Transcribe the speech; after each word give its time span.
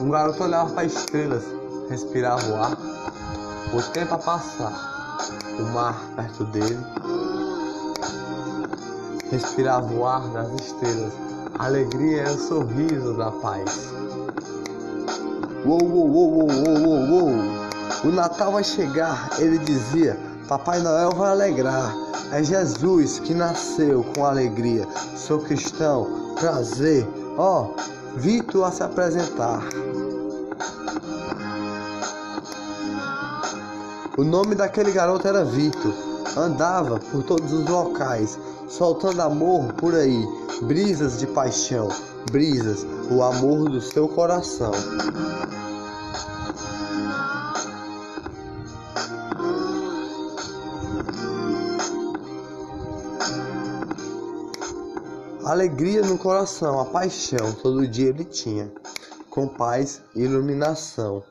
Um 0.00 0.12
garoto 0.12 0.42
olhava 0.42 0.70
para 0.70 0.86
as 0.86 0.92
estrelas, 0.92 1.44
respirava 1.88 2.42
o 2.50 2.56
ar, 2.56 2.76
o 3.72 3.92
tempo 3.92 4.14
a 4.14 4.18
passar, 4.18 4.72
o 5.56 5.62
mar 5.72 6.00
perto 6.16 6.44
dele. 6.46 6.78
Respirava 9.30 9.92
o 9.92 10.04
ar 10.04 10.26
das 10.30 10.52
estrelas, 10.54 11.12
alegria 11.60 12.22
e 12.22 12.34
o 12.34 12.38
sorriso 12.38 13.14
da 13.14 13.30
paz. 13.30 13.92
Uou, 15.64 15.82
uou, 15.84 16.10
uou, 16.10 16.30
uou, 16.32 16.48
uou, 16.48 17.10
uou. 17.10 17.30
O 18.04 18.08
Natal 18.10 18.52
vai 18.52 18.64
chegar, 18.64 19.28
ele 19.38 19.58
dizia. 19.58 20.18
Papai 20.48 20.80
Noel 20.80 21.10
vai 21.10 21.30
alegrar. 21.30 21.94
É 22.32 22.42
Jesus 22.42 23.18
que 23.18 23.34
nasceu 23.34 24.02
com 24.14 24.24
alegria. 24.24 24.86
Sou 25.14 25.40
cristão, 25.40 26.34
prazer. 26.38 27.06
Ó, 27.36 27.66
oh, 27.66 28.18
Vitor 28.18 28.64
a 28.64 28.72
se 28.72 28.82
apresentar. 28.82 29.62
O 34.16 34.24
nome 34.24 34.54
daquele 34.54 34.92
garoto 34.92 35.28
era 35.28 35.44
Vitor. 35.44 35.92
Andava 36.36 36.98
por 36.98 37.22
todos 37.22 37.52
os 37.52 37.68
locais, 37.68 38.38
soltando 38.68 39.20
amor 39.20 39.72
por 39.74 39.94
aí, 39.94 40.26
brisas 40.62 41.18
de 41.18 41.26
paixão, 41.26 41.88
brisas, 42.30 42.86
o 43.10 43.22
amor 43.22 43.68
do 43.70 43.80
seu 43.80 44.08
coração. 44.08 44.72
Alegria 55.44 56.02
no 56.02 56.16
coração, 56.16 56.78
a 56.78 56.84
paixão, 56.84 57.52
todo 57.60 57.86
dia 57.88 58.10
ele 58.10 58.24
tinha, 58.24 58.72
com 59.28 59.48
paz 59.48 60.00
e 60.14 60.22
iluminação. 60.22 61.24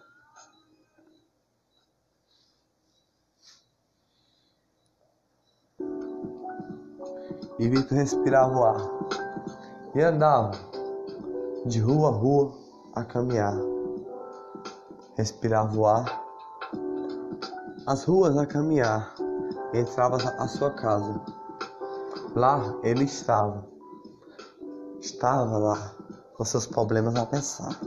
E 7.60 7.68
Vitor 7.68 7.98
respirava 7.98 8.58
o 8.58 8.64
ar 8.64 8.82
e 9.94 10.02
andava 10.02 10.52
de 11.66 11.82
rua 11.82 12.08
a 12.08 12.12
rua 12.12 12.54
a 12.96 13.04
caminhar. 13.04 13.58
Respirava 15.18 15.78
o 15.78 15.86
ar, 15.86 16.24
as 17.86 18.06
ruas 18.06 18.38
a 18.38 18.46
caminhar, 18.46 19.14
entrava 19.74 20.16
a 20.16 20.48
sua 20.48 20.72
casa. 20.72 21.20
Lá 22.34 22.74
ele 22.82 23.04
estava, 23.04 23.68
estava 25.02 25.58
lá 25.58 25.94
com 26.38 26.46
seus 26.46 26.66
problemas 26.66 27.14
a 27.18 27.26
pensar. 27.26 27.78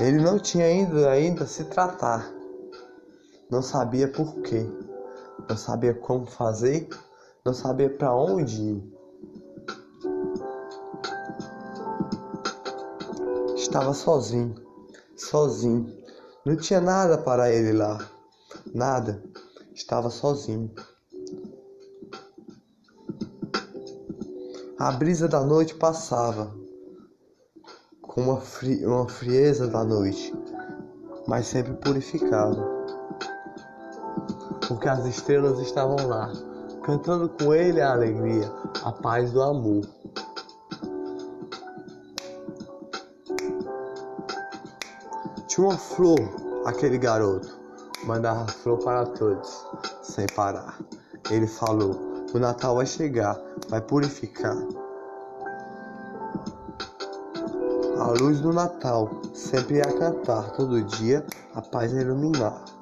Ele 0.00 0.20
não 0.20 0.40
tinha 0.40 0.66
ainda 0.66 1.08
ainda 1.08 1.46
se 1.46 1.64
tratar, 1.66 2.28
não 3.48 3.62
sabia 3.62 4.08
por 4.08 4.34
quê 4.42 4.68
não 5.48 5.56
sabia 5.56 5.94
como 5.94 6.26
fazer, 6.26 6.88
não 7.44 7.52
sabia 7.54 7.90
para 7.90 8.14
onde 8.14 8.62
ir. 8.62 8.92
Estava 13.54 13.92
sozinho, 13.92 14.54
sozinho. 15.16 15.92
Não 16.44 16.56
tinha 16.56 16.80
nada 16.80 17.18
para 17.18 17.52
ele 17.52 17.72
lá, 17.72 17.98
nada. 18.74 19.22
Estava 19.74 20.10
sozinho. 20.10 20.72
A 24.78 24.92
brisa 24.92 25.26
da 25.26 25.40
noite 25.40 25.74
passava, 25.74 26.54
com 28.02 28.22
uma, 28.22 28.40
fri 28.40 28.84
uma 28.84 29.08
frieza 29.08 29.66
da 29.66 29.82
noite, 29.82 30.32
mas 31.26 31.46
sempre 31.46 31.72
purificava 31.74 32.75
porque 34.66 34.88
as 34.88 35.04
estrelas 35.06 35.58
estavam 35.60 35.96
lá, 36.06 36.30
cantando 36.82 37.28
com 37.28 37.54
ele 37.54 37.80
a 37.80 37.92
alegria, 37.92 38.50
a 38.82 38.92
paz 38.92 39.30
do 39.30 39.42
amor. 39.42 39.84
Tinha 45.46 45.68
uma 45.68 45.78
flor, 45.78 46.18
aquele 46.66 46.98
garoto, 46.98 47.48
mandava 48.04 48.46
flor 48.46 48.78
para 48.78 49.06
todos, 49.06 49.66
sem 50.02 50.26
parar. 50.34 50.78
Ele 51.30 51.46
falou: 51.46 52.24
O 52.34 52.38
Natal 52.38 52.76
vai 52.76 52.86
chegar, 52.86 53.40
vai 53.68 53.80
purificar. 53.80 54.56
A 57.98 58.08
luz 58.20 58.40
do 58.40 58.52
Natal 58.52 59.10
sempre 59.32 59.76
ia 59.76 59.98
cantar, 59.98 60.52
todo 60.52 60.82
dia 60.82 61.24
a 61.54 61.62
paz 61.62 61.94
a 61.94 62.00
iluminar. 62.00 62.75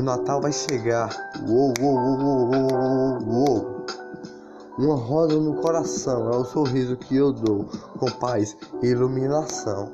O 0.00 0.02
Natal 0.02 0.40
vai 0.40 0.50
chegar. 0.50 1.10
Uou, 1.46 1.74
uou, 1.78 1.94
uou, 1.94 2.48
uou, 2.48 2.72
uou, 2.72 3.18
uou. 3.28 3.86
Uma 4.78 4.96
roda 4.96 5.34
no 5.34 5.60
coração 5.60 6.32
é 6.32 6.36
o 6.38 6.44
sorriso 6.46 6.96
que 6.96 7.16
eu 7.16 7.30
dou, 7.34 7.66
com 7.98 8.10
paz 8.12 8.56
e 8.82 8.86
iluminação. 8.86 9.92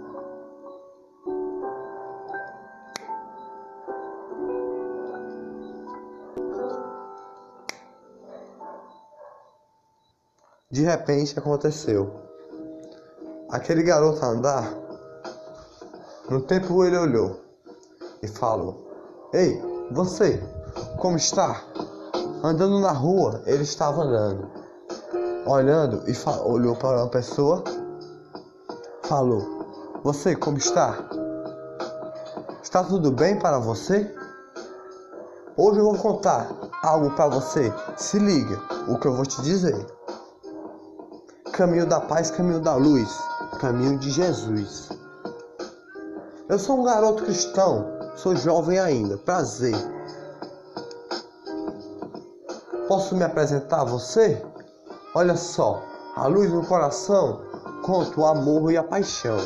De 10.71 10.85
repente 10.85 11.37
aconteceu. 11.37 12.15
Aquele 13.51 13.83
garoto 13.83 14.25
andar, 14.25 14.73
no 16.31 16.41
tempo 16.43 16.85
ele 16.85 16.97
olhou 16.97 17.41
e 18.23 18.29
falou: 18.29 18.87
Ei, 19.33 19.76
você, 19.91 20.43
como 20.99 21.17
está? 21.17 21.63
Andando 22.43 22.81
na 22.81 22.91
rua, 22.91 23.43
ele 23.47 23.63
estava 23.63 24.03
andando, 24.03 24.51
olhando 25.47 26.03
e 26.11 26.15
olhou 26.45 26.75
para 26.75 26.99
uma 26.99 27.09
pessoa, 27.09 27.63
falou: 29.05 30.01
Você, 30.03 30.35
como 30.35 30.59
está? 30.59 30.99
Está 32.63 32.83
tudo 32.83 33.13
bem 33.13 33.39
para 33.39 33.59
você? 33.59 34.13
Hoje 35.57 35.79
eu 35.79 35.85
vou 35.85 35.97
contar 35.97 36.51
algo 36.83 37.11
para 37.13 37.29
você. 37.29 37.73
Se 37.97 38.19
liga, 38.19 38.61
o 38.89 38.99
que 38.99 39.07
eu 39.07 39.15
vou 39.15 39.25
te 39.25 39.41
dizer. 39.43 39.87
Caminho 41.53 41.87
da 41.87 42.01
paz, 42.01 42.31
caminho 42.31 42.61
da 42.61 42.75
luz, 42.75 43.19
caminho 43.61 43.99
de 43.99 44.11
Jesus. 44.11 44.91
Eu 46.49 46.59
sou 46.59 46.81
um 46.81 46.85
garoto 46.85 47.25
cristão 47.25 47.96
Sou 48.17 48.35
jovem 48.35 48.79
ainda. 48.79 49.19
Prazer. 49.19 49.77
Posso 52.89 53.15
me 53.15 53.23
apresentar 53.23 53.83
a 53.83 53.85
você? 53.85 54.43
Olha 55.15 55.37
só, 55.37 55.83
a 56.17 56.27
luz 56.27 56.51
no 56.51 56.65
coração 56.65 57.43
conta 57.85 58.21
o 58.21 58.27
amor 58.27 58.73
e 58.73 58.77
a 58.79 58.83
paixão. 58.83 59.37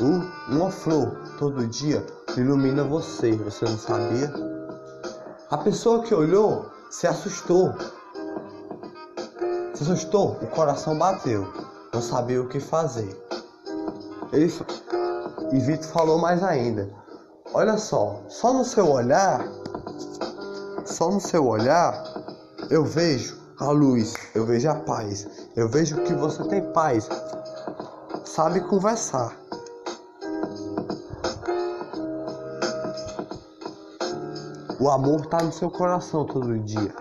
Uh, 0.00 0.54
uma 0.54 0.70
flor 0.70 1.18
todo 1.38 1.66
dia 1.66 2.06
ilumina 2.36 2.84
você. 2.84 3.32
Você 3.32 3.64
não 3.64 3.76
sabia? 3.76 4.32
A 5.50 5.58
pessoa 5.58 6.02
que 6.04 6.14
olhou 6.14 6.70
se 6.88 7.08
assustou. 7.08 7.74
Se 9.74 9.82
assustou, 9.82 10.38
o 10.40 10.46
coração 10.46 10.96
bateu. 10.96 11.52
Não 11.92 12.00
sabia 12.00 12.40
o 12.40 12.48
que 12.48 12.60
fazer. 12.60 13.20
Ele... 14.32 14.52
E 15.52 15.58
Vitor 15.58 15.88
falou 15.88 16.18
mais 16.18 16.44
ainda. 16.44 16.99
Olha 17.52 17.76
só, 17.76 18.22
só 18.28 18.52
no 18.52 18.64
seu 18.64 18.88
olhar, 18.88 19.44
só 20.86 21.10
no 21.10 21.20
seu 21.20 21.48
olhar, 21.48 22.00
eu 22.70 22.84
vejo 22.84 23.36
a 23.58 23.70
luz, 23.70 24.14
eu 24.36 24.46
vejo 24.46 24.70
a 24.70 24.76
paz, 24.76 25.26
eu 25.56 25.68
vejo 25.68 25.96
que 26.02 26.14
você 26.14 26.44
tem 26.44 26.62
paz, 26.72 27.08
sabe 28.24 28.60
conversar. 28.60 29.36
O 34.78 34.88
amor 34.88 35.26
tá 35.26 35.42
no 35.42 35.52
seu 35.52 35.70
coração 35.70 36.24
todo 36.24 36.56
dia. 36.60 36.94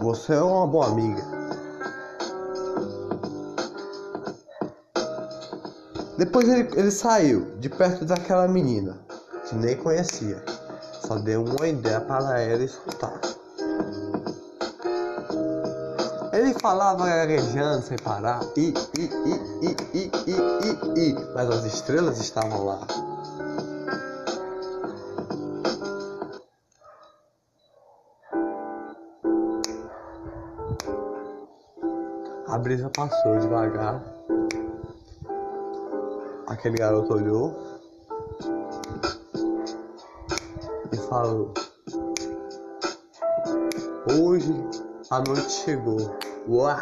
Você 0.00 0.32
é 0.32 0.42
uma 0.42 0.66
boa 0.66 0.86
amiga. 0.86 1.39
Depois 6.20 6.46
ele, 6.46 6.68
ele 6.76 6.90
saiu 6.90 7.46
de 7.60 7.70
perto 7.70 8.04
daquela 8.04 8.46
menina, 8.46 8.98
que 9.48 9.54
nem 9.54 9.74
conhecia. 9.74 10.44
Só 11.00 11.14
deu 11.14 11.42
uma 11.42 11.66
ideia 11.66 11.98
para 11.98 12.38
ela 12.42 12.62
escutar. 12.62 13.18
Ele 16.30 16.52
falava 16.60 17.06
gaguejando 17.06 17.80
sem 17.80 17.96
parar. 17.96 18.40
E, 18.54 18.74
e, 18.98 19.00
e, 19.00 19.36
e, 19.62 19.76
e, 19.94 20.10
e, 20.26 21.00
e, 21.00 21.08
e. 21.08 21.32
Mas 21.34 21.48
as 21.48 21.64
estrelas 21.64 22.20
estavam 22.20 22.66
lá. 22.66 22.86
A 32.46 32.58
brisa 32.58 32.90
passou 32.90 33.38
devagar. 33.38 34.19
Aquele 36.60 36.76
garoto 36.76 37.14
olhou 37.14 37.56
e 40.92 40.96
falou: 41.08 41.54
Hoje 44.20 44.54
a 45.08 45.20
noite 45.20 45.50
chegou. 45.50 46.18
Uau! 46.46 46.76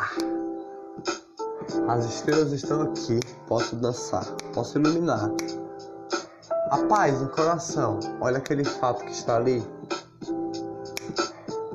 As 1.87 2.05
estrelas 2.07 2.51
estão 2.51 2.83
aqui. 2.83 3.21
Posso 3.47 3.77
dançar, 3.77 4.27
posso 4.53 4.81
iluminar. 4.81 5.31
A 6.73 6.79
paz 6.89 7.21
no 7.21 7.29
coração. 7.29 8.01
Olha 8.21 8.39
aquele 8.39 8.65
fato 8.65 9.05
que 9.05 9.13
está 9.13 9.37
ali. 9.37 9.65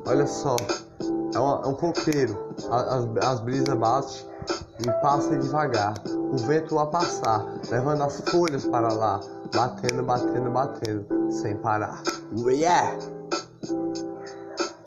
Olha 0.06 0.26
só. 0.26 0.56
É, 1.00 1.38
é 1.38 1.40
um 1.40 1.74
coqueiro. 1.74 2.54
As, 2.70 3.24
as 3.26 3.40
brisas 3.40 3.74
batem 3.74 4.20
e 4.80 4.90
passam 5.00 5.38
devagar. 5.38 5.94
O 6.34 6.36
vento 6.36 6.76
a 6.80 6.86
passar, 6.86 7.46
levando 7.70 8.02
as 8.02 8.20
folhas 8.28 8.64
para 8.66 8.92
lá, 8.92 9.20
batendo, 9.54 10.02
batendo, 10.02 10.50
batendo, 10.50 11.30
sem 11.30 11.56
parar. 11.58 12.02
Yeah! 12.44 12.98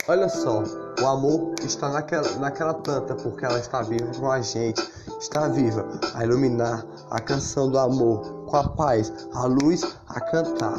Olha 0.10 0.28
só, 0.28 0.62
o 1.02 1.08
amor 1.08 1.56
está 1.64 1.88
naquela, 1.88 2.30
naquela 2.38 2.74
planta 2.74 3.16
porque 3.16 3.46
ela 3.46 3.60
está 3.60 3.82
viva 3.82 4.12
com 4.20 4.30
a 4.30 4.42
gente, 4.42 4.86
está 5.22 5.48
viva 5.48 5.88
a 6.16 6.26
iluminar 6.26 6.86
a 7.12 7.22
canção 7.22 7.72
do 7.72 7.80
amor 7.80 8.46
com 8.46 8.58
a 8.58 8.68
paz, 8.68 9.14
a 9.34 9.46
luz 9.46 9.84
a 10.10 10.20
cantar. 10.20 10.78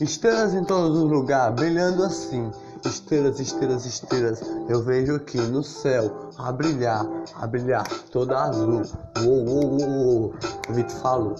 Estrelas 0.00 0.54
em 0.54 0.64
todos 0.64 0.96
os 0.96 1.10
lugares, 1.10 1.54
brilhando 1.54 2.02
assim. 2.02 2.50
Estrelas, 2.84 3.40
estrelas, 3.40 3.86
estrelas, 3.86 4.42
eu 4.68 4.82
vejo 4.82 5.16
aqui 5.16 5.38
no 5.38 5.62
céu 5.62 6.30
a 6.38 6.52
brilhar, 6.52 7.06
a 7.34 7.46
brilhar, 7.46 7.88
toda 8.10 8.38
azul. 8.38 8.82
Uou, 9.18 9.44
uou, 9.46 9.80
uou, 9.80 9.90
uou. 9.90 10.34
O 10.68 10.72
Vitor 10.72 10.96
falou. 10.98 11.34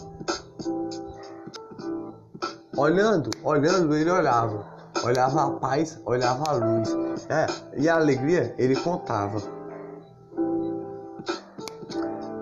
Olhando, 2.76 3.30
olhando, 3.44 3.94
ele 3.94 4.10
olhava 4.10 4.74
olhava 5.02 5.46
a 5.46 5.50
paz, 5.52 6.00
olhava 6.04 6.44
a 6.48 6.52
luz. 6.52 6.96
É, 7.28 7.46
e 7.76 7.88
a 7.88 7.96
alegria 7.96 8.54
ele 8.58 8.76
contava. 8.76 9.40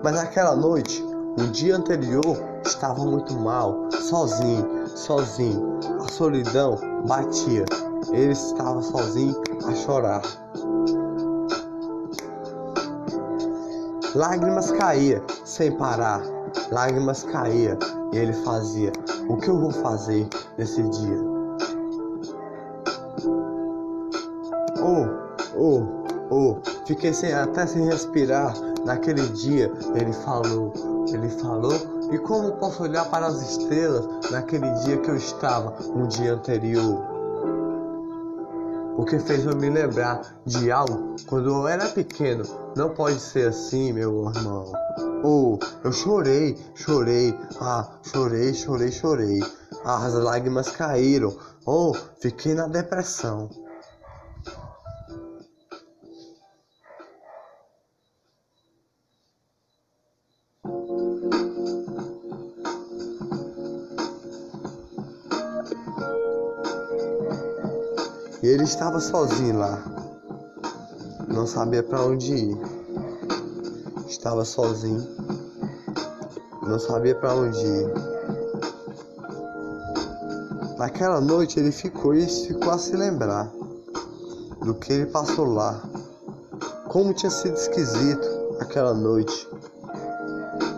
Mas 0.03 0.15
naquela 0.15 0.55
noite, 0.55 1.01
no 1.01 1.47
dia 1.47 1.75
anterior, 1.75 2.37
estava 2.65 3.03
muito 3.03 3.33
mal, 3.33 3.89
sozinho, 3.91 4.87
sozinho. 4.87 5.79
A 6.03 6.11
solidão 6.11 6.77
batia. 7.07 7.65
Ele 8.13 8.31
estava 8.31 8.81
sozinho 8.81 9.35
a 9.65 9.73
chorar. 9.73 10.21
Lágrimas 14.15 14.69
caíam 14.69 15.23
sem 15.43 15.71
parar, 15.71 16.21
lágrimas 16.71 17.23
caíam 17.23 17.77
e 18.11 18.17
ele 18.17 18.33
fazia: 18.33 18.93
O 19.27 19.37
que 19.37 19.49
eu 19.49 19.59
vou 19.59 19.71
fazer 19.71 20.27
nesse 20.55 20.83
dia? 20.83 21.17
Oh, 24.79 25.07
oh, 25.57 25.83
oh, 26.29 26.57
fiquei 26.85 27.11
sem, 27.11 27.33
até 27.33 27.65
sem 27.65 27.85
respirar 27.85 28.53
naquele 28.85 29.27
dia. 29.29 29.71
Ele 29.95 30.13
falou, 30.13 30.71
ele 31.11 31.29
falou. 31.29 31.73
E 32.11 32.17
como 32.19 32.51
posso 32.57 32.83
olhar 32.83 33.05
para 33.09 33.25
as 33.25 33.41
estrelas 33.41 34.07
naquele 34.29 34.69
dia 34.83 34.97
que 34.97 35.09
eu 35.09 35.15
estava 35.15 35.73
no 35.95 36.07
dia 36.07 36.35
anterior? 36.35 37.12
Porque 38.95 39.19
fez 39.19 39.45
eu 39.45 39.55
me 39.55 39.69
lembrar 39.69 40.21
de 40.45 40.71
algo 40.71 41.15
quando 41.27 41.49
eu 41.49 41.67
era 41.67 41.87
pequeno. 41.89 42.43
Não 42.75 42.89
pode 42.89 43.19
ser 43.19 43.49
assim, 43.49 43.91
meu 43.91 44.29
irmão. 44.29 44.71
Oh, 45.23 45.57
eu 45.83 45.91
chorei, 45.91 46.57
chorei, 46.75 47.33
ah, 47.59 47.99
chorei, 48.03 48.53
chorei, 48.53 48.91
chorei. 48.91 49.39
As 49.85 50.13
lágrimas 50.13 50.69
caíram. 50.69 51.35
Oh, 51.65 51.93
fiquei 52.19 52.53
na 52.53 52.67
depressão. 52.67 53.49
Ele 68.63 68.69
estava 68.69 69.01
sozinho 69.01 69.59
lá. 69.59 69.83
Não 71.27 71.45
sabia 71.45 71.83
para 71.83 72.01
onde 72.01 72.33
ir. 72.33 72.57
Estava 74.07 74.45
sozinho. 74.45 75.05
Não 76.61 76.79
sabia 76.79 77.13
para 77.13 77.35
onde 77.35 77.59
ir. 77.59 77.93
Naquela 80.77 81.19
noite 81.19 81.59
ele 81.59 81.73
ficou 81.73 82.13
e 82.13 82.25
ficou 82.25 82.71
a 82.71 82.77
se 82.77 82.95
lembrar 82.95 83.51
do 84.61 84.73
que 84.75 84.93
ele 84.93 85.07
passou 85.07 85.45
lá. 85.45 85.83
Como 86.87 87.13
tinha 87.13 87.31
sido 87.31 87.55
esquisito 87.55 88.25
aquela 88.61 88.93
noite. 88.93 89.45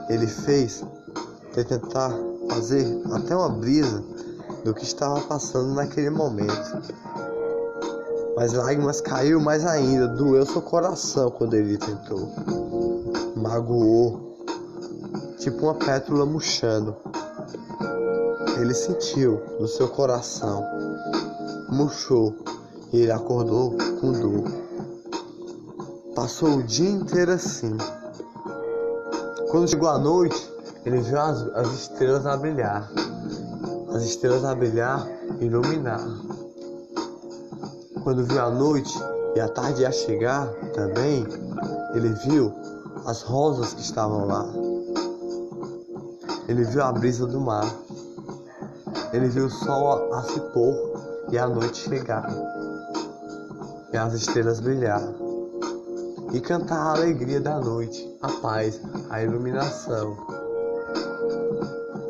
Ele 0.10 0.26
fez 0.26 0.84
tentar 1.54 2.12
fazer 2.50 3.00
até 3.14 3.36
uma 3.36 3.50
brisa 3.50 4.04
do 4.64 4.74
que 4.74 4.84
estava 4.84 5.22
passando 5.22 5.76
naquele 5.76 6.10
momento. 6.10 7.05
Mas 8.36 8.52
lágrimas 8.52 9.00
caiu 9.00 9.40
mais 9.40 9.66
ainda, 9.66 10.10
doeu 10.10 10.46
seu 10.46 10.62
coração 10.62 11.32
quando 11.32 11.54
ele 11.54 11.78
tentou. 11.78 12.30
Magoou, 13.34 14.38
tipo 15.40 15.64
uma 15.64 15.76
pétula 15.76 16.26
murchando. 16.26 16.94
Ele 18.60 18.74
sentiu 18.74 19.42
no 19.58 19.68
seu 19.70 19.88
coração, 19.88 20.62
murchou 21.70 22.36
e 22.92 23.02
ele 23.02 23.12
acordou 23.12 23.78
com 24.02 24.12
dor. 24.12 24.44
Passou 26.14 26.58
o 26.58 26.64
dia 26.64 26.90
inteiro 26.90 27.31
assim. 27.31 27.78
Quando 29.50 29.69
chegou 29.69 29.88
a 29.88 29.98
noite, 29.98 30.52
ele 30.86 31.00
viu 31.00 31.19
as, 31.19 31.42
as 31.56 31.71
estrelas 31.74 32.26
a 32.26 32.36
brilhar. 32.36 32.92
As 33.94 34.04
estrelas 34.04 34.44
a 34.44 34.54
brilhar, 34.54 35.07
iluminar 35.40 36.25
quando 38.06 38.24
viu 38.24 38.40
a 38.40 38.52
noite 38.52 38.94
e 39.35 39.40
a 39.40 39.50
tarde 39.50 39.81
ia 39.81 39.92
chegar 39.92 40.47
também, 40.76 41.26
ele 41.95 42.09
viu 42.09 42.54
as 43.04 43.24
rosas 43.24 43.74
que 43.74 43.81
estavam 43.81 44.28
lá. 44.28 44.45
Ele 46.47 46.64
viu 46.66 46.83
a 46.83 46.92
brisa 46.92 47.26
do 47.26 47.42
mar. 47.42 47.66
Ele 49.12 49.28
viu 49.28 49.47
o 49.47 49.50
sol 49.50 50.14
a 50.14 50.21
se 50.21 50.40
pôr 50.54 50.76
e 51.31 51.38
a 51.40 51.47
noite 51.47 51.90
chegar. 51.90 52.30
E 53.92 53.97
as 53.97 54.14
estrelas 54.14 54.59
brilhar. 54.59 55.02
E 56.31 56.40
cantar 56.40 56.78
a 56.78 56.92
alegria 56.92 57.42
da 57.42 57.59
noite, 57.59 58.18
a 58.21 58.31
paz, 58.33 58.80
a 59.09 59.24
iluminação. 59.24 60.16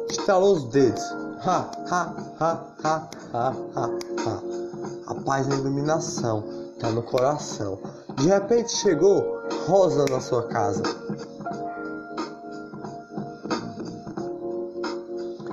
Estalou 0.10 0.58
os 0.58 0.66
dedos. 0.66 1.04
Ha, 1.46 1.72
ha, 1.90 2.14
ha, 2.42 2.66
ha, 2.84 3.10
ha, 3.34 3.54
ha, 3.75 4.15
paz 5.25 5.48
e 5.48 5.51
a 5.51 5.55
iluminação 5.55 6.44
está 6.75 6.89
no 6.91 7.01
coração. 7.01 7.79
De 8.15 8.27
repente 8.27 8.72
chegou 8.72 9.41
Rosa 9.67 10.05
na 10.10 10.22
sua 10.22 10.44
casa. 10.44 10.84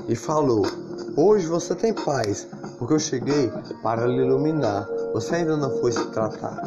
E 0.06 0.14
falou: 0.14 0.64
Hoje 1.16 1.46
você 1.46 1.74
tem 1.74 1.92
paz, 1.92 2.46
porque 2.78 2.94
eu 2.94 2.98
cheguei 2.98 3.50
para 3.82 4.06
lhe 4.06 4.22
iluminar. 4.22 4.86
Você 5.14 5.36
ainda 5.36 5.56
não 5.56 5.70
foi 5.80 5.92
se 5.92 6.04
tratar. 6.06 6.62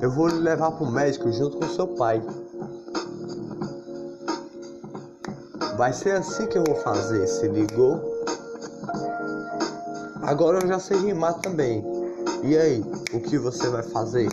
Eu 0.00 0.10
vou 0.10 0.28
lhe 0.28 0.38
levar 0.38 0.72
para 0.72 0.84
o 0.84 0.90
médico 0.90 1.30
junto 1.32 1.56
com 1.56 1.68
seu 1.68 1.88
pai. 1.88 2.22
Vai 5.76 5.92
ser 5.92 6.12
assim 6.12 6.46
que 6.46 6.58
eu 6.58 6.64
vou 6.64 6.76
fazer, 6.76 7.26
se 7.26 7.46
ligou? 7.46 8.17
Agora 10.28 10.58
eu 10.58 10.68
já 10.68 10.78
sei 10.78 10.98
rimar 10.98 11.32
também. 11.40 11.82
E 12.42 12.54
aí, 12.54 12.84
o 13.14 13.20
que 13.20 13.38
você 13.38 13.66
vai 13.70 13.82
fazer? 13.82 14.28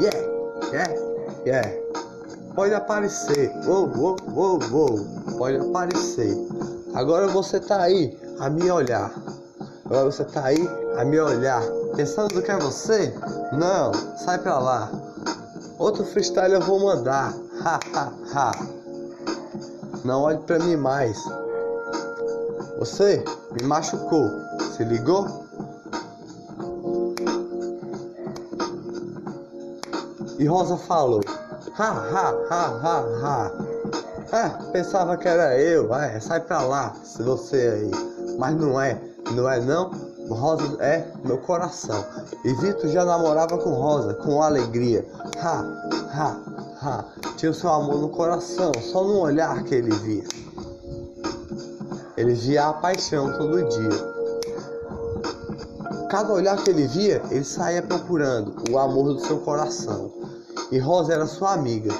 Yeah, 0.00 0.18
yeah, 0.72 0.94
yeah. 1.46 1.70
Pode 2.56 2.74
aparecer. 2.74 3.52
Uou, 3.68 3.88
uou, 3.96 4.16
uou, 4.34 4.58
uou. 4.72 5.06
Pode 5.38 5.58
aparecer. 5.58 6.36
Agora 6.92 7.28
você 7.28 7.60
tá 7.60 7.82
aí 7.82 8.18
a 8.40 8.50
me 8.50 8.68
olhar. 8.68 9.12
Agora 9.84 10.06
você 10.06 10.24
tá 10.24 10.46
aí 10.46 10.68
a 10.98 11.04
me 11.04 11.20
olhar. 11.20 11.62
Pensando 11.94 12.42
que 12.42 12.50
é 12.50 12.58
você? 12.58 13.14
Não, 13.52 13.92
sai 14.24 14.38
pra 14.38 14.58
lá. 14.58 14.90
Outro 15.78 16.04
freestyle 16.04 16.54
eu 16.54 16.60
vou 16.62 16.80
mandar. 16.80 17.32
Ha 17.64 17.78
ha 17.94 18.12
ha. 18.34 18.52
Não 20.04 20.22
olhe 20.22 20.38
pra 20.38 20.58
mim 20.58 20.74
mais. 20.74 21.16
Você 22.80 23.22
me 23.52 23.66
machucou. 23.66 24.30
Se 24.74 24.82
ligou? 24.84 25.26
E 30.38 30.46
Rosa 30.46 30.78
falou: 30.78 31.20
Ha 31.78 31.90
ha 31.90 32.34
ha 32.48 32.66
ha 32.82 33.04
ha. 33.22 33.52
Ah, 34.32 34.58
pensava 34.72 35.18
que 35.18 35.28
era 35.28 35.58
eu. 35.58 35.94
É, 35.94 36.18
sai 36.20 36.40
pra 36.40 36.62
lá, 36.62 36.94
se 37.04 37.22
você 37.22 37.56
aí. 37.68 37.90
Mas 38.38 38.56
não 38.56 38.80
é, 38.80 38.98
não 39.32 39.46
é 39.46 39.60
não. 39.60 39.90
Rosa 40.30 40.82
é 40.82 41.06
meu 41.22 41.36
coração. 41.36 42.02
E 42.46 42.54
Vitor 42.54 42.88
já 42.88 43.04
namorava 43.04 43.58
com 43.58 43.74
Rosa, 43.74 44.14
com 44.14 44.40
alegria. 44.40 45.06
Ha, 45.36 45.64
ha, 46.14 46.40
ha. 46.80 47.04
Tinha 47.36 47.50
o 47.50 47.54
seu 47.54 47.68
amor 47.68 47.98
no 47.98 48.08
coração, 48.08 48.72
só 48.80 49.04
no 49.04 49.18
olhar 49.18 49.62
que 49.64 49.74
ele 49.74 49.90
via. 49.96 50.24
Ele 52.20 52.34
via 52.34 52.68
a 52.68 52.74
paixão 52.74 53.32
todo 53.32 53.66
dia. 53.66 54.10
Cada 56.10 56.34
olhar 56.34 56.62
que 56.62 56.68
ele 56.68 56.86
via, 56.86 57.22
ele 57.30 57.44
saía 57.44 57.80
procurando 57.80 58.62
o 58.70 58.78
amor 58.78 59.14
do 59.14 59.20
seu 59.20 59.38
coração. 59.40 60.12
E 60.70 60.78
Rosa 60.78 61.14
era 61.14 61.26
sua 61.26 61.54
amiga. 61.54 61.90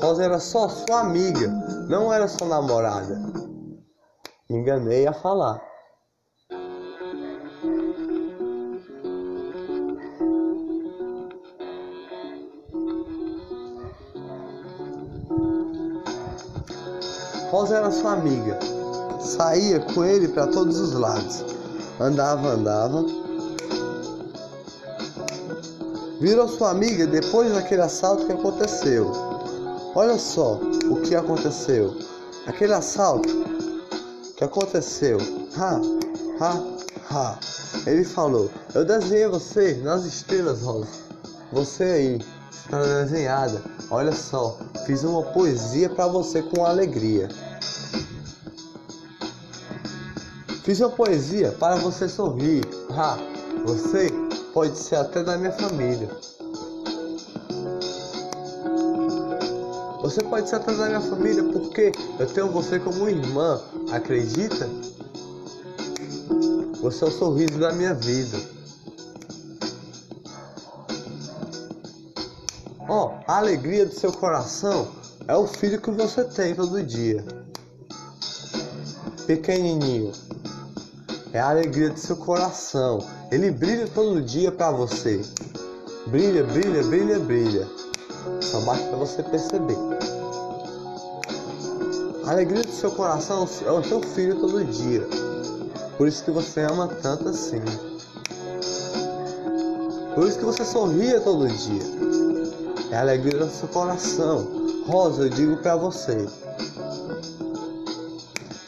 Rosa 0.00 0.24
era 0.24 0.38
só 0.38 0.70
sua 0.70 1.00
amiga, 1.00 1.48
não 1.90 2.10
era 2.10 2.26
sua 2.26 2.48
namorada. 2.48 3.20
Me 4.48 4.56
enganei 4.56 5.06
a 5.06 5.12
falar. 5.12 5.60
Rosa 17.52 17.76
era 17.76 17.90
sua 17.90 18.12
amiga. 18.12 18.58
Saía 19.20 19.78
com 19.78 20.02
ele 20.02 20.26
para 20.28 20.46
todos 20.46 20.78
os 20.80 20.94
lados. 20.94 21.44
Andava, 22.00 22.48
andava. 22.48 23.04
Virou 26.18 26.48
sua 26.48 26.70
amiga 26.70 27.06
depois 27.06 27.52
daquele 27.52 27.82
assalto 27.82 28.24
que 28.24 28.32
aconteceu. 28.32 29.12
Olha 29.94 30.18
só 30.18 30.58
o 30.90 30.96
que 31.02 31.14
aconteceu. 31.14 31.94
Aquele 32.46 32.72
assalto 32.72 33.28
que 34.34 34.44
aconteceu. 34.44 35.18
Ha, 35.58 35.78
ha, 36.40 36.62
ha. 37.10 37.38
Ele 37.86 38.02
falou: 38.02 38.50
Eu 38.74 38.86
desenhei 38.86 39.28
você 39.28 39.74
nas 39.74 40.06
estrelas, 40.06 40.62
Rosa. 40.62 40.88
Você 41.52 41.84
aí 41.84 42.18
está 42.50 42.82
desenhada. 42.82 43.60
Olha 43.90 44.12
só, 44.12 44.56
fiz 44.86 45.04
uma 45.04 45.22
poesia 45.22 45.90
para 45.90 46.06
você 46.06 46.40
com 46.40 46.64
alegria. 46.64 47.28
Fiz 50.62 50.78
uma 50.78 50.90
poesia 50.90 51.50
para 51.58 51.74
você 51.74 52.08
sorrir. 52.08 52.62
Ha, 52.90 53.18
você 53.66 54.08
pode 54.54 54.78
ser 54.78 54.94
até 54.94 55.20
da 55.20 55.36
minha 55.36 55.50
família. 55.50 56.08
Você 60.00 60.22
pode 60.22 60.48
ser 60.48 60.56
até 60.56 60.72
da 60.72 60.86
minha 60.86 61.00
família 61.00 61.42
porque 61.42 61.90
eu 62.16 62.26
tenho 62.26 62.48
você 62.48 62.78
como 62.78 63.08
irmã. 63.08 63.60
Acredita? 63.90 64.68
Você 66.80 67.04
é 67.04 67.08
o 67.08 67.10
sorriso 67.10 67.58
da 67.58 67.72
minha 67.72 67.94
vida. 67.94 68.38
Ó, 72.88 73.06
oh, 73.06 73.10
a 73.26 73.38
alegria 73.38 73.84
do 73.86 73.94
seu 73.94 74.12
coração 74.12 74.92
é 75.26 75.36
o 75.36 75.46
filho 75.48 75.80
que 75.80 75.90
você 75.90 76.22
tem 76.22 76.54
todo 76.54 76.80
dia. 76.84 77.24
Pequenininho. 79.26 80.12
É 81.32 81.40
a 81.40 81.48
alegria 81.48 81.88
do 81.88 81.98
seu 81.98 82.16
coração. 82.16 82.98
Ele 83.30 83.50
brilha 83.50 83.88
todo 83.88 84.20
dia 84.20 84.52
para 84.52 84.70
você. 84.70 85.22
Brilha, 86.06 86.44
brilha, 86.44 86.82
brilha, 86.82 87.18
brilha. 87.18 87.68
Só 88.42 88.60
basta 88.60 88.96
você 88.96 89.22
perceber. 89.22 89.78
A 92.26 92.30
alegria 92.32 92.62
do 92.62 92.70
seu 92.70 92.90
coração 92.90 93.48
é 93.66 93.70
o 93.70 93.82
seu 93.82 94.02
filho 94.02 94.38
todo 94.40 94.64
dia. 94.64 95.06
Por 95.96 96.06
isso 96.06 96.22
que 96.22 96.30
você 96.30 96.60
ama 96.60 96.88
tanto 96.88 97.28
assim. 97.28 97.62
Por 100.14 100.28
isso 100.28 100.38
que 100.38 100.44
você 100.44 100.64
sorria 100.64 101.20
todo 101.20 101.48
dia. 101.48 101.82
É 102.90 102.96
a 102.96 103.00
alegria 103.00 103.38
do 103.38 103.50
seu 103.50 103.68
coração. 103.68 104.46
Rosa, 104.86 105.22
eu 105.22 105.28
digo 105.30 105.56
para 105.56 105.76
você. 105.76 106.28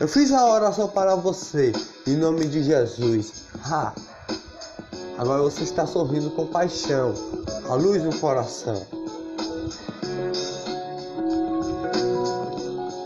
Eu 0.00 0.08
fiz 0.08 0.32
a 0.32 0.46
oração 0.46 0.88
para 0.88 1.14
você, 1.14 1.72
em 2.06 2.16
nome 2.16 2.46
de 2.46 2.62
Jesus. 2.62 3.44
Ha! 3.64 3.94
Agora 5.16 5.42
você 5.42 5.62
está 5.62 5.86
sorrindo 5.86 6.30
com 6.30 6.46
paixão, 6.46 7.14
a 7.68 7.74
luz 7.74 8.02
no 8.02 8.14
coração. 8.18 8.84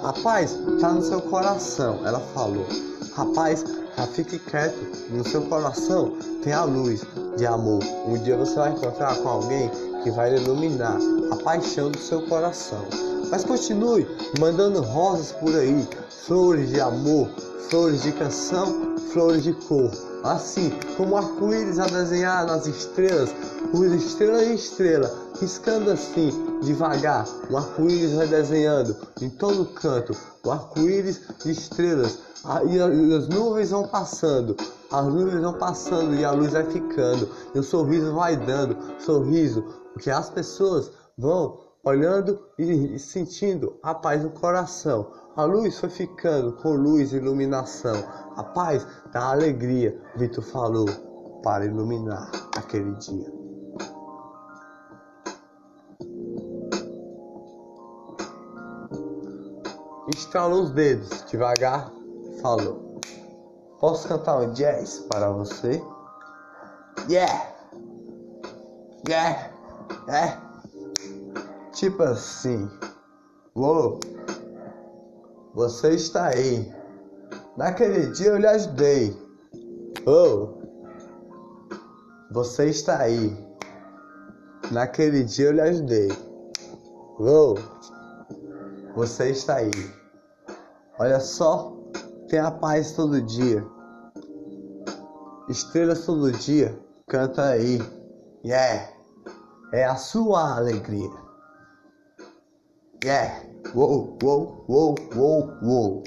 Rapaz, 0.02 0.59
tá 0.81 0.90
no 0.90 1.02
seu 1.02 1.21
coração, 1.21 2.00
ela 2.07 2.21
falou. 2.35 2.67
Rapaz, 3.14 3.64
já 3.97 4.07
fique 4.07 4.38
quieto, 4.38 4.78
no 5.11 5.26
seu 5.28 5.43
coração 5.43 6.17
tem 6.43 6.52
a 6.52 6.64
luz 6.64 7.05
de 7.37 7.47
amor. 7.47 7.83
Um 8.07 8.17
dia 8.19 8.37
você 8.37 8.55
vai 8.55 8.73
encontrar 8.73 9.17
com 9.17 9.28
alguém 9.28 9.71
que 10.02 10.11
vai 10.11 10.35
iluminar 10.35 10.97
a 11.31 11.37
paixão 11.37 11.90
do 11.90 11.99
seu 11.99 12.23
coração. 12.23 12.85
Mas 13.31 13.45
continue 13.45 14.07
mandando 14.40 14.81
rosas 14.81 15.33
por 15.33 15.55
aí, 15.55 15.87
flores 16.26 16.71
de 16.71 16.81
amor, 16.81 17.28
flores 17.69 18.02
de 18.02 18.12
canção, 18.12 18.88
flores 19.12 19.43
de 19.43 19.53
cor. 19.53 19.91
Assim 20.25 20.73
como 20.97 21.17
arco-íris 21.17 21.79
a 21.79 21.87
desenhar 21.87 22.47
nas 22.47 22.67
estrelas, 22.67 23.31
por 23.71 23.87
estrela 23.87 24.45
em 24.45 24.55
estrela, 24.55 25.11
riscando 25.41 25.91
assim, 25.91 26.33
devagar, 26.62 27.27
o 27.50 27.57
arco-íris 27.57 28.12
vai 28.12 28.27
desenhando 28.27 28.97
em 29.21 29.31
todo 29.31 29.67
canto, 29.67 30.17
o 30.45 30.50
arco-íris 30.50 31.21
de 31.45 31.53
estrelas, 31.53 32.19
e 32.69 32.81
as 32.81 33.29
nuvens 33.29 33.71
vão 33.71 33.87
passando, 33.87 34.57
as 34.91 35.07
nuvens 35.07 35.41
vão 35.41 35.55
passando 35.55 36.15
e 36.15 36.25
a 36.25 36.33
luz 36.33 36.53
vai 36.53 36.65
ficando, 36.65 37.29
e 37.55 37.59
o 37.59 37.62
sorriso 37.62 38.15
vai 38.15 38.37
dando, 38.37 38.77
sorriso, 38.99 39.62
porque 39.93 40.11
as 40.11 40.31
pessoas 40.31 40.91
vão 41.17 41.68
olhando 41.85 42.40
e 42.58 42.99
sentindo 42.99 43.78
a 43.82 43.94
paz 43.94 44.23
no 44.23 44.30
coração. 44.30 45.11
A 45.37 45.44
luz 45.44 45.78
foi 45.78 45.88
ficando 45.88 46.52
com 46.54 46.75
luz 46.75 47.12
e 47.12 47.16
iluminação. 47.16 47.97
A 48.37 48.42
paz 48.42 48.87
da 49.12 49.30
alegria, 49.30 50.00
Vitor 50.16 50.42
falou, 50.44 50.87
para 51.42 51.64
iluminar 51.64 52.30
aquele 52.56 52.92
dia. 52.94 53.32
Estalou 60.08 60.64
os 60.64 60.70
dedos, 60.70 61.25
devagar, 61.30 61.92
falou. 62.42 63.00
Posso 63.78 64.08
cantar 64.08 64.40
um 64.40 64.52
jazz 64.52 65.06
para 65.08 65.30
você? 65.30 65.80
Yeah! 67.08 67.54
Yeah! 69.08 69.50
É! 70.08 70.48
Tipo 71.78 72.02
assim. 72.02 72.68
Uou! 73.54 74.00
Você 75.54 75.90
está 75.90 76.26
aí. 76.26 76.75
Naquele 77.56 78.11
dia 78.11 78.30
eu 78.30 78.37
lhe 78.37 78.49
ajudei. 78.49 79.16
Oh! 80.04 80.58
Você 82.32 82.64
está 82.64 82.99
aí. 82.99 83.32
Naquele 84.73 85.23
dia 85.23 85.47
eu 85.47 85.52
lhe 85.52 85.61
ajudei. 85.61 86.08
Oh! 87.20 87.54
Você 88.97 89.30
está 89.30 89.58
aí. 89.58 89.70
Olha 90.99 91.20
só, 91.20 91.76
tem 92.28 92.40
a 92.40 92.50
paz 92.50 92.90
todo 92.90 93.23
dia. 93.23 93.64
Estrelas 95.49 96.04
todo 96.04 96.32
dia, 96.32 96.76
canta 97.06 97.50
aí. 97.50 97.78
Yeah, 98.44 98.90
é 99.73 99.85
a 99.85 99.94
sua 99.94 100.56
alegria. 100.56 101.27
Yeah, 103.05 103.45
uou, 103.76 104.19
uou, 104.21 104.64
uou, 104.69 104.97
uou, 105.14 105.52
uou. 105.62 106.02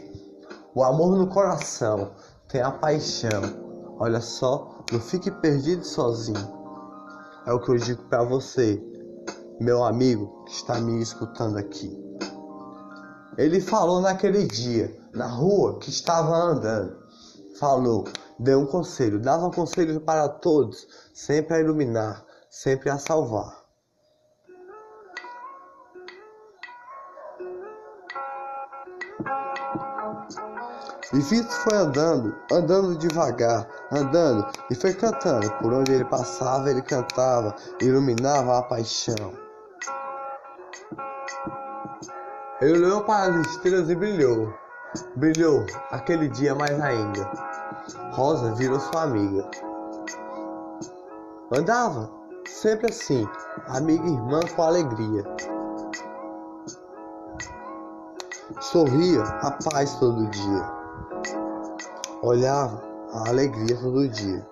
O 0.75 0.83
amor 0.83 1.17
no 1.17 1.27
coração, 1.27 2.11
tem 2.49 2.59
a 2.61 2.69
paixão. 2.69 3.95
Olha 3.97 4.19
só, 4.19 4.83
não 4.91 4.99
fique 4.99 5.31
perdido 5.31 5.85
sozinho. 5.85 6.59
É 7.45 7.53
o 7.53 7.61
que 7.61 7.69
eu 7.69 7.77
digo 7.77 8.03
para 8.09 8.25
você, 8.25 8.83
meu 9.57 9.85
amigo 9.85 10.43
que 10.43 10.51
está 10.51 10.81
me 10.81 11.01
escutando 11.01 11.57
aqui. 11.57 11.97
Ele 13.37 13.61
falou 13.61 14.01
naquele 14.01 14.45
dia, 14.45 14.93
na 15.13 15.27
rua 15.27 15.79
que 15.79 15.89
estava 15.89 16.35
andando. 16.35 16.97
Falou: 17.57 18.03
deu 18.37 18.59
um 18.59 18.65
conselho, 18.65 19.17
dava 19.17 19.47
um 19.47 19.51
conselho 19.51 20.01
para 20.01 20.27
todos, 20.27 20.85
sempre 21.13 21.55
a 21.55 21.59
iluminar, 21.61 22.25
sempre 22.49 22.89
a 22.89 22.97
salvar. 22.97 23.60
E 31.13 31.19
Vitor 31.19 31.51
foi 31.51 31.77
andando, 31.77 32.33
andando 32.49 32.97
devagar, 32.97 33.67
andando 33.91 34.47
e 34.69 34.75
foi 34.75 34.93
cantando. 34.93 35.51
Por 35.57 35.73
onde 35.73 35.91
ele 35.91 36.05
passava, 36.05 36.69
ele 36.69 36.81
cantava, 36.81 37.53
iluminava 37.81 38.57
a 38.57 38.63
paixão. 38.63 39.33
Ele 42.61 42.77
olhou 42.77 43.03
para 43.03 43.41
as 43.41 43.47
estrelas 43.47 43.89
e 43.89 43.95
brilhou. 43.95 44.53
Brilhou 45.17 45.65
aquele 45.89 46.29
dia 46.29 46.55
mais 46.55 46.79
ainda. 46.79 47.29
Rosa 48.13 48.53
virou 48.55 48.79
sua 48.79 49.03
amiga. 49.03 49.49
Andava 51.51 52.09
sempre 52.47 52.89
assim, 52.89 53.27
amiga 53.67 54.05
e 54.05 54.13
irmã 54.13 54.39
com 54.55 54.63
alegria. 54.63 55.25
Sorria 58.61 59.23
a 59.23 59.51
paz 59.51 59.95
todo 59.95 60.29
dia 60.29 60.80
olhava 62.21 62.81
a 63.13 63.29
alegria 63.29 63.77
todo 63.79 64.07
dia. 64.07 64.47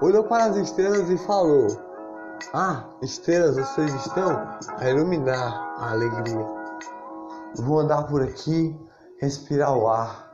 Olhou 0.00 0.24
para 0.24 0.44
as 0.44 0.56
estrelas 0.56 1.10
e 1.10 1.18
falou: 1.18 1.66
Ah, 2.54 2.84
estrelas, 3.02 3.56
vocês 3.56 3.92
estão 3.94 4.30
a 4.78 4.88
iluminar 4.88 5.76
a 5.78 5.90
alegria. 5.90 6.46
Vou 7.56 7.80
andar 7.80 8.04
por 8.04 8.22
aqui, 8.22 8.78
respirar 9.20 9.76
o 9.76 9.88
ar. 9.88 10.30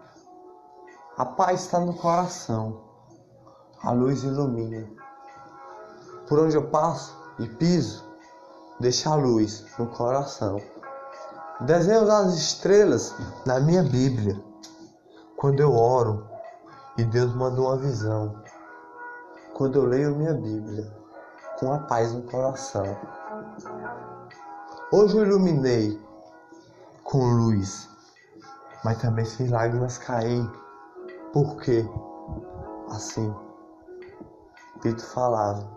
A 1.17 1.25
paz 1.25 1.63
está 1.63 1.81
no 1.81 1.95
coração, 1.95 2.83
a 3.83 3.91
luz 3.91 4.23
ilumina. 4.23 4.87
Por 6.29 6.41
onde 6.41 6.57
eu 6.57 6.69
passo 6.69 7.17
e 7.39 7.49
piso, 7.49 8.05
deixa 8.79 9.11
a 9.11 9.15
luz 9.15 9.65
no 9.79 9.87
coração. 9.87 10.61
Desenho 11.63 12.11
as 12.13 12.35
estrelas 12.35 13.15
na 13.47 13.59
minha 13.61 13.83
Bíblia 13.83 14.46
quando 15.37 15.61
eu 15.61 15.75
oro 15.75 16.27
e 16.97 17.05
Deus 17.05 17.35
manda 17.35 17.61
uma 17.61 17.77
visão. 17.77 18.43
Quando 19.55 19.79
eu 19.79 19.85
leio 19.85 20.17
minha 20.17 20.35
Bíblia 20.35 20.93
com 21.59 21.73
a 21.73 21.79
paz 21.79 22.13
no 22.13 22.23
coração. 22.23 22.85
Hoje 24.93 25.17
eu 25.17 25.27
iluminei 25.27 26.01
com 27.05 27.19
luz, 27.19 27.89
mas 28.85 28.99
também 28.99 29.25
fiz 29.25 29.51
lágrimas 29.51 29.99
cair. 29.99 30.49
Por 31.33 31.57
quê? 31.57 31.85
Assim, 32.91 33.35
Pedro 34.83 35.05
falava. 35.07 35.69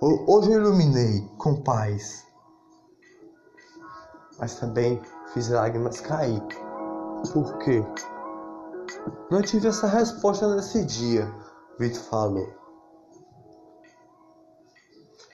Hoje 0.00 0.52
eu 0.52 0.60
iluminei 0.60 1.28
com 1.36 1.62
paz, 1.62 2.26
mas 4.38 4.54
também 4.54 5.00
fiz 5.34 5.50
lágrimas 5.50 6.00
cair. 6.00 6.42
Por 7.32 7.58
quê? 7.58 7.84
Não 9.30 9.42
tive 9.42 9.68
essa 9.68 9.86
resposta 9.86 10.54
nesse 10.54 10.84
dia, 10.84 11.32
Vitor 11.78 12.02
falou. 12.02 12.60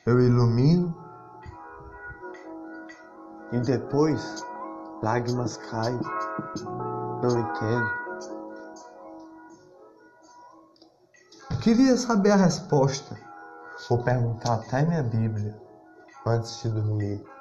Eu 0.04 0.20
ilumino 0.20 0.94
e 3.52 3.58
depois 3.60 4.44
lágrimas 5.02 5.56
caem. 5.56 5.98
Não 7.22 7.38
entendo. 7.40 8.06
Queria 11.62 11.96
saber 11.96 12.30
a 12.32 12.36
resposta. 12.36 13.18
Vou 13.88 14.02
perguntar 14.02 14.54
até 14.54 14.82
minha 14.82 15.02
Bíblia 15.02 15.60
antes 16.26 16.62
de 16.62 16.70
dormir. 16.70 17.35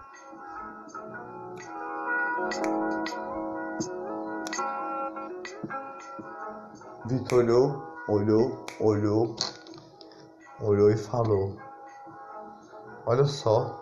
Vitor 7.08 7.38
olhou, 7.38 7.84
olhou, 8.08 8.66
olhou, 8.80 9.36
olhou 10.60 10.90
e 10.90 10.98
falou: 10.98 11.56
Olha 13.06 13.26
só, 13.26 13.80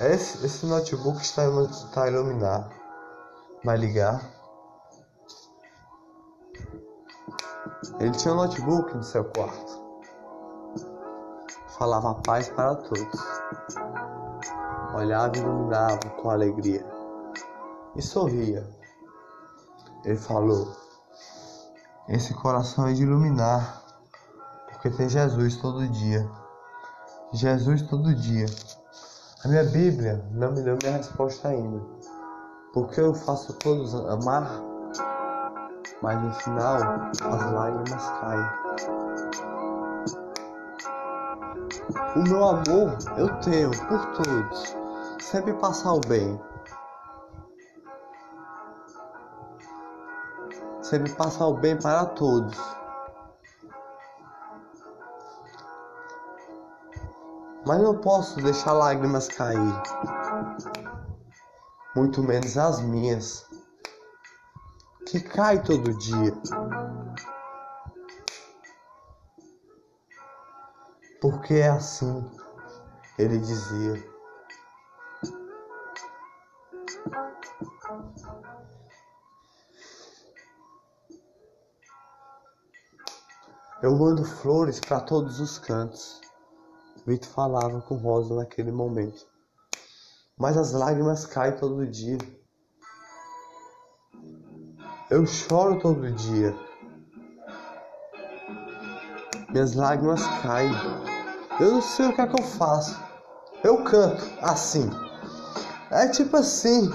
esse, 0.00 0.46
esse 0.46 0.64
notebook 0.64 1.20
está, 1.20 1.42
está 1.60 2.08
iluminado. 2.08 2.74
Vai 3.66 3.76
ligar? 3.76 4.22
Ele 8.00 8.12
tinha 8.12 8.32
um 8.32 8.38
notebook 8.38 8.94
no 8.94 9.02
seu 9.02 9.26
quarto. 9.26 9.84
Falava 11.78 12.14
paz 12.22 12.48
para 12.48 12.76
todos. 12.76 13.20
Olhava 14.94 15.36
e 15.36 15.40
iluminava 15.40 16.08
com 16.16 16.30
alegria. 16.30 16.86
E 17.94 18.00
sorria 18.00 18.75
ele 20.06 20.16
falou: 20.16 20.72
Esse 22.08 22.32
coração 22.32 22.86
é 22.86 22.92
de 22.92 23.02
iluminar, 23.02 23.82
porque 24.70 24.88
tem 24.88 25.08
Jesus 25.08 25.56
todo 25.56 25.86
dia. 25.88 26.30
Jesus 27.32 27.82
todo 27.82 28.14
dia. 28.14 28.46
A 29.44 29.48
minha 29.48 29.64
Bíblia 29.64 30.24
não 30.30 30.52
me 30.52 30.62
deu 30.62 30.78
minha 30.80 30.96
resposta 30.96 31.48
ainda. 31.48 31.84
Porque 32.72 33.00
eu 33.00 33.14
faço 33.14 33.52
todos 33.54 33.94
amar, 33.94 34.62
mas 36.00 36.22
no 36.22 36.32
final 36.34 36.76
as 36.76 37.52
lágrimas 37.52 38.04
caem. 38.20 38.48
O 42.14 42.22
meu 42.22 42.44
amor 42.44 42.96
eu 43.16 43.40
tenho 43.40 43.70
por 43.70 44.06
todos, 44.22 44.76
sempre 45.20 45.52
passar 45.54 45.94
o 45.94 46.00
bem. 46.00 46.40
Sempre 50.86 51.12
passar 51.14 51.48
o 51.48 51.54
bem 51.54 51.76
para 51.76 52.06
todos. 52.06 52.56
Mas 57.66 57.82
não 57.82 57.98
posso 57.98 58.40
deixar 58.40 58.72
lágrimas 58.72 59.26
cair, 59.26 59.82
muito 61.96 62.22
menos 62.22 62.56
as 62.56 62.80
minhas, 62.80 63.44
que 65.08 65.20
cai 65.20 65.60
todo 65.60 65.98
dia. 65.98 66.32
Porque 71.20 71.54
é 71.54 71.68
assim, 71.68 72.30
ele 73.18 73.38
dizia. 73.38 74.16
Eu 83.82 83.94
mando 83.94 84.24
flores 84.24 84.80
para 84.80 85.00
todos 85.00 85.38
os 85.38 85.58
cantos. 85.58 86.18
Vitor 87.06 87.28
falava 87.28 87.82
com 87.82 87.96
Rosa 87.96 88.34
naquele 88.34 88.72
momento. 88.72 89.26
Mas 90.38 90.56
as 90.56 90.72
lágrimas 90.72 91.26
caem 91.26 91.56
todo 91.58 91.86
dia. 91.86 92.16
Eu 95.10 95.26
choro 95.26 95.78
todo 95.78 96.10
dia. 96.10 96.56
Minhas 99.50 99.74
lágrimas 99.74 100.26
caem. 100.40 100.72
Eu 101.60 101.72
não 101.72 101.82
sei 101.82 102.06
o 102.06 102.14
que 102.14 102.20
é 102.22 102.26
que 102.26 102.40
eu 102.40 102.46
faço. 102.46 102.98
Eu 103.62 103.84
canto 103.84 104.24
assim. 104.40 104.88
É 105.90 106.08
tipo 106.08 106.34
assim. 106.38 106.90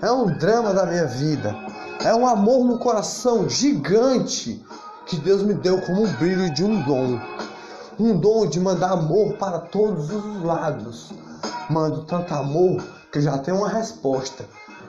É 0.00 0.10
um 0.10 0.26
drama 0.38 0.72
da 0.72 0.86
minha 0.86 1.06
vida. 1.06 1.54
É 2.02 2.14
um 2.14 2.26
amor 2.26 2.64
no 2.64 2.78
coração 2.78 3.46
gigante 3.48 4.64
que 5.06 5.16
Deus 5.16 5.42
me 5.42 5.54
deu 5.54 5.80
como 5.80 6.02
um 6.02 6.12
brilho 6.14 6.52
de 6.52 6.64
um 6.64 6.82
dom. 6.82 7.20
Um 7.98 8.18
dom 8.18 8.46
de 8.46 8.60
mandar 8.60 8.90
amor 8.90 9.34
para 9.34 9.60
todos 9.60 10.10
os 10.10 10.42
lados. 10.42 11.12
Mando 11.70 12.04
tanto 12.04 12.34
amor 12.34 12.82
que 13.12 13.20
já 13.20 13.38
tenho 13.38 13.58
uma 13.58 13.68
resposta. 13.68 14.44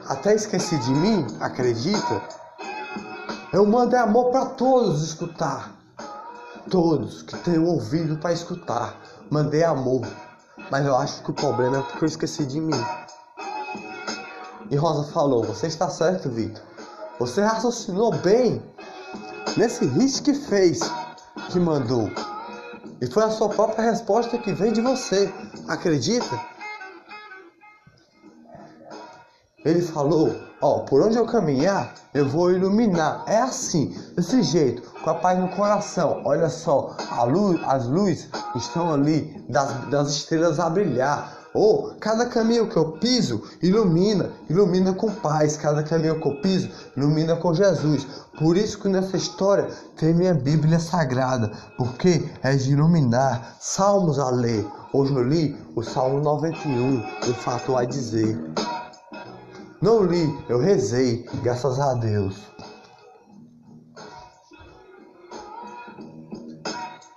Até 0.07 0.33
esqueci 0.33 0.77
de 0.79 0.91
mim, 0.91 1.25
acredita? 1.39 2.21
Eu 3.53 3.65
mando 3.65 3.95
amor 3.95 4.31
para 4.31 4.47
todos 4.47 5.03
escutar. 5.03 5.71
Todos 6.69 7.21
que 7.21 7.37
têm 7.37 7.59
ouvido 7.59 8.17
para 8.17 8.33
escutar. 8.33 8.97
Mandei 9.29 9.63
amor. 9.63 10.01
Mas 10.71 10.85
eu 10.85 10.97
acho 10.97 11.23
que 11.23 11.31
o 11.31 11.33
problema 11.33 11.77
é 11.77 11.81
porque 11.81 12.03
eu 12.03 12.07
esqueci 12.07 12.45
de 12.45 12.59
mim. 12.59 12.85
E 14.69 14.75
Rosa 14.75 15.11
falou: 15.13 15.43
Você 15.43 15.67
está 15.67 15.89
certo, 15.89 16.29
Vitor. 16.29 16.61
Você 17.19 17.41
raciocinou 17.41 18.11
bem 18.17 18.61
nesse 19.55 19.85
hit 19.85 20.21
que 20.21 20.33
fez, 20.33 20.79
que 21.51 21.59
mandou. 21.59 22.09
E 22.99 23.07
foi 23.07 23.23
a 23.23 23.29
sua 23.29 23.49
própria 23.49 23.91
resposta 23.91 24.37
que 24.37 24.51
vem 24.51 24.73
de 24.73 24.81
você. 24.81 25.31
Acredita? 25.67 26.39
Ele 29.63 29.81
falou: 29.81 30.35
Ó, 30.61 30.79
por 30.79 31.03
onde 31.03 31.17
eu 31.17 31.25
caminhar, 31.25 31.93
eu 32.13 32.27
vou 32.27 32.51
iluminar. 32.51 33.23
É 33.27 33.37
assim, 33.37 33.95
desse 34.15 34.41
jeito, 34.41 34.81
com 35.03 35.09
a 35.09 35.15
paz 35.15 35.37
no 35.37 35.49
coração. 35.49 36.23
Olha 36.25 36.49
só, 36.49 36.95
luz, 37.27 37.59
as 37.63 37.85
luzes 37.87 38.29
estão 38.55 38.91
ali, 38.91 39.45
das, 39.47 39.89
das 39.89 40.09
estrelas 40.09 40.59
a 40.59 40.69
brilhar. 40.69 41.36
Oh, 41.59 41.95
cada 41.99 42.27
caminho 42.27 42.69
que 42.69 42.77
eu 42.77 42.91
piso 42.99 43.41
ilumina, 43.63 44.31
ilumina 44.47 44.93
com 44.93 45.09
paz. 45.09 45.57
Cada 45.57 45.81
caminho 45.81 46.21
que 46.21 46.27
eu 46.27 46.39
piso 46.39 46.69
ilumina 46.95 47.35
com 47.35 47.51
Jesus. 47.51 48.05
Por 48.37 48.55
isso 48.55 48.79
que 48.79 48.87
nessa 48.87 49.17
história 49.17 49.67
tem 49.95 50.13
minha 50.13 50.35
Bíblia 50.35 50.77
Sagrada, 50.77 51.51
porque 51.75 52.29
é 52.43 52.55
de 52.55 52.73
iluminar. 52.73 53.57
Salmos 53.59 54.19
a 54.19 54.29
ler. 54.29 54.67
Hoje 54.93 55.15
eu 55.15 55.23
li 55.23 55.57
o 55.75 55.81
Salmo 55.81 56.19
91, 56.21 56.99
o 56.99 57.33
fato 57.33 57.75
a 57.75 57.83
dizer. 57.85 58.37
Não 59.81 60.03
li, 60.03 60.31
eu 60.47 60.59
rezei, 60.59 61.27
graças 61.41 61.79
a 61.79 61.95
Deus. 61.95 62.35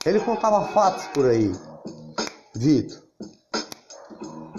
Ele 0.07 0.19
contava 0.21 0.67
fatos 0.69 1.05
por 1.09 1.27
aí. 1.27 1.53
Vitor. 2.55 3.10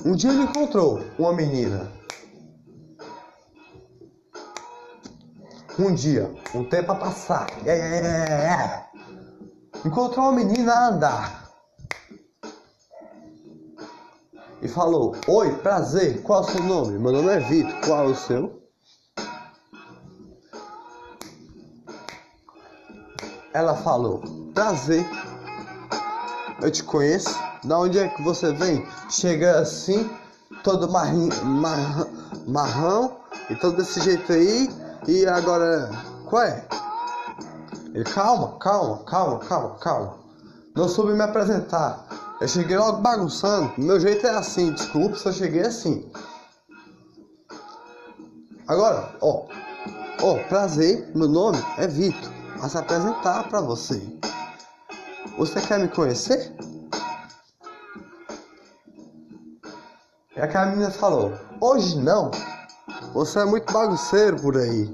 Um 0.04 0.16
dia 0.16 0.32
ele 0.32 0.44
encontrou 0.44 1.00
uma 1.20 1.32
menina. 1.32 1.92
Um 5.78 5.94
dia, 5.94 6.34
um 6.56 6.64
tempo 6.64 6.92
a 6.92 6.96
passar. 6.96 7.48
É, 7.66 7.70
é, 7.70 8.00
é, 8.00 8.48
é. 8.48 8.86
Encontrou 9.86 10.26
uma 10.26 10.32
menina 10.32 10.74
a 10.74 10.88
andar. 10.88 11.52
E 14.62 14.68
falou: 14.68 15.16
Oi, 15.28 15.56
prazer, 15.58 16.22
qual 16.24 16.44
é 16.44 16.46
o 16.46 16.50
seu 16.50 16.64
nome? 16.64 16.98
Meu 16.98 17.12
nome 17.12 17.30
é 17.30 17.40
Vitor, 17.40 17.80
qual 17.86 18.06
é 18.06 18.08
o 18.08 18.16
seu? 18.16 18.62
Ela 23.54 23.76
falou: 23.76 24.22
Prazer, 24.54 25.06
eu 26.62 26.72
te 26.72 26.84
conheço. 26.84 27.36
Da 27.64 27.78
onde 27.78 28.00
é 28.00 28.08
que 28.08 28.22
você 28.24 28.52
vem? 28.54 28.86
Chega 29.10 29.60
assim, 29.60 30.10
todo 30.64 30.92
marrim, 30.92 31.30
mar, 31.44 32.08
marrão 32.48 33.18
e 33.50 33.56
todo 33.56 33.78
desse 33.78 34.02
jeito 34.02 34.32
aí. 34.32 34.70
E 35.08 35.26
agora, 35.26 35.90
qual 36.26 36.44
é? 36.44 36.66
Ele, 37.94 38.04
calma, 38.06 38.58
calma, 38.60 39.04
calma, 39.04 39.40
calma, 39.40 39.76
calma. 39.80 40.18
Não 40.76 40.88
soube 40.88 41.14
me 41.14 41.22
apresentar. 41.22 42.06
Eu 42.40 42.48
cheguei 42.48 42.78
logo 42.78 43.02
bagunçando. 43.02 43.72
Meu 43.78 44.00
jeito 44.00 44.26
é 44.26 44.32
assim, 44.32 44.72
desculpa 44.72 45.18
eu 45.26 45.34
cheguei 45.34 45.62
assim. 45.62 46.10
Agora, 48.68 49.14
ó, 49.22 49.46
ó, 50.22 50.36
prazer, 50.48 51.12
meu 51.14 51.28
nome 51.28 51.58
é 51.78 51.88
Vitor. 51.88 52.32
A 52.62 52.70
se 52.70 52.78
apresentar 52.78 53.50
para 53.50 53.60
você. 53.60 54.02
Você 55.38 55.62
quer 55.62 55.80
me 55.80 55.88
conhecer? 55.88 56.54
E 60.36 60.40
aquela 60.40 60.68
menina 60.68 60.92
falou: 60.92 61.34
Hoje 61.60 61.98
não. 62.00 62.32
Você 63.14 63.40
é 63.40 63.46
muito 63.46 63.72
bagunceiro 63.72 64.42
por 64.42 64.58
aí. 64.58 64.94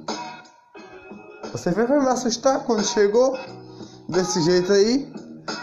Você 1.52 1.72
veio 1.72 2.02
me 2.02 2.08
assustar 2.08 2.64
quando 2.64 2.84
chegou 2.84 3.38
desse 4.10 4.42
jeito 4.42 4.72
aí. 4.72 5.12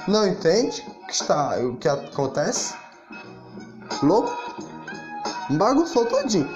Não 0.06 0.26
entende 0.26 0.82
o 1.02 1.06
que, 1.06 1.12
está, 1.12 1.58
o 1.58 1.76
que 1.76 1.88
acontece? 1.88 2.74
Louco? 4.02 4.32
Bagunçou 5.50 6.06
todinho. 6.06 6.48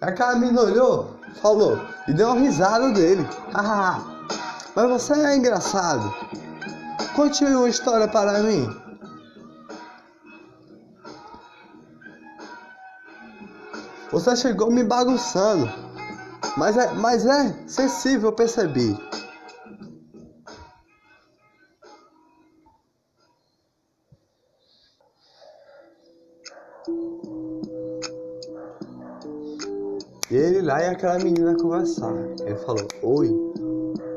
Aquela 0.00 0.36
menina 0.36 0.62
olhou, 0.62 1.16
falou 1.42 1.78
e 2.08 2.12
deu 2.12 2.28
uma 2.28 2.40
risada 2.40 2.90
dele. 2.92 3.26
Mas 4.74 4.88
você 4.88 5.12
é 5.12 5.36
engraçado. 5.36 6.14
Conte 7.14 7.44
uma 7.44 7.68
história 7.68 8.06
para 8.08 8.40
mim. 8.42 8.68
Você 14.12 14.36
chegou 14.36 14.70
me 14.70 14.84
bagunçando. 14.84 15.68
Mas 16.56 16.76
é, 16.76 16.92
mas 16.94 17.26
é 17.26 17.54
sensível, 17.66 18.32
percebi. 18.32 18.96
E 30.30 30.36
ele 30.36 30.62
lá 30.62 30.80
e 30.82 30.86
aquela 30.86 31.18
menina 31.18 31.56
conversar. 31.56 32.12
Ele 32.40 32.56
falou: 32.56 32.86
Oi, 33.02 33.30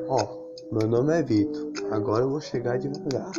ó, 0.08 0.43
meu 0.74 0.88
nome 0.88 1.14
é 1.14 1.22
Vitor. 1.22 1.72
Agora 1.92 2.24
eu 2.24 2.32
vou 2.32 2.42
chegar 2.42 2.80
devagar. 2.80 3.32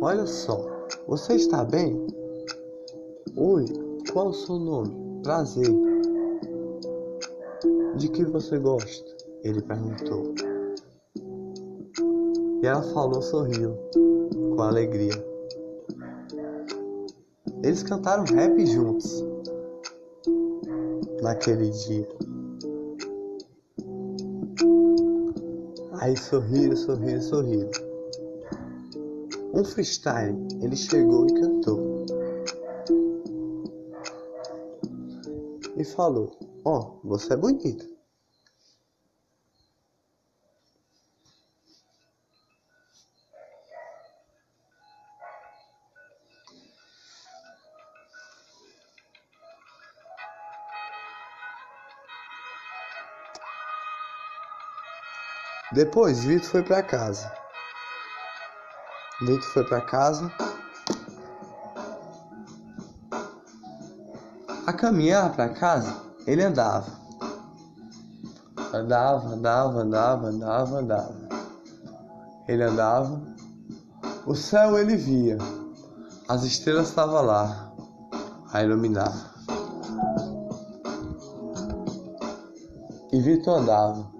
Olha 0.00 0.26
só, 0.26 0.66
você 1.06 1.34
está 1.34 1.62
bem? 1.64 2.06
Oi, 3.36 3.66
qual 4.10 4.28
o 4.28 4.32
seu 4.32 4.58
nome? 4.58 5.20
Prazer. 5.22 5.68
De 7.96 8.08
que 8.08 8.24
você 8.24 8.58
gosta? 8.58 9.04
Ele 9.44 9.60
perguntou. 9.60 10.34
E 12.62 12.66
ela 12.66 12.82
falou, 12.94 13.20
sorriu, 13.20 13.76
com 14.56 14.62
alegria. 14.62 15.12
Eles 17.62 17.82
cantaram 17.82 18.24
rap 18.24 18.64
juntos 18.64 19.22
naquele 21.20 21.68
dia. 21.68 22.08
Aí 26.02 26.16
sorriram, 26.16 26.74
sorriram, 26.74 27.20
sorriram. 27.20 27.70
Um 29.54 29.64
freestyle, 29.64 30.36
ele 30.60 30.74
chegou 30.74 31.28
e 31.28 31.34
cantou. 31.40 32.04
e 35.76 35.84
falou: 35.84 36.32
Ó, 36.64 36.98
oh, 37.04 37.08
você 37.08 37.34
é 37.34 37.36
bonita. 37.36 37.91
Depois, 55.72 56.24
Vitor 56.24 56.48
foi 56.48 56.62
para 56.62 56.82
casa. 56.82 57.32
Vitor 59.20 59.42
foi 59.52 59.64
para 59.64 59.80
casa 59.80 60.32
A 64.64 64.72
caminhar 64.72 65.32
para 65.32 65.48
casa, 65.48 65.92
ele 66.24 66.40
andava. 66.44 66.86
Andava, 68.72 69.28
andava, 69.30 69.80
andava, 69.80 70.28
andava, 70.28 70.78
andava. 70.78 71.14
Ele 72.46 72.62
andava. 72.62 73.20
O 74.24 74.36
céu 74.36 74.78
ele 74.78 74.96
via. 74.96 75.36
As 76.28 76.44
estrelas 76.44 76.90
estavam 76.90 77.22
lá 77.22 77.72
a 78.52 78.62
iluminar. 78.62 79.12
E 83.12 83.20
Vitor 83.20 83.58
andava. 83.58 84.11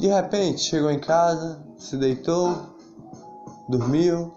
De 0.00 0.06
repente 0.06 0.62
chegou 0.62 0.90
em 0.90 0.98
casa, 0.98 1.62
se 1.76 1.94
deitou, 1.94 2.56
dormiu. 3.68 4.34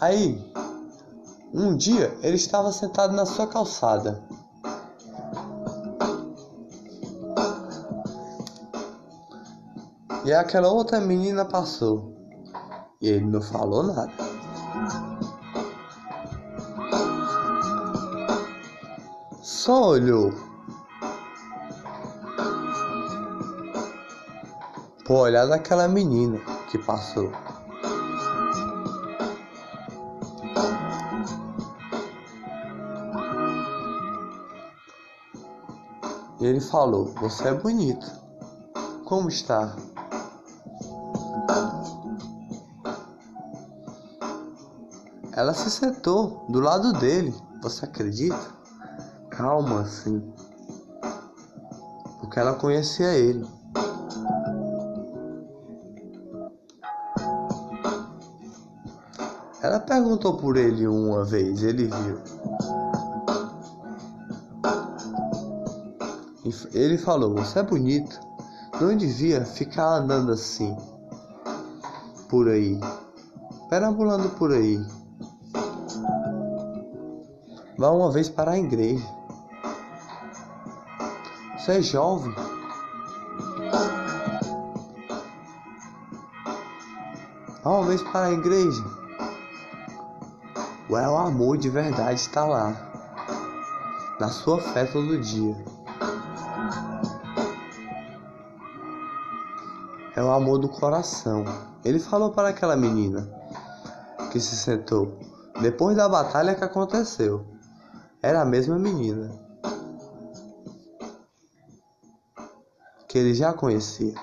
Aí 0.00 0.52
um 1.54 1.76
dia 1.76 2.12
ele 2.20 2.34
estava 2.34 2.72
sentado 2.72 3.14
na 3.14 3.24
sua 3.24 3.46
calçada. 3.46 4.20
E 10.24 10.32
aquela 10.32 10.68
outra 10.72 11.00
menina 11.00 11.44
passou. 11.44 12.12
E 13.00 13.08
ele 13.08 13.26
não 13.26 13.40
falou 13.40 13.84
nada. 13.84 14.12
Só 19.40 19.90
olhou. 19.90 20.51
Por 25.12 25.24
olhar 25.24 25.46
daquela 25.46 25.86
menina 25.86 26.38
que 26.70 26.78
passou. 26.78 27.30
Ele 36.40 36.62
falou: 36.62 37.12
Você 37.20 37.46
é 37.46 37.52
bonito. 37.52 38.10
Como 39.04 39.28
está? 39.28 39.76
Ela 45.32 45.52
se 45.52 45.70
sentou 45.70 46.46
do 46.48 46.58
lado 46.58 46.94
dele. 46.94 47.34
Você 47.62 47.84
acredita? 47.84 48.62
calma 49.28 49.82
assim, 49.82 50.22
porque 52.18 52.38
ela 52.38 52.54
conhecia 52.54 53.12
ele. 53.12 53.46
Ela 59.72 59.80
perguntou 59.80 60.36
por 60.36 60.58
ele 60.58 60.86
uma 60.86 61.24
vez, 61.24 61.62
ele 61.62 61.86
viu. 61.86 62.20
Ele 66.74 66.98
falou: 66.98 67.34
Você 67.36 67.60
é 67.60 67.62
bonito, 67.62 68.20
não 68.78 68.94
devia 68.94 69.46
ficar 69.46 69.94
andando 69.94 70.30
assim 70.30 70.76
por 72.28 72.50
aí, 72.50 72.78
perambulando 73.70 74.28
por 74.36 74.52
aí. 74.52 74.78
Vá 77.78 77.92
uma 77.92 78.12
vez 78.12 78.28
para 78.28 78.50
a 78.50 78.58
igreja. 78.58 79.08
Você 81.58 81.78
é 81.78 81.80
jovem. 81.80 82.34
Vá 87.64 87.70
uma 87.70 87.86
vez 87.86 88.02
para 88.02 88.26
a 88.26 88.32
igreja. 88.32 89.01
O 90.92 91.16
amor 91.16 91.56
de 91.56 91.70
verdade 91.70 92.20
está 92.20 92.44
lá, 92.44 92.76
na 94.20 94.28
sua 94.28 94.60
fé 94.60 94.84
todo 94.84 95.18
dia. 95.18 95.56
É 100.14 100.22
o 100.22 100.30
amor 100.30 100.58
do 100.58 100.68
coração. 100.68 101.46
Ele 101.82 101.98
falou 101.98 102.32
para 102.32 102.48
aquela 102.50 102.76
menina 102.76 103.26
que 104.30 104.38
se 104.38 104.54
sentou 104.54 105.18
depois 105.62 105.96
da 105.96 106.06
batalha 106.06 106.54
que 106.54 106.62
aconteceu. 106.62 107.46
Era 108.22 108.42
a 108.42 108.44
mesma 108.44 108.78
menina 108.78 109.30
que 113.08 113.16
ele 113.16 113.32
já 113.32 113.54
conhecia. 113.54 114.14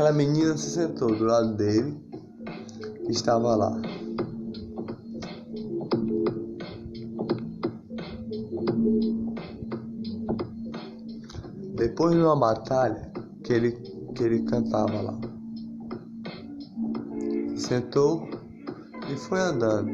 Aquela 0.00 0.12
menina 0.12 0.56
se 0.56 0.70
sentou 0.70 1.14
do 1.14 1.24
lado 1.24 1.54
dele, 1.56 1.94
que 3.04 3.12
estava 3.12 3.54
lá. 3.54 3.70
Depois 11.74 12.14
de 12.14 12.22
uma 12.22 12.36
batalha 12.36 13.12
que 13.44 13.52
ele, 13.52 13.72
que 14.14 14.22
ele 14.22 14.42
cantava 14.44 15.02
lá. 15.02 15.20
Se 17.56 17.66
sentou 17.66 18.26
e 19.06 19.16
foi 19.16 19.38
andando, 19.38 19.90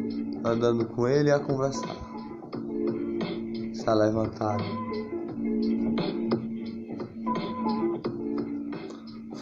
andando 0.46 0.84
com 0.86 1.08
ele 1.08 1.32
a 1.32 1.40
conversar. 1.40 1.96
Se 3.74 3.90
levantaram. 3.92 4.85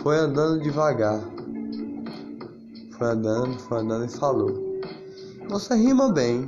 Foi 0.04 0.18
andando 0.18 0.62
devagar. 0.62 1.18
Foi 2.98 3.06
andando, 3.06 3.58
foi 3.58 3.78
andando 3.78 4.04
e 4.04 4.08
falou: 4.08 4.52
Você 5.48 5.74
rima 5.74 6.12
bem, 6.12 6.46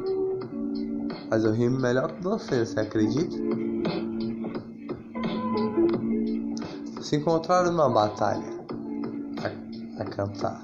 mas 1.30 1.42
eu 1.42 1.52
rimo 1.52 1.80
melhor 1.80 2.12
que 2.12 2.22
você, 2.22 2.66
você 2.66 2.80
acredita? 2.80 3.34
Se 7.00 7.16
encontraram 7.16 7.72
numa 7.72 7.88
batalha 7.88 8.44
a, 9.42 10.02
a 10.02 10.04
cantar. 10.04 10.62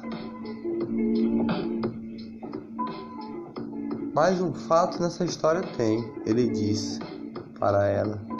Mais 4.15 4.39
um 4.39 4.53
fato 4.53 5.01
nessa 5.01 5.25
história 5.25 5.63
tem, 5.79 6.13
ele 6.27 6.47
disse 6.51 7.01
para 7.59 7.89
ela. 7.89 8.32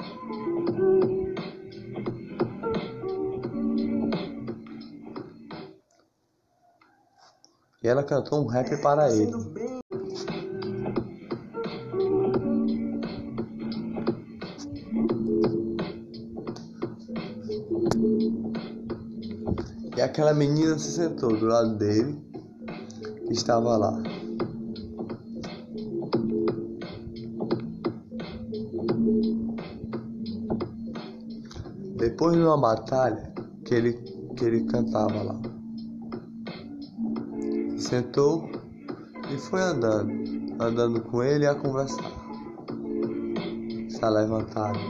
E 7.83 7.89
ela 7.89 8.05
cantou 8.05 8.45
um 8.45 8.47
rap 8.47 8.77
para 8.81 9.11
ele. 9.13 9.33
E 19.97 20.01
aquela 20.01 20.33
menina 20.33 20.79
se 20.79 20.93
sentou 20.93 21.37
do 21.37 21.47
lado 21.47 21.75
dele, 21.77 22.17
que 23.27 23.33
estava 23.33 23.77
lá. 23.77 24.01
Depois 31.97 32.37
de 32.37 32.43
uma 32.43 32.59
batalha 32.59 33.33
que 33.65 33.75
ele, 33.75 33.93
que 34.37 34.45
ele 34.45 34.65
cantava 34.65 35.23
lá 35.23 35.52
sentou 37.93 38.49
e 39.31 39.37
foi 39.37 39.61
andando, 39.61 40.11
andando 40.59 41.03
com 41.03 41.23
ele 41.23 41.47
a 41.47 41.55
conversar. 41.55 42.11
Se 43.91 44.09
levantaram. 44.09 44.81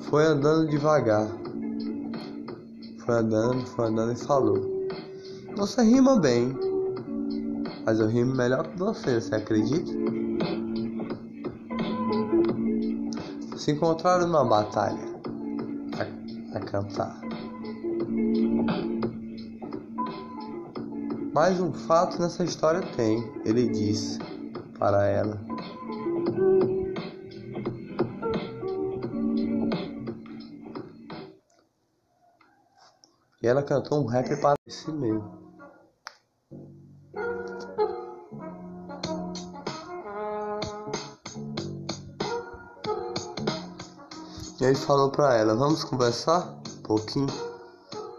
Foi 0.00 0.24
andando 0.24 0.68
devagar. 0.68 1.28
Foi 3.06 3.14
andando, 3.14 3.64
foi 3.64 3.86
andando 3.86 4.12
e 4.12 4.16
falou: 4.16 4.88
Você 5.56 5.82
rima 5.82 6.16
bem, 6.16 6.52
mas 7.86 8.00
eu 8.00 8.08
rimo 8.08 8.34
melhor 8.34 8.66
que 8.66 8.76
você, 8.76 9.20
você 9.20 9.36
acredita? 9.36 9.92
Se 13.56 13.70
encontraram 13.70 14.26
numa 14.26 14.44
batalha 14.44 14.98
a, 15.96 16.58
a 16.58 16.60
cantar. 16.60 17.31
Mais 21.42 21.60
um 21.60 21.72
fato 21.72 22.20
nessa 22.20 22.44
história 22.44 22.80
tem, 22.94 23.18
ele 23.44 23.68
disse 23.68 24.16
para 24.78 25.04
ela. 25.08 25.40
E 33.42 33.48
ela 33.48 33.60
cantou 33.64 34.04
um 34.04 34.06
rap 34.06 34.40
para 34.40 34.54
si 34.68 34.92
mesmo. 34.92 35.36
E 44.60 44.64
ele 44.64 44.76
falou 44.76 45.10
para 45.10 45.34
ela: 45.34 45.56
Vamos 45.56 45.82
conversar 45.82 46.46
um 46.78 46.82
pouquinho? 46.82 47.26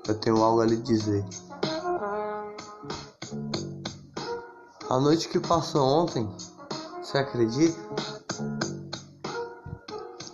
Eu 0.10 0.20
tenho 0.20 0.44
algo 0.44 0.60
a 0.60 0.66
lhe 0.66 0.76
dizer. 0.76 1.24
A 4.94 5.00
noite 5.00 5.28
que 5.28 5.40
passou 5.40 5.82
ontem, 5.82 6.30
você 7.02 7.18
acredita? 7.18 7.80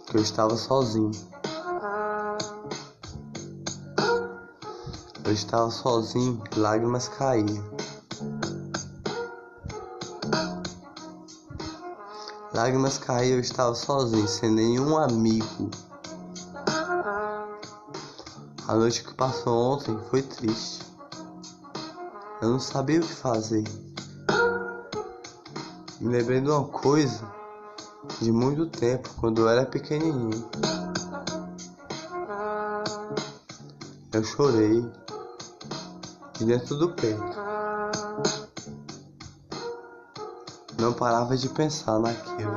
Que 0.05 0.17
eu 0.17 0.21
estava 0.21 0.57
sozinho. 0.57 1.11
Eu 5.23 5.31
estava 5.31 5.71
sozinho, 5.71 6.43
lágrimas 6.57 7.07
caíam. 7.07 7.63
Lágrimas 12.53 12.97
caíam, 12.97 13.35
eu 13.35 13.39
estava 13.39 13.73
sozinho, 13.73 14.27
sem 14.27 14.51
nenhum 14.51 14.97
amigo. 14.97 15.71
A 18.67 18.75
noite 18.75 19.05
que 19.05 19.13
passou 19.13 19.75
ontem 19.75 19.97
foi 20.09 20.21
triste. 20.21 20.85
Eu 22.41 22.49
não 22.49 22.59
sabia 22.59 22.99
o 22.99 23.03
que 23.03 23.13
fazer. 23.13 23.88
Me 25.99 26.07
lembrei 26.07 26.39
de 26.39 26.49
uma 26.49 26.63
coisa 26.63 27.29
de 28.21 28.31
muito 28.31 28.65
tempo, 28.67 29.09
quando 29.19 29.41
eu 29.41 29.49
era 29.49 29.65
pequenininho. 29.65 30.49
Eu 34.13 34.23
chorei 34.23 34.89
de 36.37 36.45
dentro 36.45 36.77
do 36.77 36.93
peito. 36.93 37.21
Não 40.79 40.93
parava 40.93 41.35
de 41.35 41.49
pensar 41.49 41.99
naquilo. 41.99 42.53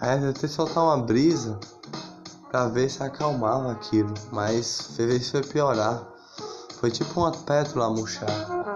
Aí 0.00 0.16
eu 0.22 0.32
tentei 0.32 0.48
soltar 0.48 0.84
uma 0.84 0.98
brisa 0.98 1.58
pra 2.50 2.68
ver 2.68 2.88
se 2.88 3.02
acalmava 3.02 3.72
aquilo, 3.72 4.14
mas 4.30 4.92
fez 4.94 5.28
foi 5.28 5.42
piorar. 5.42 6.06
Foi 6.78 6.90
tipo 6.90 7.20
uma 7.20 7.32
pétala 7.32 7.90
murchar. 7.90 8.75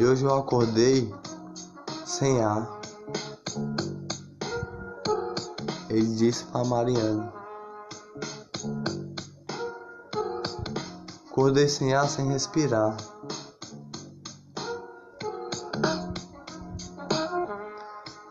E 0.00 0.04
hoje 0.04 0.24
eu 0.24 0.32
acordei 0.32 1.12
sem 2.06 2.40
ar. 2.40 2.80
Ele 5.90 6.14
disse 6.14 6.44
para 6.44 6.64
Mariana. 6.64 7.32
Acordei 11.28 11.68
sem 11.68 11.94
ar, 11.94 12.08
sem 12.08 12.28
respirar. 12.28 12.96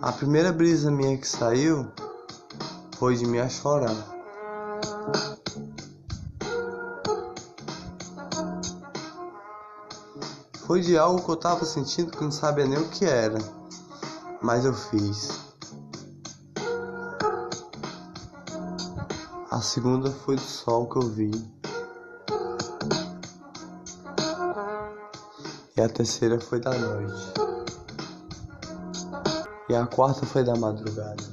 A 0.02 0.12
primeira 0.14 0.54
brisa 0.54 0.90
minha 0.90 1.18
que 1.18 1.28
saiu 1.28 1.92
foi 2.98 3.16
de 3.16 3.26
me 3.26 3.42
a 3.42 3.50
chorar. 3.50 4.17
Foi 10.68 10.82
de 10.82 10.98
algo 10.98 11.24
que 11.24 11.32
eu 11.32 11.38
tava 11.38 11.64
sentindo 11.64 12.12
que 12.12 12.22
não 12.22 12.30
sabia 12.30 12.66
nem 12.66 12.78
o 12.78 12.90
que 12.90 13.06
era, 13.06 13.38
mas 14.42 14.66
eu 14.66 14.74
fiz. 14.74 15.30
A 19.50 19.62
segunda 19.62 20.12
foi 20.12 20.36
do 20.36 20.42
sol 20.42 20.90
que 20.90 20.98
eu 20.98 21.04
vi. 21.04 21.32
E 25.78 25.82
a 25.82 25.88
terceira 25.88 26.38
foi 26.38 26.60
da 26.60 26.78
noite. 26.78 27.34
E 29.70 29.74
a 29.74 29.88
quarta 29.88 30.26
foi 30.26 30.44
da 30.44 30.58
madrugada. 30.58 31.24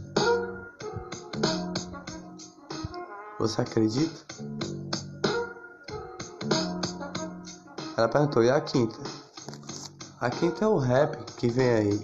Você 3.40 3.60
acredita? 3.60 4.24
Ela 7.96 8.08
perguntou, 8.08 8.44
e 8.44 8.50
a 8.50 8.60
quinta? 8.60 9.23
A 10.24 10.30
quinta 10.30 10.64
é 10.64 10.68
o 10.68 10.78
rap 10.78 11.18
que 11.36 11.48
vem 11.48 11.68
aí. 11.68 12.00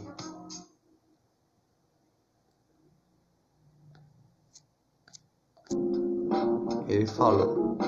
Ele 6.86 7.06
falou, 7.06 7.78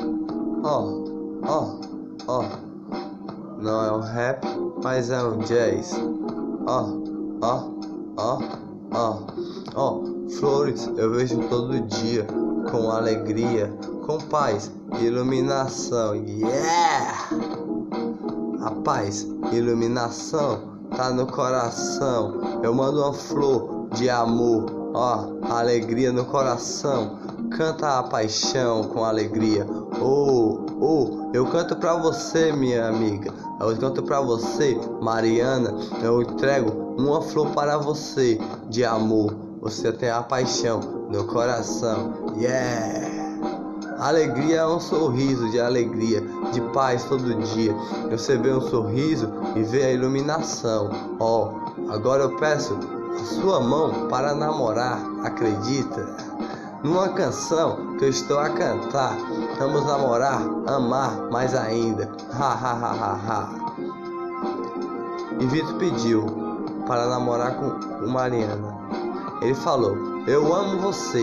ó, 0.65 0.89
ó, 1.47 1.81
ó, 2.29 2.45
não 3.59 3.85
é 3.85 3.93
um 3.93 4.01
rap, 4.01 4.47
mas 4.83 5.11
é 5.11 5.23
um 5.23 5.37
jazz. 5.41 5.93
Ó, 6.67 6.81
ó, 7.43 7.71
ó, 8.17 8.39
ó, 8.95 9.27
ó, 9.75 10.03
flores 10.39 10.87
eu 10.97 11.13
vejo 11.13 11.47
todo 11.51 11.79
dia 11.79 12.27
com 12.71 12.91
alegria, 12.91 13.71
com 14.07 14.17
paz, 14.17 14.73
iluminação. 14.99 16.15
Yeah! 16.15 17.29
A 18.63 18.71
paz, 18.71 19.27
iluminação 19.53 20.79
tá 20.97 21.11
no 21.11 21.27
coração. 21.27 22.61
Eu 22.63 22.73
mando 22.73 23.01
uma 23.01 23.13
flor 23.13 23.89
de 23.93 24.09
amor, 24.09 24.93
ó, 24.95 25.27
alegria 25.51 26.13
no 26.13 26.25
coração. 26.25 27.19
Canta 27.57 27.99
a 27.99 28.03
paixão 28.05 28.85
com 28.85 29.05
alegria. 29.05 29.67
Oh, 30.01 30.61
oh, 30.81 31.31
eu 31.35 31.45
canto 31.47 31.75
pra 31.75 31.97
você, 31.97 32.53
minha 32.53 32.87
amiga. 32.87 33.35
Eu 33.61 33.77
canto 33.77 34.01
pra 34.05 34.21
você, 34.21 34.79
Mariana. 35.01 35.75
Eu 36.01 36.23
entrego 36.23 36.95
uma 36.97 37.21
flor 37.21 37.51
para 37.51 37.77
você 37.79 38.39
de 38.69 38.85
amor. 38.85 39.35
Você 39.61 39.91
tem 39.93 40.09
a 40.09 40.23
paixão 40.23 40.79
no 41.11 41.25
coração. 41.25 42.33
Yeah! 42.39 43.13
Alegria 44.03 44.57
é 44.57 44.67
um 44.67 44.81
sorriso 44.81 45.49
de 45.51 45.61
alegria, 45.61 46.25
de 46.53 46.61
paz 46.73 47.05
todo 47.05 47.35
dia. 47.35 47.75
Você 48.11 48.37
vê 48.37 48.53
um 48.53 48.61
sorriso 48.61 49.33
e 49.57 49.63
vê 49.63 49.85
a 49.85 49.93
iluminação. 49.93 50.91
Ó, 51.19 51.49
oh, 51.49 51.93
agora 51.93 52.25
eu 52.25 52.37
peço 52.37 52.79
a 53.15 53.25
sua 53.25 53.61
mão 53.61 54.09
para 54.09 54.35
namorar, 54.35 55.01
acredita? 55.25 56.07
Numa 56.83 57.09
canção 57.11 57.97
que 57.97 58.05
eu 58.05 58.09
estou 58.09 58.39
a 58.39 58.51
cantar, 58.51 59.17
vamos 59.59 59.87
namorar, 59.87 60.43
amar 60.67 61.31
mais 61.31 61.55
ainda. 61.55 62.09
Ha 62.33 62.53
ha 62.53 62.73
ha 62.73 62.93
ha 62.93 63.21
ha. 63.29 63.49
E 65.39 65.47
Vitor 65.47 65.75
pediu 65.75 66.27
para 66.87 67.07
namorar 67.07 67.57
com 67.57 68.07
Mariana. 68.07 68.77
Ele 69.41 69.55
falou: 69.55 69.97
Eu 70.27 70.55
amo 70.55 70.81
você. 70.81 71.23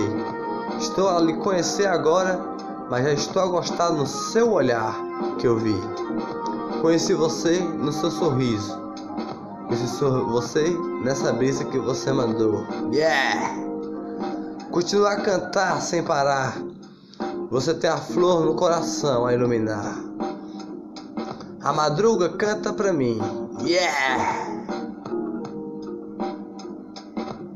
Estou 0.78 1.10
a 1.10 1.20
lhe 1.20 1.34
conhecer 1.34 1.88
agora 1.88 2.40
mas 2.90 3.04
já 3.04 3.14
estou 3.14 3.44
a 3.44 3.46
gostar 3.46 3.92
no 3.92 4.06
seu 4.08 4.52
olhar 4.52 5.09
que 5.38 5.48
eu 5.48 5.58
vi. 5.58 5.76
Conheci 6.82 7.14
você 7.14 7.60
no 7.60 7.92
seu 7.92 8.10
sorriso. 8.10 8.78
Conheci 9.68 10.04
você 10.32 10.70
nessa 11.04 11.32
brisa 11.34 11.66
que 11.66 11.78
você 11.78 12.12
mandou. 12.12 12.66
Yeah! 12.94 13.56
Continuar 14.72 15.14
a 15.14 15.22
cantar 15.22 15.82
sem 15.82 16.04
parar. 16.04 16.58
Você 17.52 17.74
tem 17.74 17.90
a 17.90 17.98
flor 17.98 18.46
no 18.46 18.56
coração 18.56 19.26
a 19.26 19.34
iluminar. 19.34 19.96
A 21.62 21.74
madruga 21.74 22.30
canta 22.30 22.72
pra 22.72 22.94
mim. 22.94 23.20
Yeah! 23.62 24.60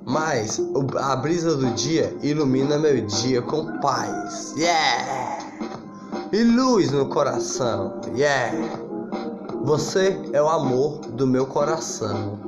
Mas 0.06 0.62
a 0.99 1.15
brisa 1.15 1.56
do 1.56 1.71
dia 1.71 2.15
ilumina 2.21 2.78
meu 2.78 3.06
dia 3.06 3.41
com 3.41 3.80
paz. 3.80 4.54
Yeah! 4.58 5.42
E 6.34 6.43
luz 6.43 6.91
no 6.91 7.06
coração. 7.10 8.02
Yeah! 8.15 8.58
Você 9.65 10.19
é 10.34 10.41
o 10.41 10.50
amor 10.50 10.98
do 11.12 11.28
meu 11.28 11.46
coração. 11.46 12.39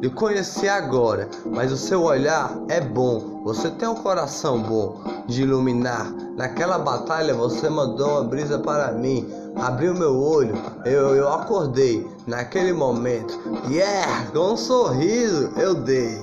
Eu 0.00 0.12
conheci 0.12 0.68
agora, 0.68 1.28
mas 1.44 1.72
o 1.72 1.76
seu 1.76 2.04
olhar 2.04 2.56
é 2.68 2.80
bom. 2.80 3.42
Você 3.42 3.68
tem 3.70 3.88
um 3.88 3.96
coração 3.96 4.62
bom 4.62 5.00
de 5.26 5.42
iluminar. 5.42 6.08
Naquela 6.36 6.78
batalha 6.78 7.34
você 7.34 7.68
mandou 7.68 8.10
uma 8.10 8.22
brisa 8.22 8.60
para 8.60 8.92
mim. 8.92 9.28
Abriu 9.56 9.92
meu 9.92 10.16
olho, 10.16 10.54
eu, 10.84 11.16
eu 11.16 11.28
acordei 11.28 12.08
naquele 12.28 12.72
momento. 12.72 13.40
Yeah! 13.68 14.30
Com 14.30 14.52
um 14.52 14.56
sorriso 14.56 15.50
eu 15.56 15.74
dei. 15.74 16.16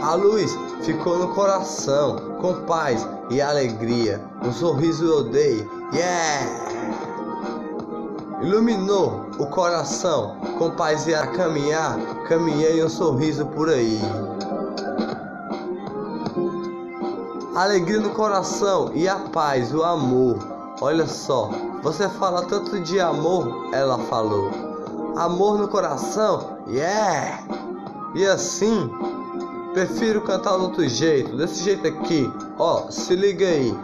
A 0.00 0.14
luz 0.14 0.56
ficou 0.82 1.18
no 1.18 1.34
coração, 1.34 2.36
com 2.40 2.64
paz 2.64 3.04
e 3.32 3.40
alegria. 3.40 4.20
Um 4.42 4.52
sorriso 4.52 5.06
eu 5.06 5.24
dei, 5.24 5.66
yeah! 5.92 6.62
Iluminou 8.42 9.26
o 9.38 9.46
coração, 9.46 10.36
com 10.58 10.70
paz 10.70 11.06
e 11.06 11.14
a 11.14 11.26
caminhar, 11.28 11.98
caminhei 12.28 12.84
um 12.84 12.88
sorriso 12.88 13.46
por 13.46 13.70
aí. 13.70 14.00
Alegria 17.54 18.00
no 18.00 18.10
coração 18.10 18.90
e 18.94 19.08
a 19.08 19.16
paz, 19.16 19.72
o 19.72 19.82
amor. 19.82 20.36
Olha 20.80 21.06
só, 21.06 21.50
você 21.82 22.08
fala 22.08 22.42
tanto 22.42 22.80
de 22.80 23.00
amor, 23.00 23.68
ela 23.72 23.98
falou. 23.98 24.50
Amor 25.16 25.58
no 25.58 25.68
coração, 25.68 26.58
yeah! 26.68 27.42
E 28.14 28.26
assim 28.26 28.90
Prefiro 29.72 30.20
cantar 30.20 30.58
do 30.58 30.64
outro 30.64 30.86
jeito, 30.86 31.34
desse 31.34 31.64
jeito 31.64 31.86
aqui. 31.88 32.30
Ó, 32.58 32.90
se 32.90 33.14
liga 33.16 33.46
aí. 33.46 33.74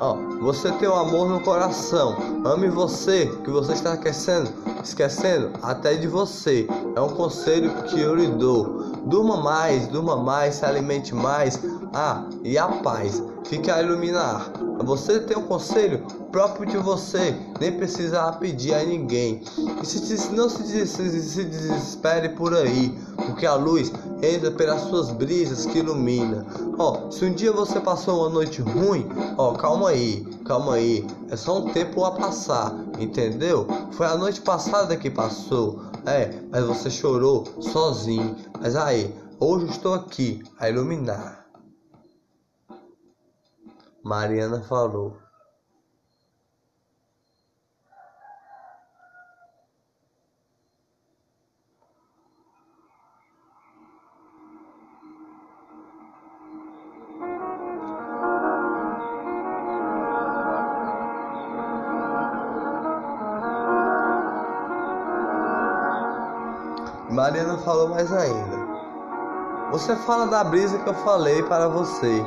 Ó, 0.00 0.14
você 0.40 0.72
tem 0.72 0.88
um 0.88 0.94
amor 0.94 1.28
no 1.28 1.40
coração. 1.40 2.16
Ame 2.44 2.68
você, 2.68 3.26
que 3.44 3.50
você 3.50 3.72
está 3.72 3.94
esquecendo, 3.94 4.50
esquecendo 4.82 5.50
até 5.62 5.94
de 5.94 6.06
você. 6.06 6.66
É 6.96 7.00
um 7.00 7.10
conselho 7.10 7.70
que 7.84 8.00
eu 8.00 8.14
lhe 8.14 8.26
dou. 8.26 8.84
Durma 9.04 9.38
mais, 9.38 9.88
durma 9.88 10.16
mais, 10.16 10.56
se 10.56 10.64
alimente 10.64 11.14
mais. 11.14 11.60
Ah, 11.92 12.24
e 12.42 12.56
a 12.56 12.68
paz. 12.68 13.22
Fique 13.44 13.70
a 13.70 13.82
iluminar. 13.82 14.50
Você 14.84 15.20
tem 15.20 15.36
um 15.36 15.42
conselho 15.42 16.02
próprio 16.32 16.64
de 16.64 16.78
você, 16.78 17.36
nem 17.60 17.72
precisa 17.72 18.32
pedir 18.32 18.74
a 18.74 18.82
ninguém. 18.84 19.42
E 19.82 19.86
se, 19.86 20.32
não 20.32 20.48
se, 20.48 20.86
se, 20.86 21.20
se 21.20 21.44
desespere 21.44 22.30
por 22.30 22.54
aí, 22.54 22.96
porque 23.16 23.44
a 23.44 23.54
luz 23.54 23.92
entra 24.22 24.50
pelas 24.50 24.82
suas 24.82 25.10
brisas 25.10 25.66
que 25.66 25.78
ilumina. 25.78 26.46
Ó, 26.78 27.10
se 27.10 27.24
um 27.24 27.32
dia 27.32 27.52
você 27.52 27.80
passou 27.80 28.20
uma 28.20 28.28
noite 28.28 28.60
ruim, 28.60 29.06
ó, 29.36 29.52
calma 29.52 29.90
aí, 29.90 30.24
calma 30.44 30.74
aí, 30.74 31.06
é 31.30 31.36
só 31.36 31.58
um 31.58 31.72
tempo 31.72 32.04
a 32.04 32.12
passar, 32.12 32.74
entendeu? 32.98 33.66
Foi 33.92 34.06
a 34.06 34.16
noite 34.16 34.40
passada 34.40 34.96
que 34.96 35.10
passou, 35.10 35.82
é, 36.06 36.40
mas 36.50 36.64
você 36.64 36.90
chorou 36.90 37.44
sozinho. 37.60 38.36
Mas 38.60 38.76
aí, 38.76 39.14
hoje 39.38 39.66
estou 39.66 39.94
aqui 39.94 40.42
a 40.58 40.68
iluminar. 40.68 41.46
Mariana 44.02 44.62
falou. 44.62 45.19
Mariana 67.10 67.58
falou 67.58 67.88
mais 67.88 68.12
ainda. 68.12 68.70
Você 69.72 69.94
fala 69.96 70.26
da 70.26 70.44
brisa 70.44 70.78
que 70.78 70.88
eu 70.88 70.94
falei 70.94 71.42
para 71.42 71.68
você. 71.68 72.24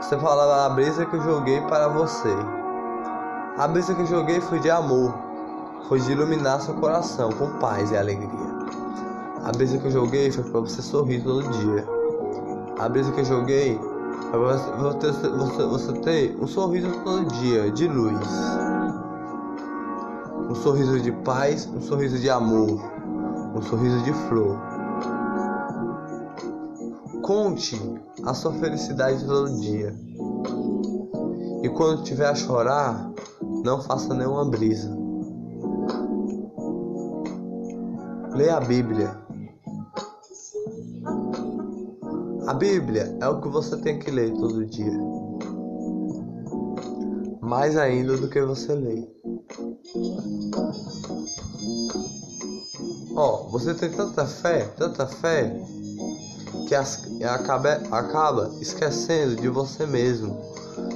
Você 0.00 0.16
fala 0.18 0.46
da 0.46 0.74
brisa 0.74 1.04
que 1.04 1.16
eu 1.16 1.22
joguei 1.22 1.60
para 1.62 1.88
você. 1.88 2.34
A 3.58 3.66
brisa 3.66 3.94
que 3.94 4.02
eu 4.02 4.06
joguei 4.06 4.40
foi 4.40 4.60
de 4.60 4.70
amor, 4.70 5.12
foi 5.88 6.00
de 6.00 6.12
iluminar 6.12 6.60
seu 6.60 6.74
coração 6.74 7.30
com 7.32 7.58
paz 7.58 7.90
e 7.90 7.96
alegria. 7.96 8.58
A 9.44 9.50
brisa 9.50 9.78
que 9.78 9.86
eu 9.86 9.90
joguei 9.90 10.30
foi 10.30 10.44
para 10.44 10.60
você 10.60 10.80
sorrir 10.80 11.22
todo 11.22 11.48
dia. 11.50 11.84
A 12.78 12.88
brisa 12.88 13.10
que 13.10 13.20
eu 13.20 13.24
joguei 13.24 13.78
foi 14.30 14.30
para 14.30 14.38
você, 14.38 15.28
você, 15.28 15.66
você 15.66 15.92
ter 16.00 16.38
um 16.40 16.46
sorriso 16.46 16.90
todo 17.04 17.24
dia 17.26 17.70
de 17.72 17.88
luz 17.88 18.58
um 20.48 20.54
sorriso 20.54 20.98
de 20.98 21.12
paz, 21.12 21.68
um 21.74 21.80
sorriso 21.80 22.18
de 22.18 22.30
amor 22.30 22.97
um 23.58 23.62
sorriso 23.62 24.02
de 24.04 24.12
flor. 24.12 24.56
Conte 27.22 27.76
a 28.24 28.32
sua 28.32 28.52
felicidade 28.52 29.24
todo 29.26 29.60
dia. 29.60 29.92
E 31.62 31.68
quando 31.68 32.04
tiver 32.04 32.26
a 32.26 32.36
chorar, 32.36 33.12
não 33.64 33.82
faça 33.82 34.14
nenhuma 34.14 34.44
brisa. 34.48 34.96
Leia 38.32 38.56
a 38.56 38.60
Bíblia. 38.60 39.18
A 42.46 42.54
Bíblia 42.54 43.18
é 43.20 43.28
o 43.28 43.40
que 43.40 43.48
você 43.48 43.76
tem 43.78 43.98
que 43.98 44.10
ler 44.10 44.32
todo 44.34 44.64
dia. 44.66 44.98
Mais 47.42 47.76
ainda 47.76 48.16
do 48.16 48.28
que 48.28 48.40
você 48.40 48.72
lê. 48.72 49.08
Ó, 53.20 53.48
você 53.50 53.74
tem 53.74 53.90
tanta 53.90 54.24
fé, 54.24 54.68
tanta 54.76 55.04
fé, 55.04 55.52
que 56.68 56.74
as, 56.76 57.04
acaba, 57.24 57.72
acaba 57.90 58.48
esquecendo 58.60 59.34
de 59.34 59.48
você 59.48 59.84
mesmo. 59.84 60.40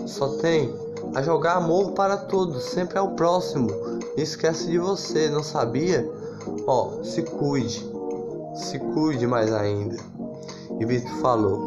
Só 0.07 0.37
tem 0.37 0.73
a 1.17 1.21
jogar 1.21 1.55
amor 1.55 1.91
para 1.95 2.17
todos, 2.17 2.63
sempre 2.63 2.97
ao 2.97 3.17
próximo. 3.17 3.67
E 4.17 4.23
esquece 4.23 4.69
de 4.69 4.79
você, 4.79 5.29
não 5.31 5.43
sabia? 5.43 6.09
Ó, 6.65 7.03
se 7.03 7.23
cuide, 7.23 7.85
se 8.55 8.79
cuide 8.79 9.27
mais 9.27 9.53
ainda. 9.53 9.97
E 10.79 10.87
Vitor 10.87 11.17
falou: 11.17 11.65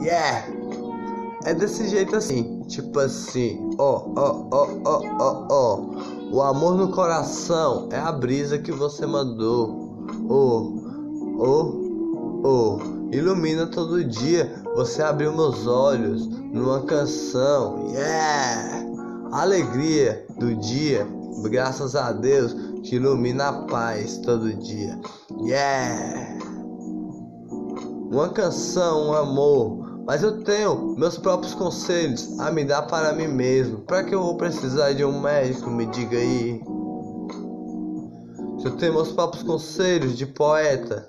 Yeah! 0.00 0.46
É 1.44 1.52
desse 1.52 1.88
jeito 1.88 2.14
assim, 2.14 2.62
tipo 2.68 2.96
assim, 3.00 3.74
ó, 3.76 4.04
ó, 4.14 4.46
ó, 4.52 4.68
ó, 4.84 5.02
ó, 5.18 5.46
ó. 5.50 6.19
O 6.32 6.40
amor 6.42 6.76
no 6.76 6.92
coração 6.92 7.88
é 7.90 7.98
a 7.98 8.12
brisa 8.12 8.56
que 8.56 8.70
você 8.70 9.04
mandou. 9.04 10.06
Oh, 10.28 10.72
oh, 11.38 12.40
oh. 12.44 12.78
Ilumina 13.10 13.66
todo 13.66 14.04
dia. 14.04 14.62
Você 14.76 15.02
abriu 15.02 15.32
meus 15.32 15.66
olhos 15.66 16.28
numa 16.28 16.82
canção. 16.82 17.88
Yeah! 17.88 18.86
Alegria 19.32 20.24
do 20.38 20.54
dia. 20.54 21.04
Graças 21.50 21.96
a 21.96 22.12
Deus 22.12 22.54
que 22.84 22.94
ilumina 22.94 23.48
a 23.48 23.62
paz 23.64 24.18
todo 24.18 24.54
dia. 24.54 25.00
Yeah! 25.40 26.38
Uma 28.08 28.28
canção, 28.28 29.08
um 29.08 29.12
amor. 29.14 29.79
Mas 30.10 30.24
eu 30.24 30.42
tenho 30.42 30.96
meus 30.98 31.16
próprios 31.16 31.54
conselhos 31.54 32.36
a 32.40 32.50
me 32.50 32.64
dar 32.64 32.82
para 32.82 33.12
mim 33.12 33.28
mesmo. 33.28 33.78
Para 33.82 34.02
que 34.02 34.12
eu 34.12 34.20
vou 34.20 34.36
precisar 34.36 34.92
de 34.92 35.04
um 35.04 35.20
médico? 35.20 35.70
Me 35.70 35.86
diga 35.86 36.18
aí. 36.18 36.60
Se 38.58 38.66
eu 38.66 38.76
tenho 38.76 38.94
meus 38.94 39.12
próprios 39.12 39.44
conselhos 39.44 40.18
de 40.18 40.26
poeta, 40.26 41.08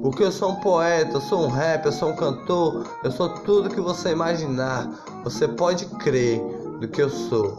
porque 0.00 0.22
eu 0.22 0.30
sou 0.30 0.52
um 0.52 0.60
poeta, 0.60 1.16
eu 1.16 1.20
sou 1.20 1.46
um 1.46 1.48
rap, 1.48 1.84
eu 1.84 1.90
sou 1.90 2.10
um 2.10 2.14
cantor, 2.14 2.86
eu 3.02 3.10
sou 3.10 3.28
tudo 3.40 3.68
que 3.68 3.80
você 3.80 4.10
imaginar. 4.10 4.88
Você 5.24 5.48
pode 5.48 5.86
crer 5.96 6.40
do 6.78 6.86
que 6.86 7.02
eu 7.02 7.10
sou. 7.10 7.58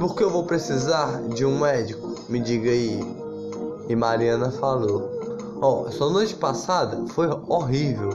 Por 0.00 0.14
que 0.16 0.24
eu 0.24 0.30
vou 0.30 0.44
precisar 0.44 1.20
de 1.34 1.44
um 1.44 1.58
médico? 1.58 2.14
Me 2.26 2.40
diga 2.40 2.70
aí. 2.70 3.17
E 3.88 3.96
Mariana 3.96 4.50
falou: 4.50 5.10
Ó, 5.60 5.82
oh, 5.82 5.90
sua 5.90 6.10
noite 6.10 6.34
passada 6.36 7.04
foi 7.08 7.28
horrível. 7.48 8.10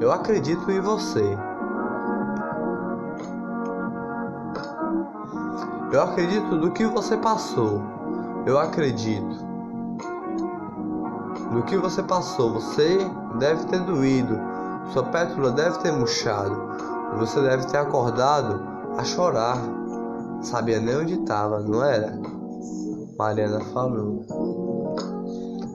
Eu 0.00 0.10
acredito 0.12 0.70
em 0.70 0.80
você. 0.80 1.24
Eu 5.92 6.02
acredito 6.02 6.58
do 6.58 6.72
que 6.72 6.84
você 6.86 7.16
passou. 7.16 7.80
Eu 8.44 8.58
acredito 8.58 9.46
do 11.52 11.62
que 11.62 11.76
você 11.76 12.02
passou. 12.02 12.54
Você 12.54 12.98
deve 13.38 13.64
ter 13.66 13.80
doído, 13.80 14.38
sua 14.92 15.04
pétula 15.04 15.52
deve 15.52 15.78
ter 15.78 15.92
murchado, 15.92 16.54
você 17.18 17.40
deve 17.40 17.66
ter 17.66 17.78
acordado 17.78 18.60
a 18.98 19.04
chorar. 19.04 19.58
Sabia 20.42 20.80
nem 20.80 20.96
onde 20.96 21.14
estava, 21.14 21.60
não 21.60 21.82
era? 21.82 22.20
Mariana 23.18 23.60
falou. 23.72 24.75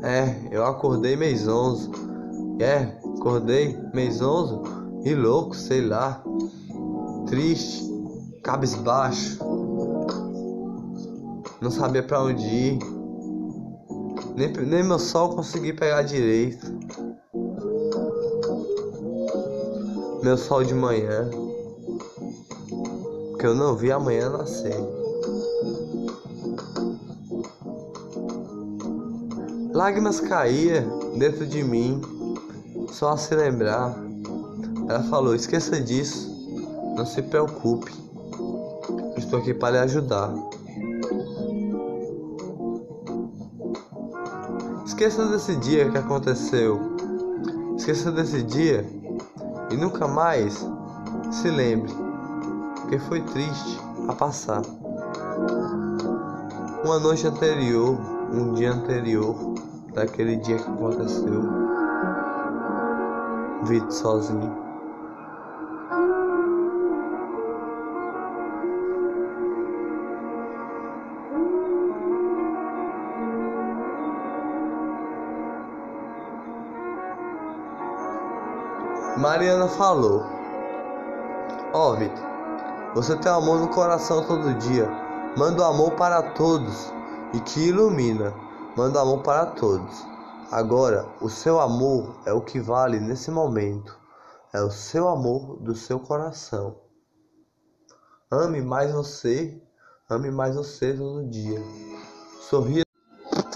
É, 0.04 0.36
eu 0.52 0.66
acordei 0.66 1.16
mês 1.16 1.47
11. 1.47 1.89
É, 2.60 2.97
acordei 3.18 3.78
mês 3.93 4.22
11 4.22 4.60
e 5.06 5.14
louco, 5.14 5.56
sei 5.56 5.82
lá. 5.82 6.24
Triste, 7.28 7.84
cabisbaixo. 8.43 9.39
Não 11.62 11.70
sabia 11.70 12.02
para 12.02 12.24
onde 12.24 12.43
ir 12.43 12.80
nem, 14.36 14.52
nem 14.66 14.84
meu 14.84 14.97
sol 14.97 15.36
consegui 15.36 15.74
pegar 15.74 16.02
direito. 16.04 16.66
Meu 20.24 20.38
sol 20.38 20.64
de 20.64 20.74
manhã. 20.74 21.30
Que 23.39 23.45
eu 23.45 23.56
não 23.56 23.76
vi 23.76 23.91
amanhã 23.91 24.30
nascer. 24.30 24.76
Lágrimas 29.82 30.19
caíam 30.19 31.09
dentro 31.17 31.43
de 31.43 31.63
mim, 31.63 31.99
só 32.91 33.13
a 33.13 33.17
se 33.17 33.34
lembrar. 33.34 33.95
Ela 34.88 35.01
falou: 35.05 35.34
esqueça 35.34 35.82
disso, 35.82 36.29
não 36.95 37.03
se 37.03 37.19
preocupe, 37.23 37.91
estou 39.17 39.39
aqui 39.39 39.55
para 39.55 39.71
lhe 39.71 39.77
ajudar. 39.79 40.36
Esqueça 44.86 45.25
desse 45.25 45.55
dia 45.55 45.89
que 45.89 45.97
aconteceu. 45.97 46.79
Esqueça 47.75 48.11
desse 48.11 48.43
dia 48.43 48.86
e 49.71 49.75
nunca 49.75 50.07
mais 50.07 50.63
se 51.32 51.49
lembre, 51.49 51.91
que 52.88 52.99
foi 52.99 53.19
triste 53.21 53.79
a 54.07 54.13
passar. 54.13 54.61
Uma 56.86 56.99
noite 56.99 57.25
anterior, 57.25 57.97
um 58.32 58.53
dia 58.53 58.73
anterior 58.73 59.51
daquele 59.94 60.38
dia 60.38 60.58
que 60.58 60.70
aconteceu. 60.70 61.42
Vitor 63.64 63.92
sozinho. 63.92 64.62
Mariana 79.18 79.68
falou: 79.68 80.24
Ó, 81.74 81.92
oh, 81.92 81.96
Vitor, 81.96 82.26
você 82.96 83.16
tem 83.18 83.32
amor 83.32 83.60
no 83.60 83.68
coração 83.68 84.26
todo 84.26 84.54
dia. 84.56 84.89
Manda 85.38 85.62
o 85.62 85.66
amor 85.66 85.92
para 85.92 86.24
todos 86.32 86.92
e 87.34 87.39
que 87.39 87.70
ilumina. 87.70 88.34
Manda 88.76 89.01
amor 89.01 89.22
para 89.22 89.47
todos. 89.47 90.05
Agora, 90.49 91.05
o 91.22 91.30
seu 91.30 91.59
amor 91.59 92.15
é 92.26 92.34
o 92.34 92.41
que 92.41 92.59
vale 92.59 92.99
nesse 92.99 93.30
momento. 93.30 93.99
É 94.53 94.61
o 94.61 94.72
seu 94.72 95.07
amor 95.07 95.57
do 95.61 95.76
seu 95.76 95.99
coração. 95.99 96.76
Ame 98.30 98.61
mais 98.61 98.91
você, 98.91 99.61
ame 100.09 100.32
mais 100.32 100.55
você 100.55 100.93
todo 100.93 101.30
dia. 101.30 101.61
Sorria. 102.49 102.84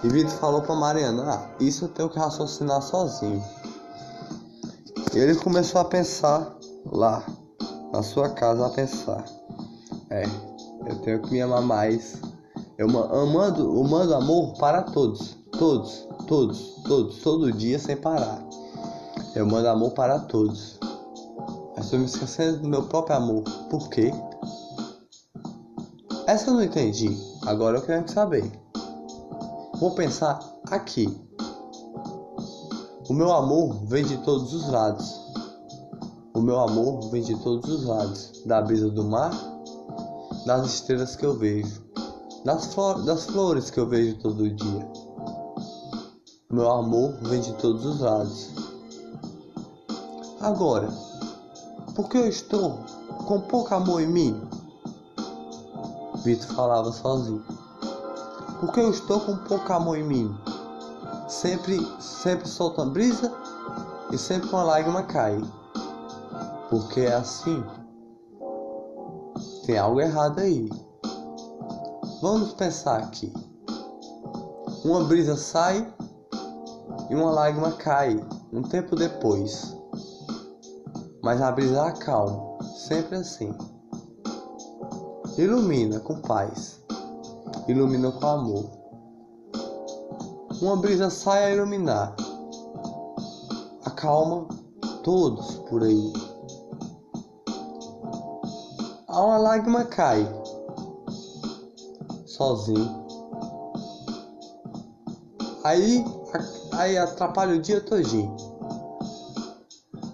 E 0.03 0.07
Vitor 0.09 0.31
falou 0.31 0.61
para 0.61 0.75
Mariana: 0.75 1.33
ah, 1.33 1.55
Isso 1.59 1.85
eu 1.85 1.89
tenho 1.89 2.09
que 2.09 2.19
raciocinar 2.19 2.81
sozinho. 2.81 3.43
Ele 5.13 5.35
começou 5.35 5.79
a 5.79 5.85
pensar 5.85 6.53
lá, 6.85 7.25
na 7.93 8.03
sua 8.03 8.29
casa, 8.29 8.67
a 8.67 8.69
pensar: 8.69 9.23
É, 10.09 10.23
eu 10.87 11.01
tenho 11.01 11.21
que 11.21 11.31
me 11.31 11.41
amar 11.41 11.61
mais. 11.61 12.21
Eu 12.77 12.89
amando, 12.89 13.61
eu 13.61 13.83
mando 13.85 14.13
amor 14.13 14.53
para 14.57 14.81
todos, 14.81 15.37
todos, 15.57 16.05
todos, 16.27 16.75
todos, 16.83 17.21
todo 17.21 17.51
dia 17.53 17.79
sem 17.79 17.95
parar. 17.95 18.43
Eu 19.33 19.45
mando 19.45 19.69
amor 19.69 19.91
para 19.91 20.19
todos. 20.19 20.77
Mas 21.75 21.85
estou 21.85 21.99
me 21.99 22.05
esquecendo 22.05 22.59
do 22.59 22.67
meu 22.67 22.83
próprio 22.83 23.15
amor. 23.15 23.43
Por 23.69 23.87
quê? 23.89 24.11
Essa 26.27 26.49
eu 26.49 26.55
não 26.55 26.63
entendi. 26.63 27.17
agora 27.45 27.77
eu 27.77 27.81
quero 27.81 28.11
saber. 28.11 28.51
Vou 29.79 29.91
pensar 29.91 30.39
aqui. 30.69 31.07
O 33.07 33.13
meu 33.13 33.31
amor 33.31 33.85
vem 33.85 34.03
de 34.03 34.17
todos 34.17 34.53
os 34.53 34.67
lados. 34.67 35.17
O 36.33 36.41
meu 36.41 36.59
amor 36.59 37.09
vem 37.09 37.21
de 37.21 37.37
todos 37.41 37.69
os 37.69 37.85
lados. 37.85 38.43
Da 38.45 38.61
brisa 38.61 38.89
do 38.89 39.03
mar, 39.05 39.31
das 40.45 40.65
estrelas 40.65 41.15
que 41.15 41.25
eu 41.25 41.37
vejo, 41.37 41.84
das, 42.45 42.67
flor 42.67 43.01
das 43.01 43.25
flores 43.25 43.71
que 43.71 43.79
eu 43.79 43.89
vejo 43.89 44.19
todo 44.19 44.49
dia. 44.51 44.87
Meu 46.51 46.71
amor 46.71 47.11
vem 47.23 47.41
de 47.41 47.51
todos 47.55 47.83
os 47.83 47.99
lados. 47.99 48.51
Agora, 50.39 50.87
por 51.95 52.07
que 52.07 52.17
eu 52.17 52.27
estou 52.27 52.77
com 53.25 53.41
pouco 53.41 53.73
amor 53.73 53.99
em 53.99 54.07
mim? 54.07 54.41
Vitor 56.23 56.55
falava 56.55 56.91
sozinho. 56.91 57.43
Por 58.59 58.71
que 58.71 58.79
eu 58.79 58.91
estou 58.91 59.19
com 59.19 59.37
pouco 59.37 59.73
amor 59.73 59.97
em 59.97 60.03
mim? 60.03 60.37
Sempre, 61.27 61.79
sempre 61.99 62.47
solta 62.47 62.83
uma 62.83 62.91
brisa 62.91 63.33
e 64.11 64.17
sempre 64.19 64.49
uma 64.49 64.63
lágrima 64.63 65.01
cai. 65.01 65.41
Porque 66.69 67.01
é 67.01 67.15
assim. 67.15 67.63
Tem 69.65 69.79
algo 69.79 69.99
errado 69.99 70.39
aí. 70.39 70.69
Vamos 72.21 72.53
pensar 72.53 72.99
aqui. 72.99 73.31
Uma 74.83 75.03
brisa 75.03 75.35
sai 75.35 75.93
e 77.09 77.15
uma 77.15 77.31
lágrima 77.31 77.71
cai 77.71 78.15
um 78.51 78.61
tempo 78.61 78.95
depois 78.95 79.75
mas 81.25 81.41
a 81.41 81.51
brisa 81.51 81.81
acalma, 81.87 82.59
sempre 82.75 83.15
assim. 83.15 83.51
Ilumina 85.39 85.99
com 85.99 86.21
paz, 86.21 86.79
ilumina 87.67 88.11
com 88.11 88.27
amor. 88.27 88.69
Uma 90.61 90.77
brisa 90.77 91.09
sai 91.09 91.45
a 91.45 91.49
iluminar, 91.55 92.15
acalma 93.85 94.47
todos 95.03 95.55
por 95.67 95.81
aí. 95.81 96.13
Uma 99.09 99.39
lágrima 99.39 99.83
cai, 99.85 100.31
sozinho. 102.35 103.05
Aí, 105.63 106.05
aí 106.73 106.97
atrapalha 106.97 107.55
o 107.55 107.61
dia 107.61 107.81
todinho. 107.81 108.35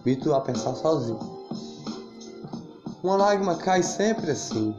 Vitor 0.06 0.36
a 0.36 0.42
pensar 0.42 0.76
sozinho. 0.76 1.20
Uma 3.04 3.16
lágrima 3.16 3.56
cai 3.56 3.82
sempre 3.82 4.32
assim. 4.32 4.76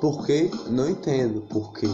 Por 0.00 0.24
quê? 0.24 0.50
Não 0.68 0.88
entendo 0.88 1.40
por 1.42 1.72
quê. 1.72 1.88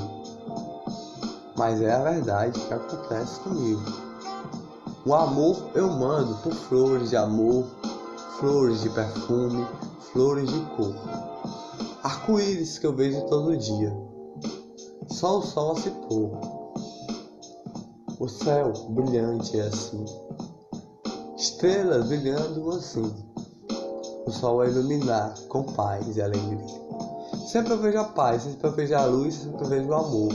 Mas 1.57 1.81
é 1.81 1.93
a 1.93 2.03
verdade 2.03 2.61
que 2.61 2.75
acontece 2.75 3.41
comigo. 3.41 3.83
O 5.07 5.15
amor 5.15 5.71
eu 5.75 5.89
mando 5.89 6.35
por 6.37 6.53
flores 6.53 7.11
de 7.11 7.17
amor, 7.17 7.65
flores 8.39 8.83
de 8.83 8.91
perfume, 8.91 9.67
flores 10.13 10.49
de 10.51 10.61
cor. 10.77 11.34
Arco-íris 12.05 12.79
que 12.79 12.87
eu 12.87 12.95
vejo 12.95 13.27
todo 13.27 13.57
dia. 13.57 13.93
Só 15.09 15.39
o 15.39 15.43
sol 15.43 15.73
a 15.73 15.77
se 15.81 15.91
pôr. 15.91 16.31
O 18.21 18.29
céu 18.29 18.73
brilhante 18.91 19.59
é 19.59 19.63
assim 19.63 20.05
estrelas 21.65 22.09
brilhando 22.09 22.71
assim. 22.71 23.11
O 24.27 24.31
sol 24.31 24.61
a 24.61 24.67
iluminar 24.67 25.35
com 25.49 25.63
paz 25.63 26.17
e 26.17 26.21
alegria. 26.21 26.67
Sempre 27.47 27.73
eu 27.73 27.79
vejo 27.79 27.99
a 27.99 28.05
paz, 28.05 28.43
sempre 28.43 28.67
eu 28.67 28.73
vejo 28.73 28.95
a 28.95 29.05
luz, 29.07 29.35
sempre 29.35 29.65
eu 29.65 29.69
vejo 29.69 29.89
o 29.89 29.95
amor. 29.95 30.33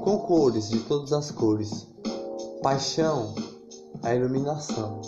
Com 0.00 0.18
cores 0.18 0.68
de 0.68 0.78
todas 0.80 1.12
as 1.12 1.30
cores. 1.30 1.88
Paixão, 2.62 3.34
a 4.02 4.14
iluminação. 4.14 5.00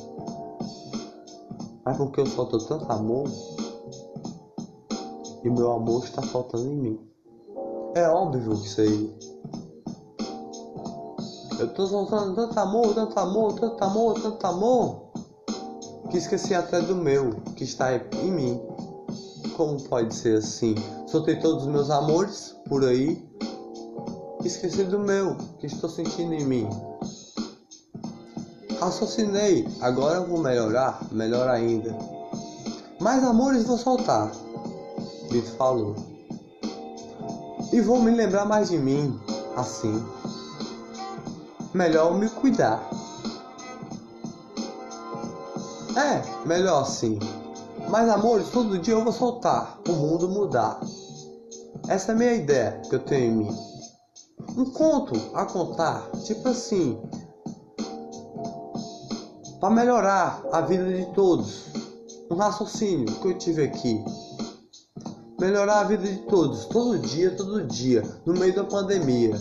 Mas 1.84 1.96
porque 1.96 2.20
eu 2.20 2.26
solto 2.26 2.58
tanto 2.58 2.90
amor 2.90 3.28
e 5.45 5.51
meu 5.51 5.70
amor 5.72 6.05
está 6.05 6.22
faltando 6.22 6.66
em 6.66 6.76
mim. 6.76 7.01
É 7.95 8.09
óbvio 8.09 8.59
que 8.61 8.80
aí 8.80 9.14
eu 11.59 11.72
tô 11.72 11.86
soltando 11.86 12.34
tanto 12.34 12.59
amor, 12.59 12.95
tanto 12.95 13.18
amor, 13.18 13.53
tanto 13.55 13.84
amor, 13.84 14.20
tanto 14.20 14.45
amor, 14.47 15.03
que 16.11 16.16
esqueci 16.16 16.55
até 16.55 16.80
do 16.80 16.97
meu, 16.97 17.30
que 17.55 17.62
está 17.62 17.95
em 17.95 18.32
mim. 18.32 18.61
Como 19.57 19.80
pode 19.84 20.12
ser 20.14 20.38
assim? 20.38 20.74
Soltei 21.07 21.38
todos 21.38 21.62
os 21.62 21.68
meus 21.68 21.90
amores 21.90 22.57
por 22.68 22.84
aí, 22.84 23.24
esqueci 24.45 24.82
do 24.82 24.99
meu, 24.99 25.36
que 25.61 25.66
estou 25.66 25.88
sentindo 25.88 26.34
em 26.34 26.45
mim. 26.45 26.68
Raciocinei, 28.80 29.68
agora 29.80 30.20
vou 30.20 30.40
melhorar, 30.40 31.01
melhor 31.12 31.49
ainda. 31.49 31.97
Mais 33.01 33.22
amores 33.22 33.64
vou 33.64 33.78
soltar, 33.78 34.32
Falou. 35.43 35.95
E 37.72 37.80
vou 37.80 38.01
me 38.01 38.11
lembrar 38.11 38.45
mais 38.45 38.70
de 38.70 38.78
mim, 38.78 39.18
assim 39.57 40.03
melhor 41.74 42.16
me 42.16 42.30
cuidar. 42.30 42.89
É, 45.97 46.47
melhor 46.47 46.82
assim. 46.82 47.18
Mas 47.91 48.09
amores, 48.09 48.49
todo 48.51 48.78
dia 48.78 48.95
eu 48.95 49.03
vou 49.03 49.12
soltar, 49.12 49.78
o 49.89 49.93
mundo 49.93 50.28
mudar. 50.28 50.80
Essa 51.89 52.12
é 52.12 52.14
a 52.14 52.18
minha 52.18 52.32
ideia 52.32 52.80
que 52.89 52.95
eu 52.95 53.01
tenho 53.01 53.24
em 53.24 53.37
mim. 53.37 53.57
Um 54.57 54.70
conto 54.70 55.14
a 55.35 55.45
contar, 55.45 56.09
tipo 56.24 56.49
assim, 56.49 56.99
para 59.61 59.70
melhorar 59.70 60.43
a 60.53 60.61
vida 60.61 60.85
de 60.93 61.07
todos. 61.12 61.64
Um 62.30 62.37
raciocínio 62.37 63.07
que 63.20 63.28
eu 63.28 63.39
tive 63.39 63.64
aqui. 63.64 64.03
Melhorar 65.45 65.80
a 65.80 65.84
vida 65.84 66.05
de 66.05 66.16
todos, 66.20 66.64
todo 66.64 66.99
dia, 66.99 67.30
todo 67.32 67.62
dia, 67.64 68.03
no 68.24 68.32
meio 68.32 68.55
da 68.55 68.64
pandemia. 68.64 69.38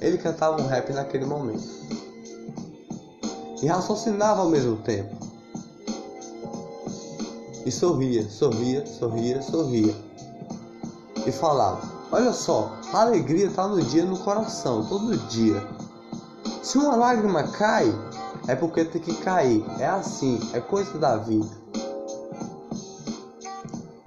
Ele 0.00 0.16
cantava 0.16 0.62
um 0.62 0.66
rap 0.68 0.92
naquele 0.92 1.24
momento. 1.24 1.66
E 3.60 3.66
raciocinava 3.66 4.42
ao 4.42 4.48
mesmo 4.48 4.76
tempo. 4.76 5.12
E 7.66 7.70
sorria, 7.72 8.30
sorria, 8.30 8.86
sorria, 8.86 9.42
sorria. 9.42 9.92
E 11.26 11.32
falava: 11.32 11.82
Olha 12.12 12.32
só, 12.32 12.78
a 12.92 13.00
alegria 13.00 13.46
está 13.46 13.66
no 13.66 13.82
dia, 13.82 14.04
no 14.04 14.18
coração, 14.18 14.86
todo 14.86 15.16
dia. 15.26 15.60
Se 16.62 16.78
uma 16.78 16.94
lágrima 16.94 17.42
cai, 17.48 17.92
é 18.46 18.54
porque 18.54 18.84
tem 18.84 19.02
que 19.02 19.14
cair. 19.16 19.64
É 19.80 19.86
assim, 19.88 20.38
é 20.52 20.60
coisa 20.60 20.96
da 20.96 21.16
vida. 21.16 21.61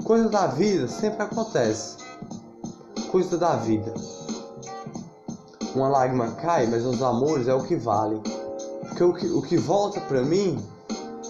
Coisa 0.06 0.30
da 0.30 0.46
vida 0.46 0.88
sempre 0.88 1.24
acontece. 1.24 1.98
Coisa 3.10 3.40
da 3.40 3.56
vida. 3.56 3.92
Uma 5.74 5.90
lágrima 5.90 6.30
cai, 6.34 6.68
mas 6.68 6.86
os 6.86 7.02
amores 7.02 7.48
é 7.48 7.56
o 7.56 7.64
que 7.64 7.76
vale. 7.76 8.22
Porque 8.82 9.04
o 9.04 9.14
que, 9.14 9.26
o 9.26 9.42
que 9.42 9.58
volta 9.58 10.00
para 10.02 10.22
mim 10.22 10.64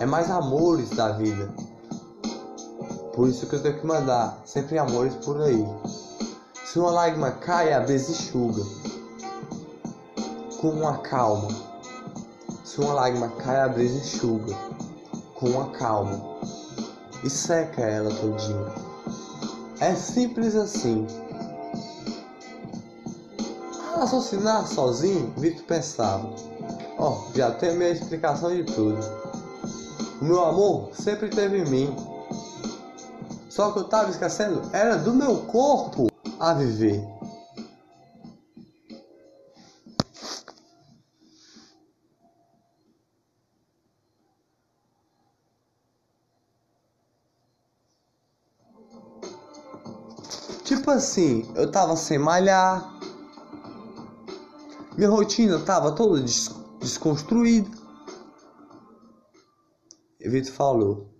é 0.01 0.05
mais 0.05 0.29
amores 0.29 0.89
da 0.89 1.13
vida. 1.13 1.49
Por 3.13 3.29
isso 3.29 3.47
que 3.47 3.55
eu 3.55 3.63
tenho 3.63 3.79
que 3.79 3.87
mandar 3.87 4.41
sempre 4.43 4.77
amores 4.77 5.15
por 5.23 5.41
aí. 5.41 5.65
Se 6.65 6.77
uma 6.77 6.91
lágrima 6.91 7.31
cai, 7.31 7.71
a 7.71 7.79
brisa 7.79 8.11
enxuga. 8.11 8.61
Com 10.59 10.71
uma 10.71 10.97
calma. 10.97 11.47
Se 12.65 12.81
uma 12.81 12.93
lágrima 12.93 13.29
cai, 13.37 13.61
a 13.61 13.69
brisa 13.69 13.99
enxuga. 13.99 14.53
Com 15.33 15.51
uma 15.51 15.69
calma. 15.69 16.34
E 17.25 17.29
seca 17.29 17.81
ela 17.81 18.13
todinha. 18.13 18.73
É 19.81 19.93
simples 19.95 20.55
assim 20.55 21.05
raciocinar 24.05 24.67
sozinho, 24.67 25.33
Victor 25.37 25.65
pensava: 25.65 26.29
Ó, 26.97 27.09
oh, 27.09 27.37
já 27.37 27.51
tenho 27.51 27.75
minha 27.75 27.89
explicação 27.89 28.55
de 28.55 28.63
tudo. 28.63 28.99
O 30.21 30.25
meu 30.25 30.43
amor 30.43 30.89
sempre 30.93 31.29
teve 31.29 31.57
em 31.59 31.65
mim. 31.65 31.95
Só 33.49 33.71
que 33.71 33.79
eu 33.79 33.83
estava 33.83 34.09
esquecendo, 34.09 34.61
era 34.73 34.97
do 34.97 35.13
meu 35.13 35.37
corpo 35.37 36.07
a 36.39 36.53
viver. 36.53 37.14
assim, 50.95 51.45
eu 51.55 51.69
tava 51.69 51.95
sem 51.95 52.17
malhar. 52.17 52.93
Minha 54.97 55.09
rotina 55.09 55.59
tava 55.59 55.91
toda 55.93 56.21
des 56.21 56.53
desconstruída. 56.79 57.69
E 60.19 60.29
Vitor 60.29 60.53
falou. 60.53 61.15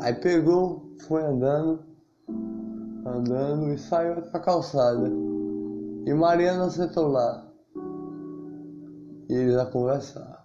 Aí 0.00 0.14
pegou, 0.14 0.96
foi 1.06 1.22
andando, 1.22 1.84
andando 3.04 3.74
e 3.74 3.78
saiu 3.78 4.22
pra 4.22 4.40
calçada. 4.40 5.10
E 6.06 6.14
Mariana 6.14 6.70
sentou 6.70 7.08
lá. 7.08 7.46
E 9.28 9.34
eles 9.34 9.56
a 9.56 9.66
conversar. 9.66 10.37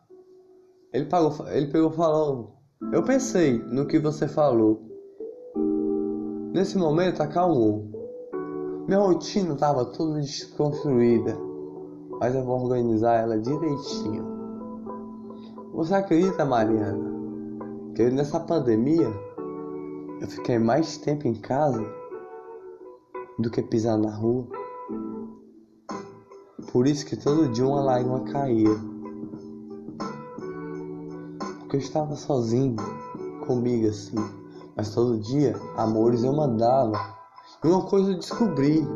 Ele, 0.93 1.05
pagou, 1.05 1.47
ele 1.49 1.67
pegou 1.71 1.89
falando, 1.89 2.51
eu 2.91 3.01
pensei 3.01 3.57
no 3.57 3.87
que 3.87 3.97
você 3.97 4.27
falou. 4.27 4.79
Nesse 6.53 6.77
momento 6.77 7.23
acalmou. 7.23 7.91
Minha 8.87 8.99
rotina 8.99 9.55
estava 9.55 9.85
toda 9.85 10.21
desconstruída, 10.21 11.35
mas 12.19 12.35
eu 12.35 12.43
vou 12.43 12.61
organizar 12.61 13.21
ela 13.21 13.39
direitinho. 13.39 14.23
Você 15.73 15.95
acredita, 15.95 16.45
Mariana, 16.45 17.11
que 17.95 18.11
nessa 18.11 18.39
pandemia 18.39 19.11
eu 20.21 20.27
fiquei 20.27 20.59
mais 20.59 20.97
tempo 20.97 21.27
em 21.27 21.33
casa 21.33 21.83
do 23.39 23.49
que 23.49 23.63
pisar 23.63 23.97
na 23.97 24.13
rua? 24.15 24.45
Por 26.71 26.85
isso 26.85 27.03
que 27.03 27.15
todo 27.15 27.49
dia 27.49 27.65
uma 27.65 27.81
lágrima 27.81 28.19
caía. 28.25 28.92
Porque 31.73 31.85
eu 31.85 31.87
estava 31.87 32.15
sozinho, 32.15 32.75
comigo 33.47 33.87
assim. 33.87 34.15
Mas 34.75 34.93
todo 34.93 35.17
dia, 35.17 35.59
amores 35.75 36.23
eu 36.23 36.31
mandava. 36.31 36.93
E 37.63 37.67
uma 37.67 37.81
coisa 37.81 38.11
eu 38.11 38.19
descobri. 38.19 38.87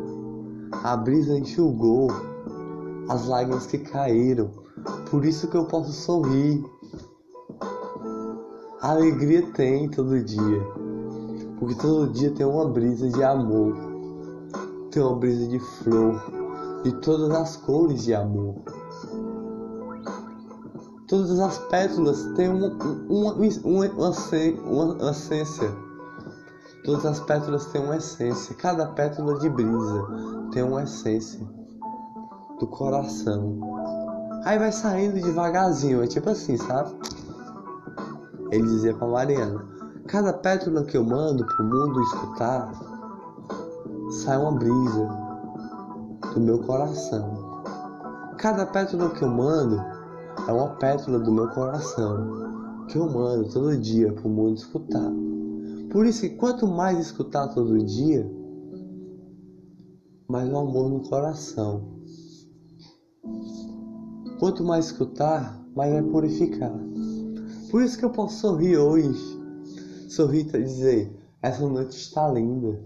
A 0.84 0.96
brisa 0.96 1.36
enxugou 1.36 2.06
as 3.08 3.26
lágrimas 3.26 3.66
que 3.66 3.78
caíram. 3.78 4.52
Por 5.10 5.24
isso 5.24 5.48
que 5.48 5.56
eu 5.56 5.64
posso 5.64 5.90
sorrir. 5.90 6.64
Alegria 8.80 9.44
tem 9.54 9.90
todo 9.90 10.22
dia. 10.22 10.62
Porque 11.58 11.74
todo 11.74 12.12
dia 12.12 12.30
tem 12.30 12.46
uma 12.46 12.68
brisa 12.68 13.08
de 13.08 13.24
amor. 13.24 13.74
Tem 14.92 15.02
uma 15.02 15.16
brisa 15.16 15.48
de 15.48 15.58
flor. 15.58 16.14
De 16.84 16.92
todas 17.00 17.28
as 17.32 17.56
cores 17.56 18.04
de 18.04 18.14
amor. 18.14 18.54
Todas 21.08 21.40
as 21.40 21.56
pétalas 21.56 22.22
têm 22.36 22.50
uma, 22.50 22.68
uma, 23.08 23.32
uma, 23.32 23.86
uma, 23.86 24.94
uma 24.94 25.10
essência. 25.10 25.74
Todas 26.84 27.06
as 27.06 27.18
pétalas 27.20 27.64
têm 27.66 27.82
uma 27.82 27.96
essência. 27.96 28.54
Cada 28.56 28.86
pétala 28.88 29.38
de 29.38 29.48
brisa 29.48 30.06
tem 30.52 30.62
uma 30.62 30.82
essência 30.82 31.40
do 32.60 32.66
coração. 32.66 33.58
Aí 34.44 34.58
vai 34.58 34.70
saindo 34.70 35.14
devagarzinho, 35.14 36.02
é 36.02 36.06
tipo 36.06 36.28
assim, 36.28 36.58
sabe? 36.58 36.94
Ele 38.50 38.64
dizia 38.64 38.94
pra 38.94 39.08
Mariana: 39.08 39.64
Cada 40.08 40.34
pétala 40.34 40.84
que 40.84 40.98
eu 40.98 41.04
mando 41.04 41.42
pro 41.46 41.64
mundo 41.64 42.02
escutar, 42.02 42.70
sai 44.10 44.36
uma 44.36 44.52
brisa 44.52 45.08
do 46.34 46.40
meu 46.40 46.58
coração. 46.58 47.62
Cada 48.36 48.66
pétala 48.66 49.08
que 49.08 49.22
eu 49.22 49.28
mando 49.28 49.97
é 50.46 50.52
uma 50.52 50.76
pétala 50.76 51.18
do 51.18 51.32
meu 51.32 51.48
coração 51.48 52.86
que 52.88 52.96
eu 52.96 53.08
mando 53.10 53.48
todo 53.50 53.76
dia 53.76 54.12
para 54.12 54.26
o 54.26 54.30
mundo 54.30 54.56
escutar. 54.56 55.12
Por 55.90 56.06
isso 56.06 56.20
que 56.22 56.30
quanto 56.30 56.66
mais 56.66 56.98
escutar 56.98 57.48
todo 57.48 57.84
dia, 57.84 58.30
mais 60.28 60.50
o 60.50 60.56
amor 60.56 60.90
no 60.90 61.08
coração. 61.08 61.98
Quanto 64.38 64.62
mais 64.62 64.86
escutar, 64.86 65.58
mais 65.74 65.92
vai 65.92 66.02
purificar. 66.02 66.72
Por 67.70 67.82
isso 67.82 67.98
que 67.98 68.04
eu 68.04 68.10
posso 68.10 68.40
sorrir 68.40 68.76
hoje. 68.76 69.38
Sorrir 70.08 70.48
e 70.54 70.62
dizer, 70.62 71.18
essa 71.42 71.66
noite 71.66 71.96
está 71.96 72.28
linda. 72.30 72.82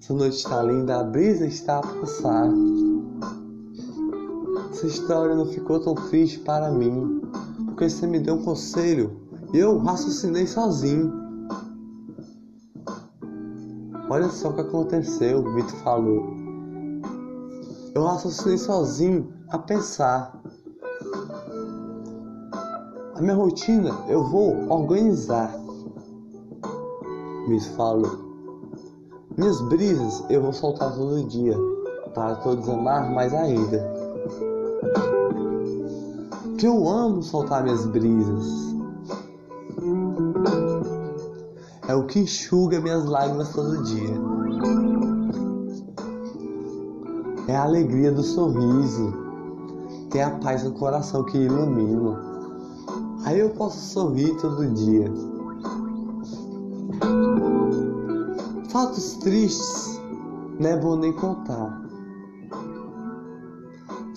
Essa 0.00 0.14
noite 0.14 0.36
está 0.36 0.62
linda, 0.62 1.00
a 1.00 1.04
brisa 1.04 1.46
está 1.46 1.78
a 1.78 1.82
passar. 1.82 2.50
Essa 4.82 4.90
história 4.90 5.36
não 5.36 5.46
ficou 5.46 5.78
tão 5.78 5.94
triste 5.94 6.40
para 6.40 6.68
mim, 6.68 7.22
porque 7.66 7.88
você 7.88 8.04
me 8.04 8.18
deu 8.18 8.34
um 8.34 8.42
conselho 8.42 9.16
e 9.54 9.58
eu 9.58 9.78
raciocinei 9.78 10.44
sozinho. 10.44 11.12
Olha 14.10 14.28
só 14.28 14.48
o 14.48 14.54
que 14.54 14.60
aconteceu, 14.60 15.38
o 15.38 15.54
Vitor 15.54 15.76
falou. 15.84 16.34
Eu 17.94 18.02
raciocinei 18.02 18.58
sozinho 18.58 19.32
a 19.50 19.58
pensar. 19.58 20.42
A 23.14 23.20
minha 23.20 23.36
rotina 23.36 23.96
eu 24.08 24.24
vou 24.24 24.68
organizar. 24.68 25.54
Miss 27.46 27.68
falou. 27.76 28.18
Minhas 29.36 29.60
brisas 29.60 30.24
eu 30.28 30.42
vou 30.42 30.52
soltar 30.52 30.92
todo 30.92 31.22
dia, 31.28 31.56
para 32.12 32.34
todos 32.34 32.68
amar 32.68 33.08
mais 33.12 33.32
ainda 33.32 33.91
que 36.62 36.66
eu 36.68 36.88
amo 36.88 37.20
soltar 37.24 37.64
minhas 37.64 37.84
brisas. 37.86 38.72
É 41.88 41.92
o 41.92 42.06
que 42.06 42.20
enxuga 42.20 42.80
minhas 42.80 43.04
lágrimas 43.04 43.52
todo 43.52 43.82
dia. 43.82 44.14
É 47.48 47.56
a 47.56 47.64
alegria 47.64 48.12
do 48.12 48.22
sorriso. 48.22 49.12
Tem 50.08 50.22
a 50.22 50.30
paz 50.38 50.62
no 50.62 50.70
coração 50.70 51.24
que 51.24 51.36
ilumina. 51.36 52.16
Aí 53.24 53.40
eu 53.40 53.50
posso 53.50 53.80
sorrir 53.80 54.32
todo 54.36 54.64
dia. 54.68 55.12
Fatos 58.68 59.14
tristes 59.14 60.00
não 60.60 60.70
é 60.70 60.76
bom 60.76 60.94
nem 60.94 61.12
contar 61.12 61.71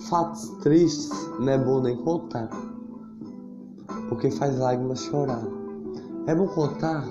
fatos 0.08 0.48
tristes 0.62 1.10
não 1.40 1.48
é 1.48 1.58
bom 1.58 1.80
nem 1.80 1.96
contar, 1.96 2.48
porque 4.08 4.30
faz 4.30 4.58
lágrimas 4.58 5.00
chorar. 5.00 5.42
É 6.26 6.34
bom 6.34 6.46
contar 6.48 7.04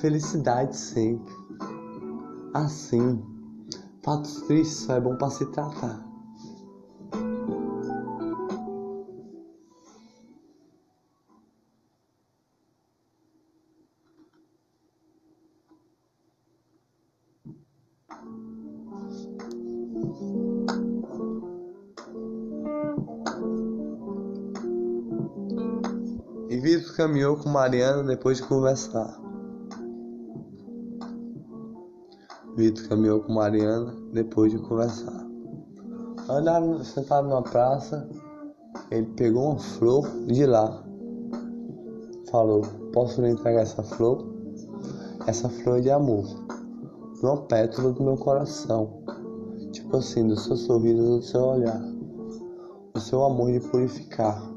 felicidade 0.00 0.76
sempre. 0.76 1.32
Assim, 2.54 3.22
fatos 4.02 4.42
tristes 4.42 4.78
só 4.78 4.94
é 4.94 5.00
bom 5.00 5.16
para 5.16 5.30
se 5.30 5.46
tratar. 5.46 6.05
Caminhou 27.16 27.34
com 27.34 27.48
Mariana 27.48 28.02
depois 28.02 28.36
de 28.36 28.42
conversar. 28.42 29.18
Vitor 32.54 32.88
caminhou 32.88 33.20
com 33.22 33.32
Mariana 33.32 33.94
depois 34.12 34.52
de 34.52 34.58
conversar. 34.58 35.26
Andaram 36.28 36.84
sentados 36.84 37.30
numa 37.30 37.42
praça. 37.42 38.06
Ele 38.90 39.06
pegou 39.16 39.52
uma 39.52 39.58
flor 39.58 40.06
de 40.26 40.44
lá. 40.44 40.84
Falou: 42.30 42.60
Posso 42.92 43.22
lhe 43.22 43.30
entregar 43.30 43.62
essa 43.62 43.82
flor? 43.82 44.22
Essa 45.26 45.48
flor 45.48 45.78
é 45.78 45.80
de 45.80 45.90
amor. 45.90 46.26
Uma 47.22 47.38
pétala 47.46 47.92
do 47.92 48.02
meu 48.02 48.18
coração. 48.18 49.02
Tipo 49.72 49.96
assim, 49.96 50.28
do 50.28 50.38
seu 50.38 50.54
sorriso, 50.54 51.02
do 51.02 51.22
seu 51.22 51.40
olhar. 51.40 51.80
Do 52.92 53.00
seu 53.00 53.24
amor 53.24 53.52
de 53.52 53.60
purificar 53.60 54.55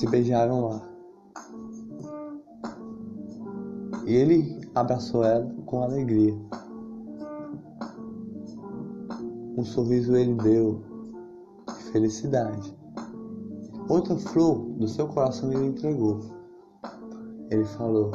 se 0.00 0.06
beijaram 0.06 0.66
lá. 0.66 0.82
E 4.06 4.14
ele 4.14 4.66
abraçou 4.74 5.22
ela 5.22 5.46
com 5.66 5.82
alegria. 5.82 6.34
Um 9.58 9.62
sorriso 9.62 10.16
ele 10.16 10.36
deu 10.36 10.82
de 11.66 11.92
felicidade. 11.92 12.74
Outra 13.90 14.16
flor 14.16 14.70
do 14.78 14.88
seu 14.88 15.06
coração 15.06 15.52
ele 15.52 15.66
entregou. 15.66 16.20
Ele 17.50 17.64
falou: 17.64 18.10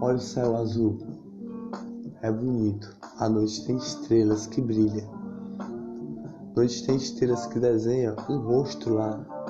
Olha 0.00 0.18
o 0.18 0.20
céu 0.20 0.56
azul, 0.56 0.98
é 2.20 2.30
bonito. 2.30 2.96
A 3.18 3.28
noite 3.28 3.66
tem 3.66 3.76
estrelas 3.76 4.46
que 4.46 4.60
brilham. 4.60 5.10
Noite 6.54 6.86
tem 6.86 6.94
estrelas 6.94 7.44
que 7.46 7.58
desenham 7.58 8.14
um 8.30 8.38
rosto 8.38 8.94
lá 8.94 9.41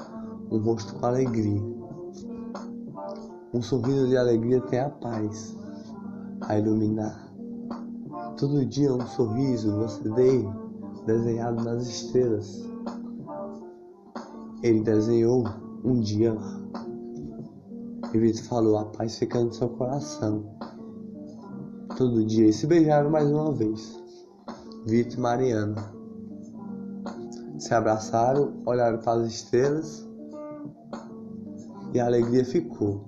um 0.52 0.58
rosto 0.58 0.94
com 0.94 1.06
alegria. 1.06 1.62
Um 3.54 3.62
sorriso 3.62 4.08
de 4.08 4.16
alegria 4.16 4.60
tem 4.60 4.80
a 4.80 4.90
paz 4.90 5.56
a 6.42 6.58
iluminar. 6.58 7.32
Todo 8.36 8.64
dia 8.66 8.92
um 8.92 9.06
sorriso 9.06 9.76
você 9.76 10.08
dei 10.10 10.46
desenhado 11.06 11.64
nas 11.64 11.86
estrelas. 11.86 12.68
Ele 14.62 14.80
desenhou 14.80 15.44
um 15.84 16.00
dia. 16.00 16.36
E 18.12 18.18
Vitor 18.18 18.44
falou: 18.44 18.78
A 18.78 18.84
paz 18.86 19.18
fica 19.18 19.42
no 19.42 19.52
seu 19.52 19.70
coração. 19.70 20.44
Todo 21.96 22.24
dia. 22.24 22.46
E 22.48 22.52
se 22.52 22.66
beijaram 22.66 23.10
mais 23.10 23.30
uma 23.30 23.52
vez. 23.52 23.98
Vitor 24.86 25.18
e 25.18 25.20
Mariana. 25.20 25.92
Se 27.58 27.72
abraçaram, 27.74 28.62
olharam 28.66 28.98
para 28.98 29.20
as 29.20 29.28
estrelas 29.28 30.11
e 31.92 32.00
a 32.00 32.06
alegria 32.06 32.44
ficou. 32.44 33.04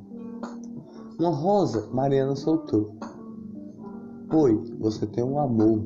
Uma 1.18 1.30
rosa, 1.30 1.88
Mariana 1.92 2.36
soltou. 2.36 2.96
Oi, 4.32 4.76
você 4.78 5.06
tem 5.06 5.24
um 5.24 5.38
amor. 5.38 5.82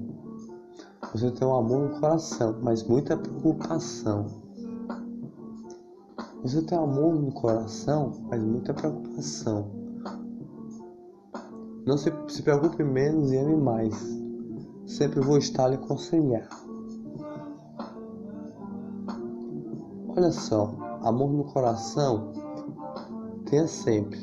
Você 1.12 1.30
tem 1.30 1.46
um 1.46 1.54
amor 1.54 1.90
no 1.90 2.00
coração, 2.00 2.58
mas 2.62 2.82
muita 2.82 3.16
preocupação. 3.16 4.26
Você 6.42 6.62
tem 6.62 6.78
amor 6.78 7.14
no 7.14 7.32
coração, 7.32 8.12
mas 8.30 8.42
muita 8.42 8.74
preocupação. 8.74 9.70
Não 11.86 11.96
se, 11.96 12.12
se 12.28 12.42
preocupe 12.42 12.82
menos 12.82 13.32
e 13.32 13.36
ame 13.36 13.56
mais. 13.56 13.94
Sempre 14.86 15.20
vou 15.20 15.38
estar 15.38 15.68
lhe 15.68 15.76
aconselhar. 15.76 16.48
Olha 20.08 20.32
só, 20.32 20.74
amor 21.02 21.30
no 21.30 21.44
coração 21.44 22.32
tenha 23.48 23.66
sempre. 23.66 24.22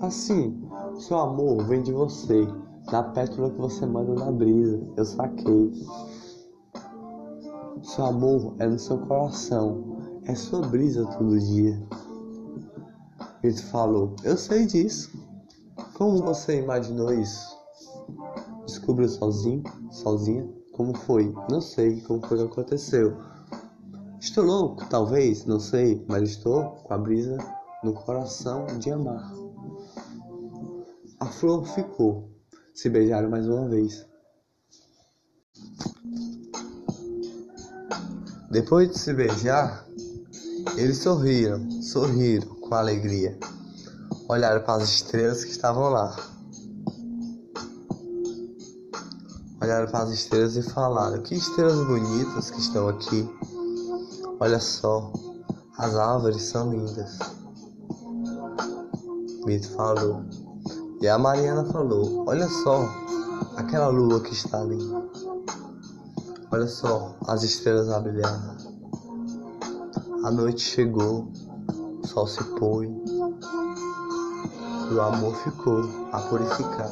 Assim, 0.00 0.60
seu 0.98 1.18
amor 1.18 1.64
vem 1.66 1.82
de 1.82 1.92
você, 1.92 2.46
na 2.90 3.02
pétala 3.02 3.50
que 3.50 3.58
você 3.58 3.86
manda 3.86 4.14
na 4.14 4.30
brisa. 4.30 4.80
Eu 4.96 5.04
saquei. 5.04 5.72
Seu 7.82 8.06
amor 8.06 8.54
é 8.58 8.66
no 8.66 8.78
seu 8.78 8.98
coração, 8.98 9.98
é 10.24 10.34
sua 10.34 10.62
brisa 10.62 11.04
todo 11.06 11.38
dia. 11.38 11.80
Ele 13.42 13.56
falou: 13.56 14.16
Eu 14.24 14.36
sei 14.36 14.66
disso. 14.66 15.10
Como 15.94 16.22
você 16.22 16.60
imaginou 16.60 17.12
isso? 17.12 17.56
Descobriu 18.66 19.08
sozinho, 19.08 19.62
sozinha? 19.90 20.48
Como 20.72 20.96
foi? 20.96 21.32
Não 21.50 21.60
sei 21.60 22.00
como 22.00 22.26
foi 22.26 22.38
que 22.38 22.44
aconteceu. 22.44 23.16
Estou 24.18 24.44
louco, 24.44 24.84
talvez, 24.88 25.44
não 25.44 25.60
sei, 25.60 26.04
mas 26.08 26.30
estou 26.30 26.70
com 26.70 26.94
a 26.94 26.98
brisa 26.98 27.36
no 27.84 27.92
coração 27.92 28.66
de 28.78 28.90
amar. 28.90 29.30
A 31.20 31.26
flor 31.26 31.66
ficou. 31.66 32.30
Se 32.74 32.88
beijaram 32.88 33.30
mais 33.30 33.46
uma 33.46 33.68
vez. 33.68 34.04
Depois 38.50 38.90
de 38.90 38.98
se 38.98 39.12
beijar, 39.12 39.86
eles 40.76 40.98
sorriram, 40.98 41.70
sorriram 41.82 42.48
com 42.56 42.74
alegria. 42.74 43.38
Olharam 44.28 44.64
para 44.64 44.82
as 44.82 44.88
estrelas 44.88 45.44
que 45.44 45.50
estavam 45.50 45.90
lá. 45.90 46.16
Olharam 49.60 49.90
para 49.90 50.04
as 50.04 50.10
estrelas 50.10 50.56
e 50.56 50.62
falaram: 50.62 51.22
Que 51.22 51.34
estrelas 51.34 51.86
bonitas 51.86 52.50
que 52.50 52.60
estão 52.60 52.88
aqui. 52.88 53.28
Olha 54.40 54.58
só, 54.58 55.12
as 55.78 55.94
árvores 55.94 56.42
são 56.42 56.70
lindas. 56.72 57.43
Mito 59.44 59.68
falou. 59.72 60.22
E 61.02 61.06
a 61.08 61.18
Mariana 61.18 61.64
falou: 61.66 62.24
Olha 62.26 62.48
só, 62.48 62.88
aquela 63.56 63.88
lua 63.88 64.20
que 64.20 64.32
está 64.32 64.60
ali. 64.60 64.78
Olha 66.50 66.66
só, 66.66 67.14
as 67.28 67.42
estrelas 67.42 67.90
a 67.90 68.00
brilhar. 68.00 68.56
A 70.24 70.30
noite 70.30 70.62
chegou, 70.62 71.28
o 72.02 72.06
sol 72.06 72.26
se 72.26 72.42
pôs. 72.58 72.88
E 74.90 74.94
o 74.94 75.02
amor 75.02 75.34
ficou 75.36 75.82
a 76.12 76.20
purificar. 76.20 76.90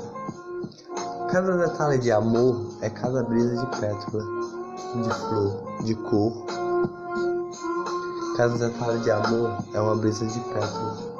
Cada 1.30 1.56
detalhe 1.56 1.96
de 1.98 2.12
amor 2.12 2.68
é 2.82 2.90
cada 2.90 3.22
brisa 3.22 3.56
de 3.56 3.80
pétala, 3.80 4.24
de 5.02 5.14
flor, 5.14 5.82
de 5.84 5.94
cor 5.94 6.44
Cada 8.36 8.58
detalhe 8.58 9.00
de 9.00 9.10
amor 9.10 9.64
é 9.72 9.80
uma 9.80 9.96
brisa 9.96 10.26
de 10.26 10.40
pétala 10.40 11.11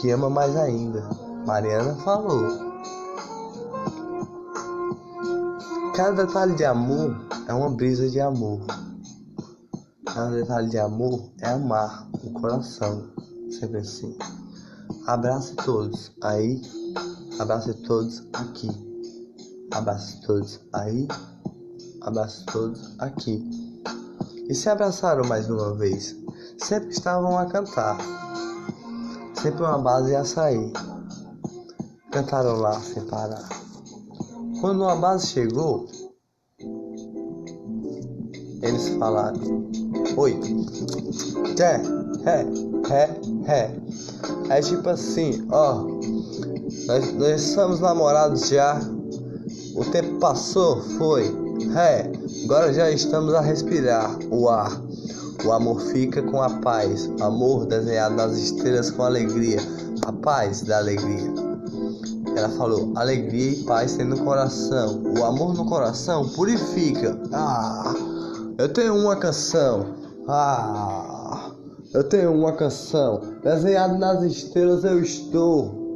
que 0.00 0.10
ama 0.10 0.28
mais 0.30 0.56
ainda. 0.56 1.08
Mariana 1.46 1.94
falou. 1.96 2.66
Cada 5.94 6.26
detalhe 6.26 6.54
de 6.54 6.64
amor 6.64 7.16
é 7.48 7.54
uma 7.54 7.70
brisa 7.70 8.08
de 8.10 8.20
amor. 8.20 8.60
Cada 10.04 10.30
detalhe 10.30 10.68
de 10.68 10.78
amor 10.78 11.30
é 11.40 11.48
amar 11.48 12.08
o 12.24 12.30
coração, 12.32 13.10
sempre 13.50 13.78
assim. 13.78 14.16
Abrace 15.06 15.54
todos 15.56 16.12
aí, 16.22 16.60
abrace 17.38 17.72
todos 17.82 18.26
aqui. 18.32 18.70
Abrace 19.72 20.20
todos 20.22 20.60
aí, 20.72 21.08
abrace 22.02 22.44
todos 22.46 22.94
aqui 22.98 23.66
e 24.48 24.54
se 24.54 24.68
abraçaram 24.68 25.24
mais 25.26 25.48
uma 25.48 25.74
vez. 25.74 26.16
Sempre 26.58 26.90
estavam 26.90 27.38
a 27.38 27.46
cantar. 27.46 27.98
Sempre 29.46 29.62
uma 29.62 29.78
base 29.78 30.16
a 30.16 30.24
sair. 30.24 30.72
Cantaram 32.10 32.56
lá 32.56 32.80
sem 32.80 33.04
parar. 33.04 33.48
Quando 34.60 34.82
uma 34.82 34.96
base 34.96 35.28
chegou, 35.28 35.86
eles 38.60 38.88
falaram: 38.98 39.70
Oi, 40.16 40.36
é, 41.60 42.28
é, 42.28 42.42
é, 42.92 43.52
é. 43.52 44.56
É 44.56 44.60
tipo 44.60 44.88
assim, 44.88 45.46
ó. 45.52 45.84
Nós, 46.88 47.12
nós 47.14 47.40
somos 47.42 47.78
namorados 47.78 48.48
já. 48.48 48.80
O 49.76 49.84
tempo 49.84 50.18
passou, 50.18 50.82
foi. 50.98 51.32
É, 51.76 52.10
Agora 52.46 52.72
já 52.72 52.90
estamos 52.90 53.34
a 53.34 53.40
respirar 53.40 54.18
o 54.30 54.48
ar. 54.48 54.85
O 55.44 55.52
amor 55.52 55.80
fica 55.80 56.22
com 56.22 56.42
a 56.42 56.50
paz. 56.60 57.10
Amor 57.20 57.66
desenhado 57.66 58.14
nas 58.14 58.36
estrelas 58.36 58.90
com 58.90 59.02
alegria. 59.02 59.58
A 60.06 60.12
paz 60.12 60.62
da 60.62 60.78
alegria. 60.78 61.32
Ela 62.36 62.48
falou: 62.50 62.92
alegria 62.96 63.52
e 63.52 63.64
paz 63.64 63.96
tem 63.96 64.06
no 64.06 64.18
coração. 64.24 65.02
O 65.18 65.24
amor 65.24 65.54
no 65.54 65.66
coração 65.66 66.28
purifica. 66.30 67.18
Ah, 67.32 67.94
eu 68.58 68.68
tenho 68.72 68.96
uma 68.96 69.16
canção. 69.16 69.94
Ah, 70.28 71.52
eu 71.94 72.04
tenho 72.04 72.32
uma 72.32 72.52
canção. 72.52 73.20
Desenhado 73.42 73.98
nas 73.98 74.22
estrelas 74.22 74.84
eu 74.84 75.00
estou. 75.00 75.86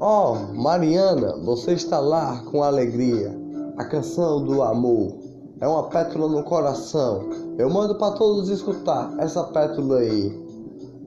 Oh, 0.00 0.34
Mariana, 0.54 1.36
você 1.44 1.72
está 1.72 1.98
lá 1.98 2.42
com 2.44 2.62
alegria. 2.62 3.36
A 3.76 3.84
canção 3.84 4.44
do 4.44 4.62
amor 4.62 5.17
é 5.60 5.66
uma 5.66 5.84
pétala 5.84 6.28
no 6.28 6.42
coração. 6.44 7.28
Eu 7.58 7.68
mando 7.70 7.94
para 7.96 8.14
todos 8.14 8.48
escutar 8.48 9.14
essa 9.18 9.42
pétala 9.44 9.98
aí. 9.98 10.30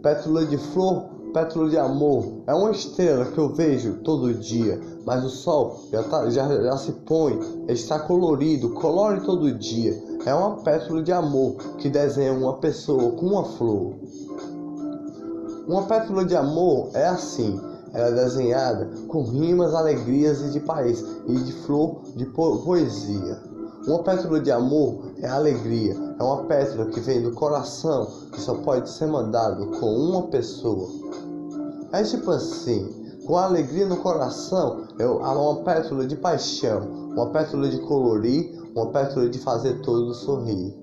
Pétala 0.02 0.46
de 0.46 0.58
flor, 0.58 1.06
pétala 1.34 1.70
de 1.70 1.78
amor. 1.78 2.26
É 2.48 2.54
uma 2.54 2.72
estrela 2.72 3.26
que 3.26 3.38
eu 3.38 3.50
vejo 3.54 4.00
todo 4.04 4.34
dia. 4.34 4.80
Mas 5.06 5.24
o 5.24 5.30
sol 5.30 5.86
já, 5.92 6.04
tá, 6.04 6.30
já, 6.30 6.48
já 6.48 6.78
se 6.78 6.92
põe, 6.92 7.40
está 7.68 8.00
colorido, 8.00 8.72
colore 8.72 9.22
todo 9.22 9.52
dia. 9.58 9.98
É 10.26 10.34
uma 10.34 10.58
pétala 10.58 11.02
de 11.02 11.12
amor 11.12 11.56
que 11.78 11.90
desenha 11.90 12.34
uma 12.34 12.58
pessoa 12.58 13.12
com 13.14 13.28
uma 13.28 13.44
flor. 13.44 13.94
Uma 15.68 15.84
pétala 15.84 16.26
de 16.26 16.36
amor 16.36 16.90
é 16.94 17.08
assim 17.08 17.60
ela 17.94 18.08
é 18.08 18.12
desenhada 18.12 18.90
com 19.08 19.24
rimas, 19.24 19.74
alegrias 19.74 20.42
e 20.42 20.52
de 20.52 20.60
país 20.62 21.04
e 21.28 21.36
de 21.36 21.52
flor 21.52 22.02
de 22.16 22.26
po 22.26 22.60
poesia. 22.60 23.51
Uma 23.88 24.04
pétala 24.04 24.40
de 24.40 24.52
amor 24.52 25.12
é 25.18 25.28
alegria, 25.28 25.96
é 26.20 26.24
uma 26.24 26.44
pétala 26.44 26.86
que 26.86 27.00
vem 27.00 27.24
do 27.24 27.32
coração 27.34 28.06
que 28.32 28.40
só 28.40 28.54
pode 28.56 28.88
ser 28.90 29.08
mandado 29.08 29.66
com 29.80 29.88
uma 29.88 30.28
pessoa. 30.28 30.88
É 31.92 32.04
tipo 32.04 32.30
assim, 32.30 33.18
com 33.26 33.38
alegria 33.38 33.88
no 33.88 33.98
coração 33.98 34.88
é 35.00 35.06
uma 35.06 35.64
pétala 35.64 36.06
de 36.06 36.16
paixão, 36.16 36.82
uma 37.16 37.32
pétala 37.32 37.70
de 37.70 37.80
colorir, 37.80 38.62
uma 38.76 38.92
pétala 38.92 39.28
de 39.28 39.40
fazer 39.40 39.82
todos 39.82 40.18
sorrir. 40.18 40.80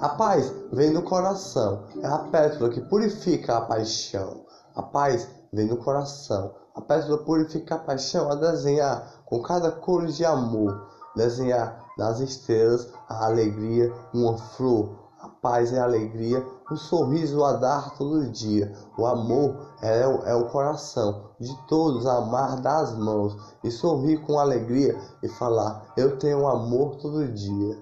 A 0.00 0.10
paz 0.10 0.52
vem 0.70 0.92
do 0.92 1.00
coração, 1.00 1.84
é 2.02 2.06
a 2.06 2.18
pétala 2.18 2.68
que 2.68 2.80
purifica 2.82 3.56
a 3.56 3.60
paixão. 3.62 4.44
A 4.74 4.82
paz 4.82 5.26
vem 5.50 5.66
no 5.66 5.78
coração. 5.78 6.52
A 6.74 6.80
pétala 6.82 7.18
purifica 7.18 7.76
a 7.76 7.78
paixão 7.78 8.30
a 8.30 8.34
desenhar 8.34 9.22
com 9.24 9.40
cada 9.40 9.70
cor 9.70 10.06
de 10.06 10.24
amor, 10.24 10.93
desenhar 11.14 11.84
nas 11.96 12.20
estrelas 12.20 12.88
a 13.08 13.26
alegria, 13.26 13.92
uma 14.12 14.36
flor, 14.36 15.04
a 15.20 15.28
paz 15.28 15.72
e 15.72 15.78
a 15.78 15.84
alegria, 15.84 16.44
um 16.70 16.76
sorriso 16.76 17.44
a 17.44 17.54
dar 17.54 17.96
todo 17.96 18.30
dia. 18.30 18.72
O 18.98 19.06
amor 19.06 19.56
é, 19.82 20.06
o, 20.06 20.22
é 20.24 20.34
o 20.34 20.48
coração 20.48 21.30
de 21.40 21.54
todos, 21.66 22.06
amar 22.06 22.60
das 22.60 22.96
mãos 22.96 23.36
e 23.62 23.70
sorrir 23.70 24.18
com 24.26 24.38
alegria 24.38 24.98
e 25.22 25.28
falar: 25.28 25.92
Eu 25.96 26.18
tenho 26.18 26.46
amor 26.46 26.96
todo 26.96 27.28
dia. 27.28 27.78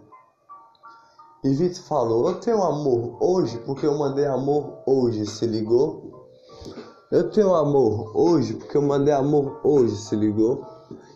E 1.45 1.49
Vitor 1.55 1.83
falou: 1.83 2.29
Eu 2.29 2.41
tenho 2.41 2.63
amor 2.63 3.17
hoje 3.21 3.59
porque 3.59 3.87
eu 3.87 3.99
mandei 3.99 4.27
amor 4.27 4.79
hoje, 4.87 5.27
se 5.27 5.47
ligou? 5.47 6.13
Eu 7.11 7.31
tenho 7.31 7.55
amor 7.55 8.17
hoje 8.17 8.55
porque 8.55 8.77
eu 8.77 8.83
mandei 8.83 9.13
amor 9.13 9.61
hoje, 9.65 9.97
se 9.97 10.17
ligou? 10.17 10.65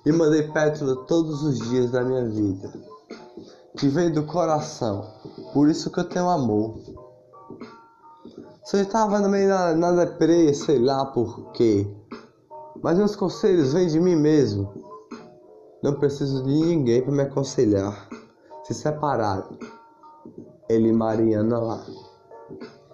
E 0.07 0.13
mandei 0.13 0.45
pétala 0.45 0.95
todos 1.05 1.43
os 1.43 1.59
dias 1.69 1.91
da 1.91 2.05
minha 2.05 2.25
vida, 2.25 2.73
que 3.77 3.89
veio 3.89 4.15
do 4.15 4.23
coração, 4.23 5.05
por 5.53 5.69
isso 5.69 5.91
que 5.91 5.99
eu 5.99 6.09
tenho 6.09 6.29
amor. 6.29 6.79
Você 8.65 8.83
estava 8.83 9.19
meio 9.29 9.49
da, 9.49 9.75
na 9.75 9.91
deprê, 9.91 10.55
sei 10.55 10.79
lá 10.79 11.07
por 11.07 11.51
quê. 11.51 11.93
Mas 12.81 12.99
meus 12.99 13.17
conselhos 13.17 13.73
vêm 13.73 13.89
de 13.89 13.99
mim 13.99 14.15
mesmo. 14.15 14.73
Não 15.83 15.95
preciso 15.95 16.45
de 16.45 16.51
ninguém 16.51 17.03
para 17.03 17.13
me 17.13 17.23
aconselhar. 17.23 18.09
Se 18.63 18.75
separaram. 18.75 19.59
Ele 20.69 20.91
e 20.91 20.93
Mariana 20.93 21.59
lá. 21.59 21.85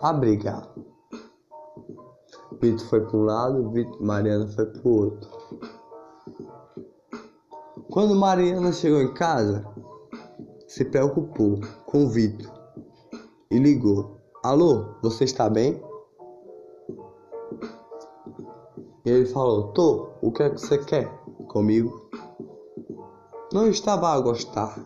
A 0.01 0.15
brigar. 0.15 0.67
Vitor 2.59 2.87
foi 2.87 3.01
para 3.01 3.17
um 3.19 3.25
lado, 3.25 3.71
Vitor, 3.71 4.03
Mariana 4.03 4.49
foi 4.49 4.65
para 4.65 4.89
o 4.89 4.95
outro. 4.95 5.42
Quando 7.93 8.15
Mariana 8.15 8.73
chegou 8.73 9.03
em 9.03 9.13
casa, 9.13 9.67
se 10.67 10.83
preocupou 10.83 11.61
com 11.85 12.09
Vitor 12.09 12.51
e 13.51 13.59
ligou. 13.59 14.17
Alô, 14.43 14.95
você 15.03 15.25
está 15.25 15.51
bem? 15.51 15.79
E 19.05 19.11
ele 19.11 19.27
falou: 19.27 19.75
Tô, 19.75 20.09
o 20.23 20.33
que 20.33 20.43
é 20.43 20.49
que 20.49 20.59
você 20.59 20.79
quer 20.79 21.07
comigo? 21.49 22.09
Não 23.53 23.69
estava 23.69 24.09
a 24.09 24.21
gostar. 24.21 24.83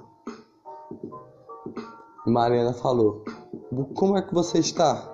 E 2.26 2.28
Mariana 2.28 2.72
falou: 2.72 3.24
Como 3.94 4.18
é 4.18 4.22
que 4.22 4.34
você 4.34 4.58
está? 4.58 5.08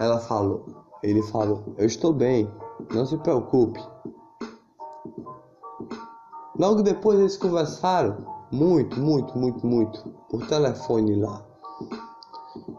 Ela 0.00 0.18
falou: 0.18 0.64
Ele 1.02 1.22
falou: 1.24 1.74
Eu 1.76 1.84
estou 1.84 2.10
bem, 2.10 2.50
não 2.94 3.04
se 3.04 3.18
preocupe. 3.18 3.80
Logo 6.60 6.82
depois 6.82 7.18
eles 7.18 7.38
conversaram 7.38 8.18
muito, 8.52 9.00
muito, 9.00 9.38
muito, 9.38 9.66
muito 9.66 10.10
por 10.28 10.46
telefone 10.46 11.16
lá. 11.16 11.42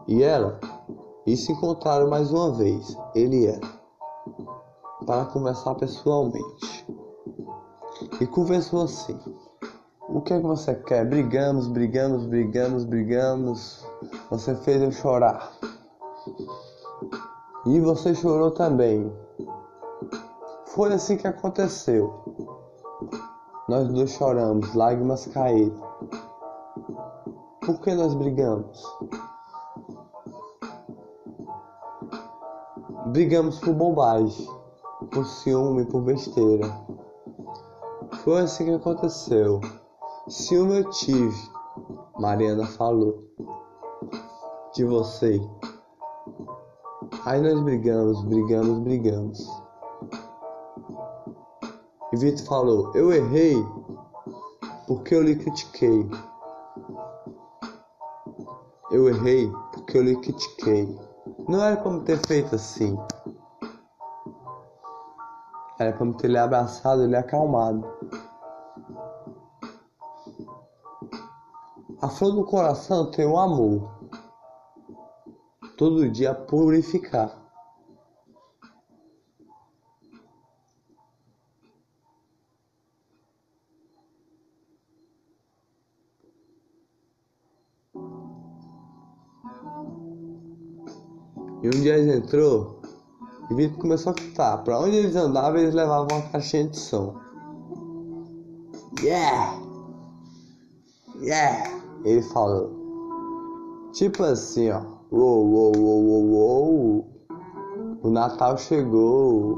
E 0.08 0.22
ela, 0.22 0.60
e 1.26 1.36
se 1.36 1.52
encontraram 1.52 2.08
mais 2.08 2.32
uma 2.32 2.52
vez, 2.54 2.96
ele 3.16 3.38
e 3.38 3.48
ela, 3.48 3.82
para 5.04 5.26
conversar 5.26 5.74
pessoalmente. 5.74 6.86
E 8.22 8.28
conversou 8.28 8.84
assim: 8.84 9.20
O 10.10 10.22
que 10.22 10.36
é 10.36 10.40
que 10.40 10.46
você 10.46 10.76
quer? 10.76 11.04
Brigamos, 11.04 11.68
brigamos, 11.68 12.28
brigamos, 12.28 12.86
brigamos. 12.86 13.84
Você 14.30 14.54
fez 14.58 14.80
eu 14.80 14.92
chorar. 14.92 15.54
E 17.66 17.80
você 17.80 18.14
chorou 18.14 18.52
também. 18.52 19.12
Foi 20.68 20.94
assim 20.94 21.18
que 21.18 21.26
aconteceu. 21.26 22.14
Nós 23.72 23.88
dois 23.88 24.12
choramos, 24.12 24.76
lágrimas 24.76 25.26
caíram. 25.28 25.82
Por 27.62 27.80
que 27.80 27.96
nós 27.96 28.14
brigamos? 28.14 28.84
Brigamos 33.14 33.62
por 33.62 33.74
bobagem, 33.74 34.46
por 35.10 35.24
ciúme, 35.24 35.86
por 35.86 36.02
besteira. 36.02 36.68
Foi 38.26 38.42
assim 38.42 38.66
que 38.66 38.72
aconteceu. 38.72 39.62
Ciúme 40.28 40.80
eu 40.80 40.90
tive, 40.90 41.50
Mariana 42.20 42.68
falou. 42.68 43.24
De 44.76 44.84
você. 44.84 45.40
Aí 47.26 47.40
nós 47.40 47.58
brigamos, 47.62 48.22
brigamos, 48.26 48.80
brigamos. 48.80 49.61
E 52.14 52.18
Vitor 52.18 52.46
falou: 52.46 52.92
Eu 52.96 53.12
errei 53.14 53.56
porque 54.86 55.16
eu 55.16 55.24
lhe 55.24 55.36
critiquei. 55.36 56.10
Eu 58.92 59.08
errei 59.08 59.50
porque 59.74 59.98
eu 59.98 60.04
lhe 60.04 60.18
critiquei. 60.18 61.00
Não 61.48 61.64
era 61.64 61.90
me 61.90 62.02
ter 62.02 62.18
feito 62.28 62.56
assim. 62.56 62.98
Era 65.80 66.04
me 66.04 66.14
ter 66.16 66.28
lhe 66.28 66.38
abraçado 66.38 67.04
e 67.04 67.08
lhe 67.08 67.16
acalmado. 67.16 67.88
A 72.02 72.10
flor 72.10 72.32
do 72.34 72.44
coração 72.44 73.10
tem 73.12 73.26
o 73.26 73.38
amor. 73.38 73.90
Todo 75.78 76.10
dia 76.10 76.36
purificar. 76.36 77.41
Dia 91.82 91.98
eles 91.98 92.16
entrou 92.16 92.80
e 93.50 93.56
Vitor 93.56 93.80
começou 93.80 94.12
a 94.12 94.16
cantar. 94.16 94.64
Pra 94.64 94.80
onde 94.80 94.98
eles 94.98 95.16
andavam, 95.16 95.60
eles 95.60 95.74
levavam 95.74 96.08
uma 96.16 96.30
caixinha 96.30 96.68
de 96.68 96.78
som. 96.78 97.16
Yeah! 99.02 99.60
Yeah! 101.20 101.72
Ele 102.06 102.22
falou. 102.22 102.70
Tipo 103.94 104.24
assim, 104.24 104.70
ó. 104.70 104.84
Uou, 105.12 105.48
uou, 105.50 105.76
uou, 105.76 106.06
uou, 106.06 106.26
uou. 106.30 107.08
O 108.04 108.10
Natal 108.12 108.58
chegou. 108.60 109.58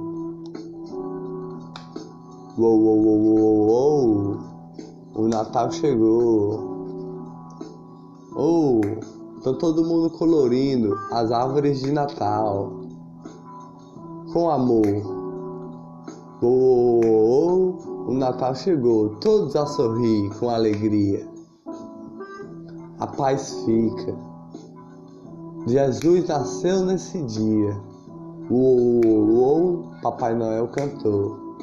Uou, 2.57 2.79
uou, 2.79 3.03
uou, 3.03 3.19
uou, 3.25 3.67
uou. 3.67 4.39
O 5.15 5.27
Natal 5.27 5.69
chegou. 5.71 6.71
Oh! 8.35 8.81
Então 9.43 9.57
todo 9.57 9.83
mundo 9.83 10.09
colorindo 10.09 10.97
as 11.11 11.29
árvores 11.29 11.81
de 11.81 11.91
Natal 11.91 12.79
com 14.31 14.49
amor. 14.49 14.85
Oh, 16.41 17.01
oh, 17.03 17.75
oh, 18.07 18.09
o 18.09 18.13
Natal 18.13 18.55
chegou, 18.55 19.09
todos 19.17 19.53
a 19.57 19.65
sorrir 19.65 20.29
com 20.39 20.49
alegria. 20.49 21.27
A 22.99 23.05
paz 23.05 23.65
fica. 23.65 24.15
Jesus 25.67 26.25
nasceu 26.29 26.85
nesse 26.85 27.21
dia. 27.23 27.77
Oh, 28.49 29.83
Papai 30.01 30.35
Noel 30.35 30.69
cantou. 30.69 31.57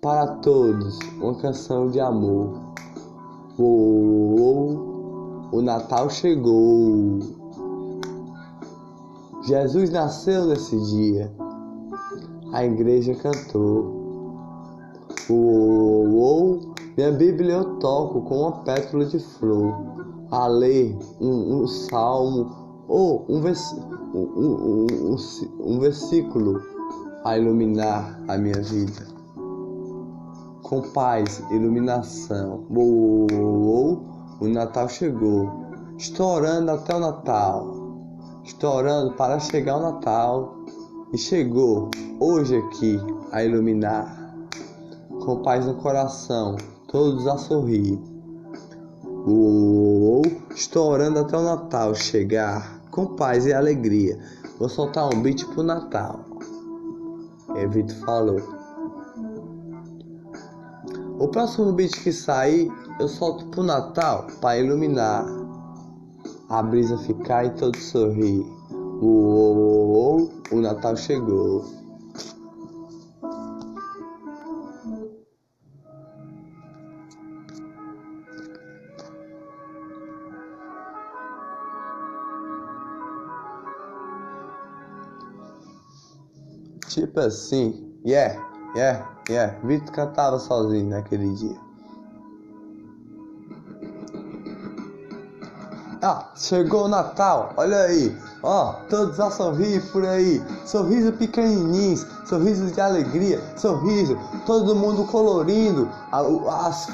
Para 0.00 0.26
todos, 0.36 0.98
uma 1.20 1.34
canção 1.34 1.90
de 1.90 2.00
amor. 2.00 2.58
Oh, 3.58 4.95
o 5.52 5.62
Natal 5.62 6.10
chegou. 6.10 7.18
Jesus 9.42 9.90
nasceu 9.90 10.46
nesse 10.46 10.78
dia. 10.90 11.32
A 12.52 12.64
igreja 12.64 13.14
cantou. 13.14 13.94
Uou, 15.28 16.06
uou, 16.08 16.60
minha 16.96 17.12
Bíblia 17.12 17.54
eu 17.54 17.78
toco 17.78 18.22
com 18.22 18.40
uma 18.40 18.52
pétala 18.62 19.04
de 19.04 19.18
flor. 19.18 19.74
A 20.30 20.46
ler 20.46 20.96
um, 21.20 21.62
um 21.62 21.66
salmo 21.66 22.50
ou 22.88 23.24
um, 23.28 23.40
vers 23.40 23.72
um, 24.14 24.20
um, 24.20 25.16
um 25.60 25.78
versículo 25.78 26.60
a 27.24 27.38
iluminar 27.38 28.20
a 28.28 28.36
minha 28.36 28.60
vida. 28.62 29.06
Com 30.62 30.82
paz, 30.92 31.42
iluminação. 31.50 32.64
Uou, 32.70 33.26
uou, 33.32 34.15
o 34.40 34.48
Natal 34.48 34.88
chegou. 34.88 35.50
Estou 35.96 36.34
orando 36.34 36.70
até 36.70 36.94
o 36.94 37.00
Natal. 37.00 37.74
Estou 38.44 38.74
orando 38.74 39.14
para 39.14 39.38
chegar 39.40 39.78
o 39.78 39.82
Natal. 39.82 40.54
E 41.12 41.18
chegou 41.18 41.90
hoje 42.20 42.56
aqui 42.56 42.98
a 43.32 43.42
iluminar. 43.42 44.34
Com 45.24 45.42
paz 45.42 45.66
no 45.66 45.74
coração, 45.76 46.56
todos 46.88 47.26
a 47.26 47.38
sorrir. 47.38 47.98
Uou, 49.26 50.22
estou 50.54 50.90
orando 50.90 51.20
até 51.20 51.36
o 51.36 51.42
Natal 51.42 51.94
chegar. 51.94 52.80
Com 52.90 53.16
paz 53.16 53.46
e 53.46 53.52
alegria. 53.52 54.18
Vou 54.58 54.68
soltar 54.68 55.12
um 55.12 55.22
beat 55.22 55.44
pro 55.46 55.62
Natal. 55.62 56.20
E 57.56 57.66
Vitor 57.66 57.96
falou. 58.04 58.40
O 61.18 61.28
próximo 61.28 61.72
beat 61.72 62.02
que 62.02 62.12
sair 62.12 62.70
eu 62.98 63.08
solto 63.08 63.46
pro 63.46 63.62
Natal 63.62 64.26
para 64.40 64.58
iluminar. 64.58 65.26
A 66.48 66.62
brisa 66.62 66.96
ficar 66.98 67.44
e 67.44 67.50
todo 67.50 67.76
sorrir. 67.76 68.40
Uou, 69.02 69.56
uou, 69.56 69.88
uou, 69.88 70.32
o 70.52 70.60
Natal 70.60 70.96
chegou. 70.96 71.64
Tipo 86.88 87.20
assim, 87.20 87.92
yeah, 88.06 88.40
yeah, 88.74 89.20
yeah. 89.28 89.58
Vitor 89.66 89.92
cantava 89.92 90.38
sozinho 90.38 90.88
naquele 90.88 91.34
dia. 91.34 91.65
Ah, 96.08 96.24
chegou 96.36 96.84
o 96.84 96.88
Natal, 96.88 97.52
olha 97.56 97.78
aí, 97.78 98.16
ó, 98.40 98.74
todos 98.88 99.18
a 99.18 99.28
sorrir 99.28 99.82
por 99.90 100.06
aí, 100.06 100.40
sorriso 100.64 101.10
pequenininhos, 101.10 102.06
sorrisos 102.28 102.70
de 102.70 102.80
alegria, 102.80 103.42
sorriso, 103.56 104.16
todo 104.46 104.76
mundo 104.76 105.04
colorindo, 105.06 105.90
as, 106.12 106.88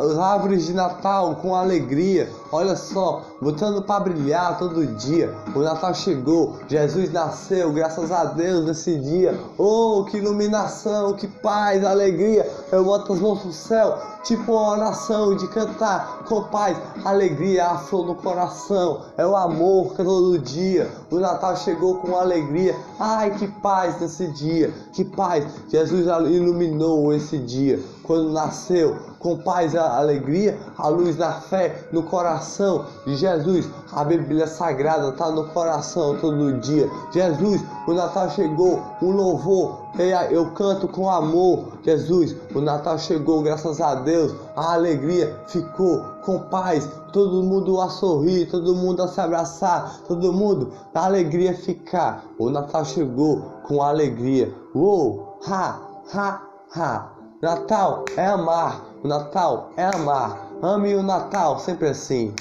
as 0.00 0.18
árvores 0.18 0.66
de 0.66 0.74
Natal 0.74 1.36
com 1.36 1.54
alegria, 1.54 2.28
olha 2.50 2.74
só, 2.74 3.22
botando 3.40 3.80
para 3.82 4.00
brilhar 4.00 4.58
todo 4.58 4.84
dia. 4.96 5.32
O 5.54 5.60
Natal 5.60 5.94
chegou, 5.94 6.58
Jesus 6.66 7.12
nasceu, 7.12 7.72
graças 7.72 8.10
a 8.10 8.24
Deus 8.24 8.64
nesse 8.66 8.98
dia. 8.98 9.38
Oh, 9.56 10.04
que 10.10 10.16
iluminação, 10.16 11.12
que 11.14 11.28
paz, 11.28 11.84
alegria. 11.84 12.50
Eu 12.72 12.84
boto 12.84 13.12
as 13.12 13.20
mãos 13.20 13.40
pro 13.40 13.52
céu, 13.52 13.96
tipo 14.26 14.52
uma 14.52 14.72
oração 14.72 15.36
de 15.36 15.46
cantar 15.48 16.24
com 16.24 16.42
paz, 16.44 16.76
alegria, 17.04 17.66
a 17.66 17.78
flor 17.78 18.06
no 18.06 18.14
coração. 18.16 19.02
É 19.16 19.24
o 19.24 19.36
amor 19.36 19.94
todo 19.96 20.38
dia. 20.38 20.90
O 21.10 21.18
Natal 21.18 21.56
chegou 21.56 21.96
com 21.98 22.16
alegria. 22.16 22.76
Ai, 22.98 23.30
que 23.30 23.46
paz 23.46 24.00
nesse 24.00 24.26
dia, 24.28 24.72
que 24.92 25.04
paz. 25.04 25.44
Jesus 25.68 26.06
iluminou 26.06 27.12
esse 27.14 27.38
dia 27.38 27.80
quando 28.02 28.30
nasceu, 28.30 28.96
com 29.18 29.36
paz 29.38 29.74
e 29.74 29.78
alegria, 29.78 30.58
a 30.76 30.88
luz 30.88 31.16
da 31.16 31.32
fé 31.32 31.86
no 31.92 32.02
coração 32.02 32.84
de 33.06 33.16
Jesus. 33.16 33.68
A 33.92 34.04
Bíblia 34.04 34.46
Sagrada 34.46 35.08
está 35.08 35.30
no 35.30 35.48
coração 35.48 36.16
todo 36.18 36.58
dia. 36.60 36.88
Jesus, 37.12 37.62
o 37.86 37.92
Natal 37.92 38.30
chegou, 38.30 38.82
um 39.02 39.10
louvor, 39.10 39.86
eu 40.30 40.50
canto 40.52 40.86
com 40.88 41.10
amor. 41.10 41.78
Jesus, 41.82 42.36
o 42.54 42.60
Natal 42.60 42.98
chegou, 42.98 43.42
graças 43.42 43.80
a 43.80 43.94
Deus, 43.96 44.34
a 44.54 44.74
alegria 44.74 45.40
ficou 45.46 46.02
com 46.24 46.38
paz, 46.40 46.88
todo 47.12 47.42
mundo 47.42 47.80
a 47.80 47.88
sorrir, 47.88 48.46
todo 48.50 48.74
mundo 48.74 49.02
a 49.02 49.08
se 49.08 49.20
abraçar, 49.20 50.00
todo 50.06 50.32
mundo 50.32 50.72
a 50.94 51.04
alegria 51.04 51.54
ficar. 51.54 52.24
O 52.38 52.50
Natal 52.50 52.84
chegou 52.84 53.42
com 53.62 53.82
alegria. 53.82 54.52
Uou, 54.74 55.38
ha, 55.48 55.80
ha, 56.12 56.42
ha. 56.74 57.12
Natal 57.40 58.04
é 58.16 58.26
amar, 58.26 58.85
o 59.02 59.08
Natal 59.08 59.70
é 59.76 59.84
amar. 59.84 60.48
Ame 60.62 60.94
o 60.94 61.02
Natal 61.02 61.58
sempre 61.58 61.88
assim. 61.88 62.34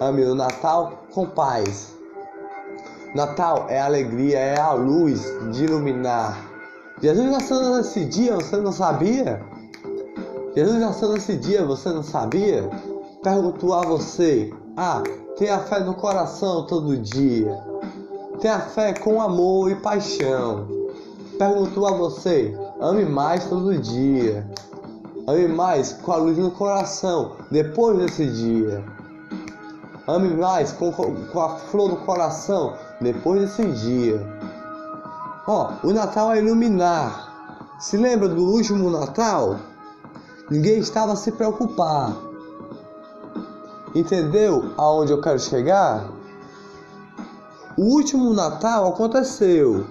Ame 0.00 0.24
o 0.24 0.34
Natal 0.34 1.04
com 1.12 1.26
paz. 1.26 1.94
Natal 3.14 3.66
é 3.68 3.80
alegria, 3.80 4.38
é 4.38 4.60
a 4.60 4.72
luz 4.72 5.22
de 5.52 5.64
iluminar. 5.64 6.38
Jesus 7.02 7.30
nasceu 7.30 7.76
nesse 7.76 8.04
dia, 8.04 8.36
você 8.36 8.56
não 8.56 8.72
sabia? 8.72 9.42
Jesus 10.54 10.80
nasceu 10.80 11.12
nesse 11.12 11.36
dia, 11.36 11.64
você 11.64 11.90
não 11.90 12.02
sabia? 12.02 12.68
Pergunto 13.22 13.72
a 13.72 13.82
você. 13.82 14.52
Ah, 14.76 15.02
tenha 15.36 15.58
fé 15.60 15.80
no 15.80 15.94
coração 15.94 16.66
todo 16.66 16.96
dia. 16.96 17.56
Tenha 18.40 18.60
fé 18.60 18.94
com 18.94 19.20
amor 19.20 19.70
e 19.70 19.76
paixão. 19.76 20.66
Pergunto 21.38 21.86
a 21.86 21.92
você. 21.92 22.56
Ame 22.80 23.04
mais 23.04 23.44
todo 23.44 23.76
dia. 23.76 24.46
Ame 25.30 25.46
mais 25.46 25.92
com 25.92 26.10
a 26.10 26.16
luz 26.16 26.36
no 26.38 26.50
coração 26.50 27.36
depois 27.52 27.96
desse 27.96 28.26
dia. 28.26 28.84
Ame 30.08 30.34
mais 30.34 30.72
com, 30.72 30.90
com 30.90 31.40
a 31.40 31.50
flor 31.50 31.90
no 31.90 31.98
coração 31.98 32.74
depois 33.00 33.42
desse 33.42 33.64
dia. 33.64 34.20
Ó, 35.46 35.72
oh, 35.84 35.86
o 35.86 35.92
Natal 35.92 36.32
é 36.32 36.38
iluminar. 36.38 37.76
Se 37.78 37.96
lembra 37.96 38.28
do 38.28 38.42
último 38.42 38.90
Natal? 38.90 39.56
Ninguém 40.50 40.80
estava 40.80 41.12
a 41.12 41.16
se 41.16 41.30
preocupar. 41.30 42.16
Entendeu 43.94 44.72
aonde 44.76 45.12
eu 45.12 45.20
quero 45.20 45.38
chegar? 45.38 46.10
O 47.78 47.84
último 47.84 48.34
Natal 48.34 48.88
aconteceu. 48.88 49.86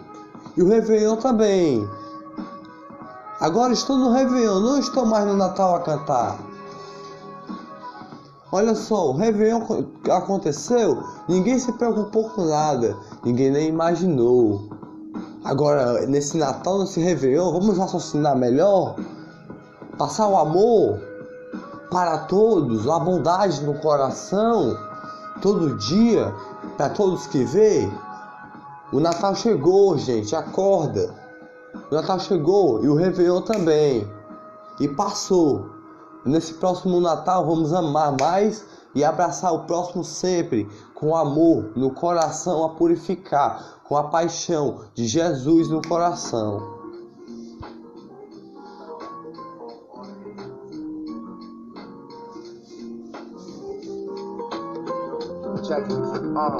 E 0.57 0.61
o 0.61 0.67
Réveillon 0.67 1.15
também. 1.15 1.87
Agora 3.39 3.71
estou 3.71 3.97
no 3.97 4.11
Réveillon, 4.11 4.59
não 4.59 4.77
estou 4.77 5.05
mais 5.05 5.25
no 5.25 5.37
Natal 5.37 5.75
a 5.75 5.79
cantar. 5.79 6.37
Olha 8.51 8.75
só, 8.75 9.11
o 9.11 9.15
Réveillon 9.15 9.61
aconteceu, 10.11 11.01
ninguém 11.25 11.57
se 11.57 11.71
preocupou 11.71 12.29
com 12.31 12.43
nada, 12.43 12.97
ninguém 13.23 13.49
nem 13.49 13.69
imaginou. 13.69 14.67
Agora, 15.45 16.05
nesse 16.05 16.35
Natal, 16.37 16.79
nesse 16.79 16.99
Réveillon, 16.99 17.53
vamos 17.53 17.77
raciocinar 17.77 18.35
melhor? 18.35 18.97
Passar 19.97 20.27
o 20.27 20.37
amor 20.37 20.99
para 21.89 22.17
todos, 22.25 22.89
a 22.89 22.99
bondade 22.99 23.63
no 23.63 23.75
coração, 23.75 24.77
todo 25.41 25.77
dia, 25.77 26.33
para 26.75 26.89
todos 26.89 27.25
que 27.27 27.45
vê. 27.45 27.89
O 28.91 28.99
Natal 28.99 29.33
chegou, 29.33 29.97
gente, 29.97 30.35
acorda. 30.35 31.28
O 31.91 31.95
Natal 31.95 32.19
chegou 32.19 32.83
e 32.83 32.87
o 32.87 32.95
Réveillon 32.95 33.41
também. 33.41 34.07
E 34.79 34.87
passou. 34.87 35.69
Nesse 36.25 36.53
próximo 36.55 36.99
Natal 36.99 37.45
vamos 37.45 37.73
amar 37.73 38.15
mais 38.19 38.65
e 38.93 39.03
abraçar 39.03 39.53
o 39.53 39.65
próximo 39.65 40.03
sempre 40.03 40.67
com 40.93 41.15
amor 41.15 41.71
no 41.75 41.91
coração 41.91 42.65
a 42.65 42.69
purificar, 42.69 43.79
com 43.83 43.95
a 43.95 44.05
paixão 44.05 44.81
de 44.93 45.07
Jesus 45.07 45.69
no 45.69 45.81
coração. 45.81 46.79
Check 55.69 55.85
it. 55.91 55.99
Up 56.35 56.55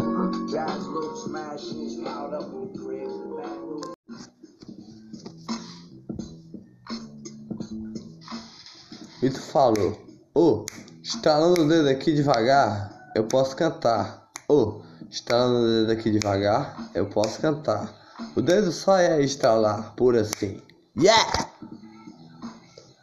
E 9.21 9.29
tu 9.29 9.41
falou, 9.41 9.99
ô, 10.33 10.41
oh, 10.41 10.65
estalando 11.03 11.63
o 11.63 11.67
dedo 11.67 11.89
aqui 11.89 12.13
devagar, 12.13 13.11
eu 13.13 13.25
posso 13.25 13.53
cantar. 13.53 14.29
Ô, 14.47 14.53
oh, 14.53 14.81
estalando 15.09 15.59
o 15.59 15.67
dedo 15.67 15.91
aqui 15.91 16.09
devagar, 16.09 16.89
eu 16.95 17.05
posso 17.05 17.41
cantar. 17.41 17.93
O 18.37 18.41
dedo 18.41 18.71
só 18.71 18.97
é 18.97 19.21
estalar, 19.21 19.93
por 19.97 20.15
assim. 20.15 20.61
Yeah! 20.97 21.49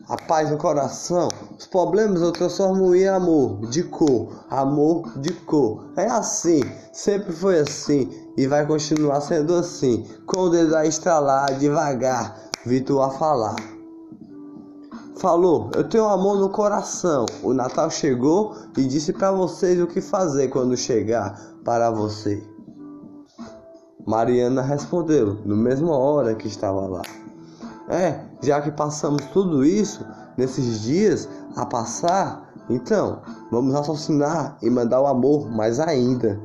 A 0.08 0.16
paz 0.16 0.50
no 0.50 0.56
coração, 0.56 1.28
os 1.58 1.66
problemas 1.66 2.22
eu 2.22 2.32
transformo 2.32 2.94
em 2.94 3.06
amor, 3.06 3.68
de 3.68 3.82
cor, 3.82 4.46
amor 4.48 5.18
de 5.18 5.34
cor. 5.34 5.92
É 5.98 6.06
assim, 6.06 6.62
sempre 6.94 7.32
foi 7.32 7.58
assim 7.58 8.32
e 8.38 8.46
vai 8.46 8.64
continuar 8.64 9.20
sendo 9.20 9.54
assim. 9.54 10.08
Com 10.24 10.44
o 10.44 10.48
dedo 10.48 10.74
a 10.76 10.86
estralar 10.86 11.58
devagar, 11.58 12.40
Vitor 12.64 13.02
a 13.02 13.10
falar 13.10 13.75
falou: 15.16 15.70
Eu 15.74 15.88
tenho 15.88 16.06
amor 16.06 16.38
no 16.38 16.48
coração. 16.48 17.26
O 17.42 17.52
Natal 17.52 17.90
chegou 17.90 18.54
e 18.76 18.84
disse 18.84 19.12
para 19.12 19.32
vocês 19.32 19.80
o 19.80 19.86
que 19.86 20.00
fazer 20.00 20.48
quando 20.48 20.76
chegar 20.76 21.40
para 21.64 21.90
você. 21.90 22.42
Mariana 24.06 24.62
respondeu, 24.62 25.38
no 25.44 25.56
mesma 25.56 25.96
hora 25.96 26.34
que 26.34 26.46
estava 26.46 26.86
lá. 26.86 27.02
É, 27.88 28.20
já 28.40 28.60
que 28.60 28.70
passamos 28.70 29.24
tudo 29.32 29.64
isso 29.64 30.04
nesses 30.36 30.82
dias 30.82 31.28
a 31.56 31.66
passar, 31.66 32.52
então 32.70 33.20
vamos 33.50 33.74
raciocinar 33.74 34.58
e 34.62 34.70
mandar 34.70 35.00
o 35.00 35.06
amor 35.06 35.50
mais 35.50 35.80
ainda. 35.80 36.40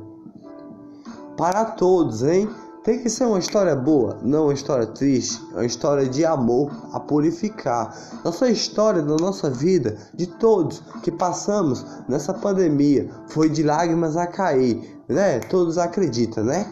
Para 1.36 1.64
todos, 1.64 2.22
hein? 2.24 2.48
Tem 2.84 2.98
que 2.98 3.08
ser 3.08 3.26
uma 3.26 3.38
história 3.38 3.76
boa, 3.76 4.18
não 4.22 4.46
uma 4.46 4.52
história 4.52 4.88
triste, 4.88 5.40
uma 5.52 5.64
história 5.64 6.08
de 6.08 6.24
amor 6.24 6.68
a 6.92 6.98
purificar. 6.98 7.96
Nossa 8.24 8.50
história 8.50 9.00
da 9.00 9.14
nossa 9.16 9.48
vida, 9.48 9.96
de 10.12 10.26
todos 10.26 10.82
que 11.00 11.12
passamos 11.12 11.86
nessa 12.08 12.34
pandemia, 12.34 13.08
foi 13.28 13.48
de 13.48 13.62
lágrimas 13.62 14.16
a 14.16 14.26
cair, 14.26 15.00
né? 15.08 15.38
Todos 15.38 15.78
acreditam, 15.78 16.42
né? 16.42 16.66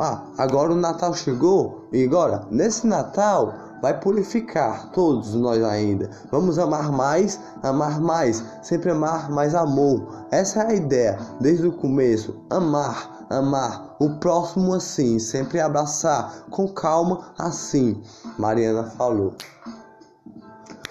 Ah, 0.00 0.24
agora 0.38 0.72
o 0.72 0.76
Natal 0.76 1.12
chegou 1.12 1.86
e 1.92 2.02
agora, 2.02 2.46
nesse 2.50 2.86
Natal, 2.86 3.52
vai 3.82 4.00
purificar 4.00 4.90
todos 4.92 5.34
nós 5.34 5.62
ainda. 5.62 6.08
Vamos 6.30 6.58
amar 6.58 6.90
mais, 6.90 7.38
amar 7.62 8.00
mais, 8.00 8.42
sempre 8.62 8.90
amar 8.90 9.30
mais 9.30 9.54
amor. 9.54 10.26
Essa 10.30 10.62
é 10.62 10.66
a 10.68 10.74
ideia 10.74 11.18
desde 11.40 11.66
o 11.66 11.72
começo, 11.72 12.40
amar 12.48 13.21
amar 13.38 13.96
o 13.98 14.18
próximo 14.18 14.74
assim, 14.74 15.18
sempre 15.18 15.60
abraçar 15.60 16.44
com 16.50 16.68
calma 16.68 17.32
assim. 17.38 18.02
Mariana 18.38 18.84
falou. 18.84 19.34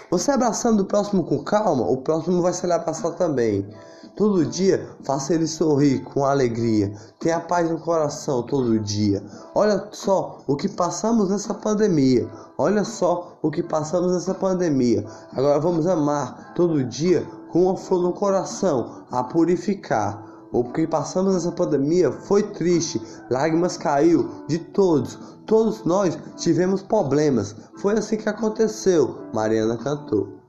Você 0.09 0.31
abraçando 0.31 0.81
o 0.81 0.85
próximo 0.85 1.23
com 1.23 1.43
calma, 1.43 1.89
o 1.89 1.97
próximo 1.97 2.41
vai 2.41 2.51
se 2.51 2.67
lhe 2.67 2.73
abraçar 2.73 3.13
também. 3.13 3.65
Todo 4.15 4.45
dia 4.45 4.89
faça 5.05 5.33
ele 5.33 5.47
sorrir 5.47 6.03
com 6.03 6.25
alegria. 6.25 6.93
Tenha 7.17 7.39
paz 7.39 7.69
no 7.71 7.79
coração 7.79 8.43
todo 8.43 8.77
dia. 8.79 9.23
Olha 9.55 9.87
só 9.91 10.39
o 10.45 10.55
que 10.57 10.67
passamos 10.67 11.29
nessa 11.29 11.53
pandemia. 11.53 12.29
Olha 12.57 12.83
só 12.83 13.37
o 13.41 13.49
que 13.49 13.63
passamos 13.63 14.11
nessa 14.11 14.33
pandemia. 14.33 15.05
Agora 15.33 15.59
vamos 15.59 15.87
amar 15.87 16.53
todo 16.55 16.83
dia 16.83 17.25
com 17.51 17.63
uma 17.63 17.77
flor 17.77 18.03
no 18.03 18.13
coração 18.13 19.05
a 19.09 19.23
purificar. 19.23 20.30
O 20.51 20.65
que 20.65 20.85
passamos 20.85 21.33
nessa 21.33 21.51
pandemia 21.51 22.11
foi 22.11 22.43
triste, 22.43 23.01
lágrimas 23.29 23.77
caiu 23.77 24.29
de 24.47 24.59
todos, 24.59 25.17
todos 25.45 25.85
nós 25.85 26.17
tivemos 26.35 26.81
problemas. 26.81 27.55
Foi 27.77 27.93
assim 27.93 28.17
que 28.17 28.27
aconteceu, 28.27 29.27
Mariana 29.33 29.77
cantou. 29.77 30.41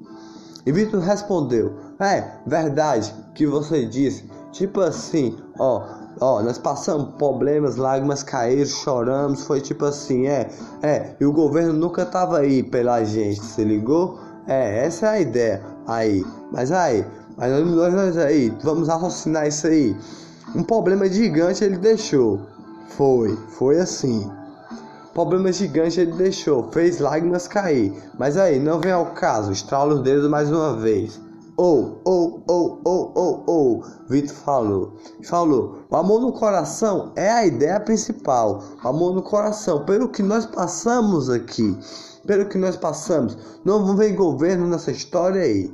E 0.66 0.72
Vitor 0.72 1.00
respondeu: 1.00 1.74
É 2.00 2.38
verdade 2.46 3.14
que 3.34 3.46
você 3.46 3.86
disse, 3.86 4.28
tipo 4.50 4.80
assim, 4.80 5.36
ó, 5.58 5.84
ó, 6.20 6.42
nós 6.42 6.58
passamos 6.58 7.14
problemas, 7.14 7.76
lágrimas 7.76 8.22
caíram, 8.22 8.66
choramos, 8.66 9.44
foi 9.44 9.60
tipo 9.60 9.84
assim, 9.84 10.26
é, 10.26 10.50
é, 10.82 11.16
e 11.20 11.24
o 11.24 11.32
governo 11.32 11.72
nunca 11.72 12.04
tava 12.04 12.38
aí 12.38 12.62
pela 12.62 13.04
gente, 13.04 13.40
se 13.40 13.64
ligou? 13.64 14.18
É, 14.46 14.84
essa 14.84 15.06
é 15.06 15.08
a 15.10 15.20
ideia 15.20 15.62
aí. 15.86 16.24
Mas 16.50 16.70
aí, 16.72 17.04
mas 17.36 17.50
nós, 17.52 17.94
nós 17.94 18.16
aí, 18.18 18.50
vamos 18.62 18.88
raciocinar 18.88 19.46
isso 19.46 19.66
aí. 19.66 19.96
Um 20.54 20.62
problema 20.62 21.08
gigante 21.08 21.64
ele 21.64 21.78
deixou. 21.78 22.40
Foi, 22.88 23.36
foi 23.56 23.78
assim. 23.78 24.30
Problema 25.14 25.52
gigante 25.52 26.00
ele 26.00 26.12
deixou, 26.12 26.70
fez 26.72 26.98
lágrimas 26.98 27.46
cair. 27.46 27.92
Mas 28.18 28.36
aí, 28.36 28.58
não 28.58 28.80
vem 28.80 28.92
ao 28.92 29.06
caso, 29.12 29.52
estrala 29.52 29.94
os 29.94 30.02
dedos 30.02 30.28
mais 30.28 30.50
uma 30.50 30.76
vez. 30.76 31.20
Ou, 31.56 32.00
ou, 32.04 32.42
ou, 32.48 32.80
ou, 32.82 33.12
ou, 33.14 33.44
ou, 33.46 33.84
Vitor 34.08 34.34
falou. 34.34 34.96
Falou, 35.22 35.84
o 35.90 35.96
amor 35.96 36.20
no 36.20 36.32
coração 36.32 37.12
é 37.14 37.30
a 37.30 37.46
ideia 37.46 37.78
principal. 37.78 38.62
O 38.82 38.88
amor 38.88 39.14
no 39.14 39.22
coração, 39.22 39.84
pelo 39.84 40.08
que 40.08 40.22
nós 40.22 40.46
passamos 40.46 41.28
aqui, 41.28 41.78
pelo 42.26 42.48
que 42.48 42.56
nós 42.56 42.76
passamos, 42.76 43.36
não 43.64 43.94
vem 43.94 44.14
governo 44.14 44.66
nessa 44.66 44.90
história 44.90 45.42
aí. 45.42 45.70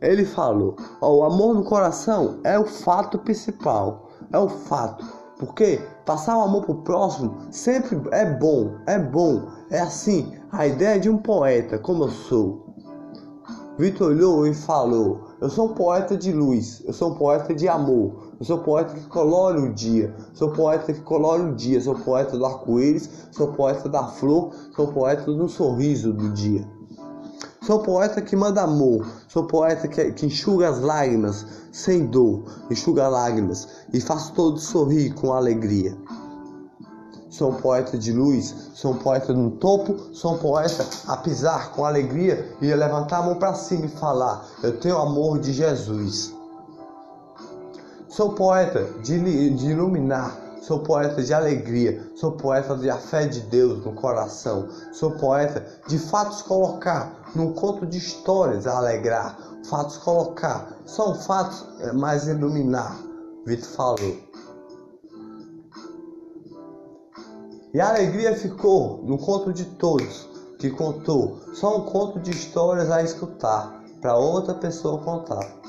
Ele 0.00 0.24
falou: 0.24 0.76
o 1.00 1.22
amor 1.22 1.54
no 1.54 1.64
coração 1.64 2.38
é 2.42 2.58
o 2.58 2.64
fato 2.64 3.18
principal, 3.18 4.08
é 4.32 4.38
o 4.38 4.48
fato. 4.48 5.04
Porque 5.38 5.80
passar 6.04 6.36
o 6.36 6.42
amor 6.42 6.64
pro 6.64 6.82
próximo 6.82 7.36
sempre 7.50 8.00
é 8.12 8.26
bom, 8.26 8.76
é 8.86 8.98
bom. 8.98 9.48
É 9.70 9.80
assim, 9.80 10.34
a 10.52 10.66
ideia 10.66 11.00
de 11.00 11.08
um 11.08 11.16
poeta, 11.16 11.78
como 11.78 12.04
eu 12.04 12.08
sou. 12.10 12.70
Vitor 13.78 14.08
olhou 14.08 14.46
e 14.46 14.52
falou: 14.52 15.22
Eu 15.40 15.48
sou 15.48 15.70
um 15.70 15.74
poeta 15.74 16.14
de 16.14 16.32
luz, 16.32 16.82
eu 16.86 16.92
sou 16.92 17.12
um 17.12 17.14
poeta 17.14 17.54
de 17.54 17.66
amor, 17.66 18.34
eu 18.38 18.44
sou 18.44 18.58
um 18.58 18.62
poeta 18.62 18.94
que 18.94 19.06
colore 19.06 19.58
o 19.58 19.72
dia, 19.72 20.14
sou 20.34 20.50
um 20.50 20.52
poeta 20.52 20.92
que 20.92 21.00
colore 21.00 21.42
o 21.42 21.54
dia, 21.54 21.80
sou 21.80 21.94
um 21.94 22.00
poeta 22.00 22.36
do 22.36 22.44
arco-íris, 22.44 23.08
sou 23.30 23.48
poeta 23.48 23.88
da 23.88 24.04
flor, 24.04 24.50
sou 24.76 24.88
poeta 24.88 25.32
do 25.32 25.48
sorriso 25.48 26.12
do 26.12 26.30
dia. 26.30 26.68
Sou 27.62 27.78
poeta 27.78 28.20
que 28.20 28.36
manda 28.36 28.62
amor, 28.62 29.06
sou 29.32 29.44
poeta 29.44 29.86
que, 29.86 30.10
que 30.12 30.26
enxuga 30.26 30.68
as 30.68 30.80
lágrimas 30.80 31.46
sem 31.70 32.06
dor, 32.06 32.42
enxuga 32.68 33.06
lágrimas 33.06 33.68
e 33.92 34.00
faz 34.00 34.30
todos 34.30 34.64
sorrir 34.64 35.14
com 35.14 35.32
alegria. 35.32 35.96
Sou 37.28 37.52
um 37.52 37.54
poeta 37.54 37.96
de 37.96 38.12
luz, 38.12 38.52
sou 38.74 38.90
um 38.90 38.98
poeta 38.98 39.32
no 39.32 39.52
topo, 39.52 39.96
sou 40.12 40.34
um 40.34 40.38
poeta 40.38 40.84
a 41.06 41.16
pisar 41.16 41.70
com 41.70 41.84
alegria 41.84 42.56
e 42.60 42.72
a 42.72 42.76
levantar 42.76 43.18
a 43.18 43.22
mão 43.22 43.36
para 43.36 43.54
cima 43.54 43.86
e 43.86 43.88
falar: 43.88 44.44
Eu 44.64 44.80
tenho 44.80 44.98
amor 44.98 45.38
de 45.38 45.52
Jesus. 45.52 46.34
Sou 48.08 48.30
poeta 48.30 48.84
de, 49.00 49.50
de 49.50 49.70
iluminar, 49.70 50.36
Sou 50.60 50.80
poeta 50.80 51.22
de 51.22 51.32
alegria, 51.32 52.06
sou 52.14 52.32
poeta 52.32 52.76
de 52.76 52.90
a 52.90 52.96
fé 52.96 53.26
de 53.26 53.40
Deus 53.40 53.84
no 53.84 53.92
coração, 53.92 54.68
sou 54.92 55.12
poeta 55.12 55.66
de 55.88 55.98
fatos 55.98 56.42
colocar 56.42 57.19
num 57.34 57.52
conto 57.52 57.86
de 57.86 57.98
histórias 57.98 58.66
a 58.66 58.78
alegrar, 58.78 59.38
fatos 59.68 59.96
colocar, 59.98 60.76
são 60.84 61.14
fatos 61.14 61.66
é, 61.80 61.92
mais 61.92 62.26
iluminar. 62.26 62.96
Vitor 63.46 63.68
falou. 63.68 64.16
E 67.72 67.80
a 67.80 67.88
alegria 67.88 68.34
ficou 68.34 69.02
no 69.04 69.16
conto 69.16 69.52
de 69.52 69.64
todos 69.64 70.28
que 70.58 70.70
contou, 70.70 71.40
só 71.54 71.78
um 71.78 71.84
conto 71.86 72.18
de 72.20 72.30
histórias 72.30 72.90
a 72.90 73.02
escutar, 73.02 73.82
para 74.00 74.16
outra 74.16 74.54
pessoa 74.54 75.02
contar. 75.02 75.60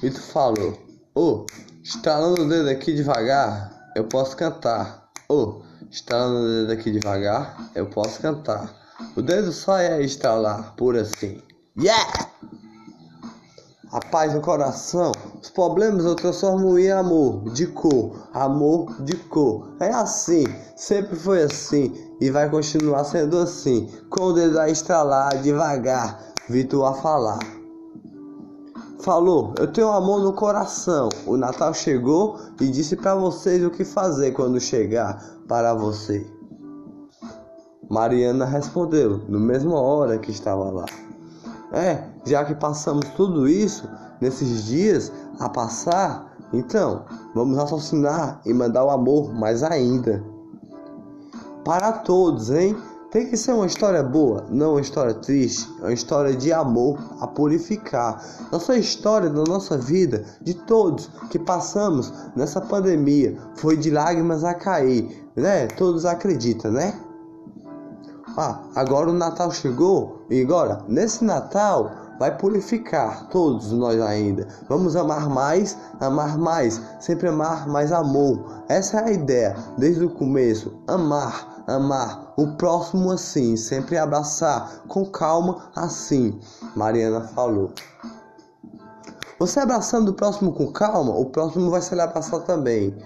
Tu 0.00 0.20
falou, 0.20 0.78
oh, 1.14 1.46
estalando 1.82 2.42
o 2.42 2.48
dedo 2.48 2.68
aqui 2.70 2.94
devagar, 2.94 3.75
eu 3.96 4.04
posso 4.04 4.36
cantar. 4.36 5.08
Ô, 5.26 5.34
oh, 5.34 5.62
estalando 5.90 6.40
o 6.40 6.48
dedo 6.48 6.72
aqui 6.72 6.90
devagar, 6.90 7.70
eu 7.74 7.86
posso 7.86 8.20
cantar. 8.20 8.70
O 9.16 9.22
dedo 9.22 9.50
só 9.52 9.78
é 9.78 10.02
estalar, 10.02 10.74
por 10.76 10.96
assim. 10.96 11.42
Yeah! 11.78 12.28
A 13.90 14.00
paz 14.00 14.34
no 14.34 14.42
coração, 14.42 15.12
os 15.42 15.48
problemas 15.48 16.04
eu 16.04 16.14
transformo 16.14 16.78
em 16.78 16.90
amor, 16.90 17.50
de 17.54 17.68
cor, 17.68 18.28
amor 18.34 19.02
de 19.02 19.16
cor. 19.16 19.74
É 19.80 19.88
assim, 19.88 20.44
sempre 20.76 21.16
foi 21.16 21.44
assim 21.44 21.94
e 22.20 22.30
vai 22.30 22.50
continuar 22.50 23.04
sendo 23.04 23.38
assim. 23.38 23.90
Com 24.10 24.24
o 24.24 24.32
dedo 24.34 24.60
a 24.60 24.68
estralar 24.68 25.40
devagar, 25.40 26.34
Vitor 26.50 26.84
a 26.84 26.92
falar 26.92 27.55
falou: 29.06 29.54
Eu 29.56 29.72
tenho 29.72 29.92
amor 29.92 30.20
no 30.20 30.32
coração. 30.32 31.08
O 31.24 31.36
Natal 31.36 31.72
chegou 31.72 32.40
e 32.60 32.66
disse 32.66 32.96
para 32.96 33.14
vocês 33.14 33.64
o 33.64 33.70
que 33.70 33.84
fazer 33.84 34.32
quando 34.32 34.60
chegar 34.60 35.24
para 35.46 35.72
você. 35.72 36.26
Mariana 37.88 38.44
respondeu, 38.44 39.18
no 39.28 39.38
mesma 39.38 39.80
hora 39.80 40.18
que 40.18 40.32
estava 40.32 40.68
lá. 40.70 40.86
É, 41.72 42.02
já 42.24 42.44
que 42.44 42.56
passamos 42.56 43.08
tudo 43.10 43.48
isso 43.48 43.88
nesses 44.20 44.64
dias 44.64 45.12
a 45.38 45.48
passar, 45.48 46.36
então 46.52 47.04
vamos 47.32 47.56
raciocinar 47.56 48.40
e 48.44 48.52
mandar 48.52 48.84
o 48.84 48.90
amor 48.90 49.32
mais 49.32 49.62
ainda. 49.62 50.24
Para 51.64 51.92
todos, 51.92 52.50
hein? 52.50 52.76
Tem 53.10 53.28
que 53.30 53.36
ser 53.36 53.52
uma 53.52 53.66
história 53.66 54.02
boa, 54.02 54.46
não 54.50 54.72
uma 54.72 54.80
história 54.80 55.14
triste, 55.14 55.70
é 55.80 55.84
uma 55.84 55.92
história 55.92 56.34
de 56.34 56.52
amor 56.52 56.98
a 57.20 57.26
purificar. 57.26 58.20
Nossa 58.50 58.76
história 58.76 59.30
da 59.30 59.44
nossa 59.44 59.78
vida, 59.78 60.24
de 60.42 60.54
todos 60.54 61.08
que 61.30 61.38
passamos 61.38 62.12
nessa 62.34 62.60
pandemia, 62.60 63.38
foi 63.54 63.76
de 63.76 63.90
lágrimas 63.90 64.42
a 64.42 64.54
cair, 64.54 65.24
né? 65.36 65.68
Todos 65.68 66.04
acreditam, 66.04 66.72
né? 66.72 66.98
Ah, 68.36 68.60
agora 68.74 69.08
o 69.08 69.14
Natal 69.14 69.52
chegou 69.52 70.26
e 70.28 70.42
agora, 70.42 70.84
nesse 70.88 71.24
Natal, 71.24 71.92
vai 72.18 72.36
purificar 72.36 73.28
todos 73.28 73.70
nós 73.70 74.00
ainda. 74.00 74.48
Vamos 74.68 74.96
amar 74.96 75.30
mais, 75.30 75.78
amar 76.00 76.36
mais, 76.36 76.80
sempre 77.00 77.28
amar 77.28 77.68
mais 77.68 77.92
amor. 77.92 78.64
Essa 78.68 78.98
é 78.98 79.04
a 79.04 79.12
ideia 79.12 79.56
desde 79.78 80.04
o 80.04 80.10
começo, 80.10 80.74
amar 80.88 81.56
amar 81.66 82.25
o 82.36 82.56
próximo 82.56 83.10
assim, 83.10 83.56
sempre 83.56 83.96
abraçar 83.96 84.82
com 84.86 85.06
calma 85.06 85.70
assim, 85.74 86.38
Mariana 86.74 87.22
falou. 87.22 87.72
Você 89.38 89.60
abraçando 89.60 90.10
o 90.10 90.14
próximo 90.14 90.52
com 90.52 90.72
calma, 90.72 91.14
o 91.14 91.26
próximo 91.26 91.70
vai 91.70 91.82
se 91.82 91.94
lhe 91.94 92.00
abraçar 92.00 92.40
também. 92.40 92.96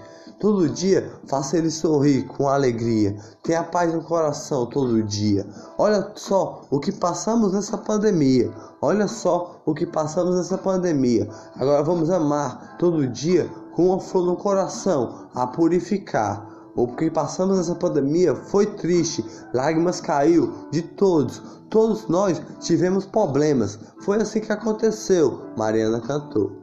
Todo 0.41 0.67
dia 0.67 1.13
faça 1.27 1.55
ele 1.55 1.69
sorrir 1.69 2.23
com 2.23 2.47
alegria. 2.47 3.15
Tenha 3.43 3.63
paz 3.63 3.93
no 3.93 4.01
coração 4.01 4.65
todo 4.65 5.03
dia. 5.03 5.45
Olha 5.77 6.13
só 6.15 6.63
o 6.71 6.79
que 6.79 6.91
passamos 6.91 7.53
nessa 7.53 7.77
pandemia. 7.77 8.51
Olha 8.81 9.07
só 9.07 9.61
o 9.65 9.73
que 9.75 9.85
passamos 9.85 10.35
nessa 10.35 10.57
pandemia. 10.57 11.29
Agora 11.55 11.83
vamos 11.83 12.09
amar 12.09 12.75
todo 12.79 13.07
dia 13.07 13.47
com 13.75 13.89
uma 13.89 13.99
flor 13.99 14.25
no 14.25 14.35
coração 14.35 15.29
a 15.35 15.45
purificar. 15.45 16.50
O 16.75 16.87
que 16.87 17.11
passamos 17.11 17.57
nessa 17.57 17.75
pandemia 17.75 18.33
foi 18.33 18.65
triste, 18.65 19.25
lágrimas 19.53 19.99
caiu 19.99 20.53
de 20.71 20.81
todos, 20.81 21.41
todos 21.69 22.07
nós 22.07 22.41
tivemos 22.59 23.05
problemas. 23.05 23.77
Foi 24.01 24.21
assim 24.21 24.39
que 24.39 24.51
aconteceu, 24.51 25.41
Mariana 25.57 25.99
cantou. 25.99 26.61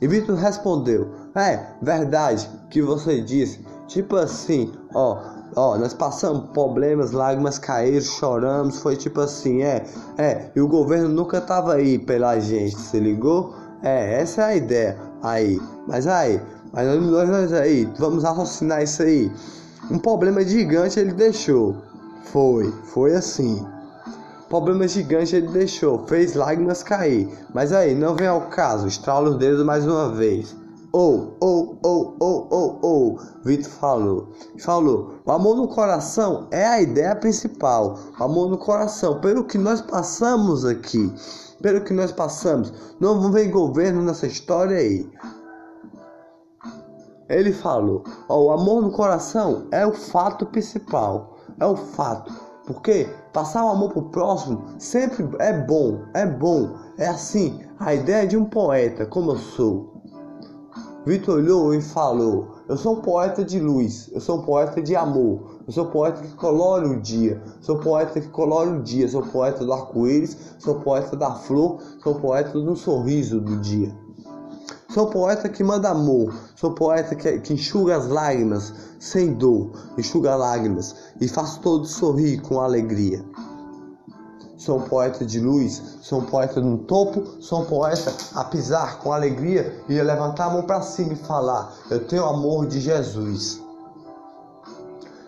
E 0.00 0.06
Vitor 0.06 0.36
respondeu: 0.36 1.10
É 1.34 1.66
verdade 1.82 2.48
que 2.70 2.82
você 2.82 3.20
disse, 3.20 3.64
tipo 3.86 4.16
assim, 4.16 4.72
ó, 4.94 5.18
ó, 5.56 5.78
nós 5.78 5.94
passamos 5.94 6.50
problemas, 6.50 7.12
lágrimas 7.12 7.58
caíram, 7.58 8.00
choramos, 8.02 8.80
foi 8.80 8.96
tipo 8.96 9.20
assim, 9.20 9.62
é, 9.62 9.84
é, 10.18 10.50
e 10.54 10.60
o 10.60 10.68
governo 10.68 11.08
nunca 11.08 11.40
tava 11.40 11.74
aí 11.74 11.98
pela 11.98 12.38
gente, 12.38 12.76
se 12.76 13.00
ligou? 13.00 13.54
É, 13.82 14.20
essa 14.20 14.42
é 14.42 14.44
a 14.44 14.56
ideia 14.56 14.98
aí. 15.22 15.60
Mas 15.86 16.06
aí, 16.06 16.40
mas 16.74 17.28
nós 17.28 17.52
aí, 17.52 17.88
vamos 17.98 18.24
raciocinar 18.24 18.82
isso 18.82 19.02
aí. 19.02 19.30
Um 19.90 19.98
problema 19.98 20.42
gigante 20.42 20.98
ele 20.98 21.12
deixou. 21.12 21.76
Foi, 22.24 22.72
foi 22.86 23.14
assim. 23.14 23.64
Problema 24.48 24.88
gigante 24.88 25.36
ele 25.36 25.48
deixou, 25.48 26.04
fez 26.06 26.34
lágrimas 26.34 26.82
cair. 26.82 27.28
Mas 27.54 27.72
aí, 27.72 27.94
não 27.94 28.16
vem 28.16 28.26
ao 28.26 28.48
caso, 28.48 28.88
estrala 28.88 29.30
os 29.30 29.36
dedos 29.36 29.64
mais 29.64 29.86
uma 29.86 30.10
vez. 30.10 30.56
Ou, 30.90 31.36
ou, 31.40 31.78
ou, 31.82 32.16
ou, 32.18 32.48
ou, 32.50 32.78
ou, 32.82 33.20
Vitor 33.44 33.70
falou. 33.70 34.32
Falou, 34.58 35.14
o 35.24 35.30
amor 35.30 35.56
no 35.56 35.68
coração 35.68 36.48
é 36.50 36.66
a 36.66 36.82
ideia 36.82 37.14
principal. 37.14 37.98
O 38.18 38.24
amor 38.24 38.48
no 38.48 38.58
coração, 38.58 39.20
pelo 39.20 39.44
que 39.44 39.58
nós 39.58 39.80
passamos 39.80 40.64
aqui, 40.64 41.12
pelo 41.62 41.82
que 41.82 41.92
nós 41.92 42.10
passamos, 42.10 42.72
não 43.00 43.30
vem 43.32 43.50
governo 43.50 44.02
nessa 44.02 44.26
história 44.26 44.76
aí. 44.76 45.08
Ele 47.28 47.52
falou, 47.52 48.04
o 48.28 48.50
amor 48.50 48.82
no 48.82 48.90
coração 48.90 49.66
é 49.72 49.86
o 49.86 49.92
fato 49.92 50.44
principal, 50.46 51.36
é 51.58 51.64
o 51.64 51.76
fato. 51.76 52.32
Porque 52.66 53.08
passar 53.32 53.64
o 53.64 53.68
amor 53.68 53.92
pro 53.92 54.10
próximo 54.10 54.64
sempre 54.78 55.28
é 55.38 55.52
bom, 55.52 56.02
é 56.14 56.26
bom. 56.26 56.76
É 56.98 57.06
assim, 57.06 57.60
a 57.78 57.94
ideia 57.94 58.26
de 58.26 58.36
um 58.36 58.44
poeta, 58.44 59.04
como 59.06 59.32
eu 59.32 59.36
sou. 59.36 59.94
Vitor 61.06 61.36
olhou 61.36 61.74
e 61.74 61.82
falou: 61.82 62.54
Eu 62.66 62.78
sou 62.78 62.94
um 62.94 63.00
poeta 63.02 63.44
de 63.44 63.60
luz, 63.60 64.10
eu 64.14 64.20
sou 64.20 64.38
um 64.38 64.42
poeta 64.42 64.80
de 64.80 64.96
amor, 64.96 65.60
eu 65.66 65.72
sou 65.72 65.84
um 65.84 65.90
poeta 65.90 66.22
que 66.22 66.34
colore 66.34 66.88
o 66.88 67.00
dia, 67.00 67.42
sou 67.60 67.76
um 67.76 67.80
poeta 67.80 68.18
que 68.18 68.28
colore 68.28 68.70
o 68.70 68.82
dia, 68.82 69.06
sou 69.06 69.22
um 69.22 69.28
poeta 69.28 69.64
do 69.64 69.72
arco-íris, 69.72 70.54
sou 70.58 70.76
poeta 70.80 71.14
da 71.14 71.34
flor, 71.34 71.78
sou 72.02 72.14
poeta 72.14 72.58
do 72.58 72.74
sorriso 72.74 73.38
do 73.38 73.58
dia. 73.60 73.94
Sou 74.88 75.08
poeta 75.08 75.48
que 75.48 75.62
manda 75.62 75.90
amor, 75.90 76.32
sou 76.64 76.72
poeta 76.72 77.14
que, 77.14 77.40
que 77.40 77.52
enxuga 77.52 77.94
as 77.94 78.08
lágrimas 78.08 78.72
sem 78.98 79.34
dor, 79.34 79.70
enxuga 79.98 80.34
lágrimas 80.34 80.96
e 81.20 81.28
faz 81.28 81.58
todos 81.58 81.90
sorrir 81.90 82.40
com 82.40 82.58
alegria. 82.58 83.22
Sou 84.56 84.78
um 84.78 84.80
poeta 84.80 85.26
de 85.26 85.40
luz, 85.40 85.98
sou 86.00 86.20
um 86.20 86.24
poeta 86.24 86.62
no 86.62 86.78
topo, 86.78 87.22
sou 87.38 87.60
um 87.60 87.64
poeta 87.66 88.14
a 88.34 88.44
pisar 88.44 88.98
com 89.00 89.12
alegria 89.12 89.78
e 89.90 90.00
a 90.00 90.02
levantar 90.02 90.46
a 90.46 90.50
mão 90.54 90.62
para 90.62 90.80
cima 90.80 91.12
e 91.12 91.16
falar: 91.16 91.70
Eu 91.90 92.06
tenho 92.06 92.24
amor 92.24 92.66
de 92.66 92.80
Jesus. 92.80 93.62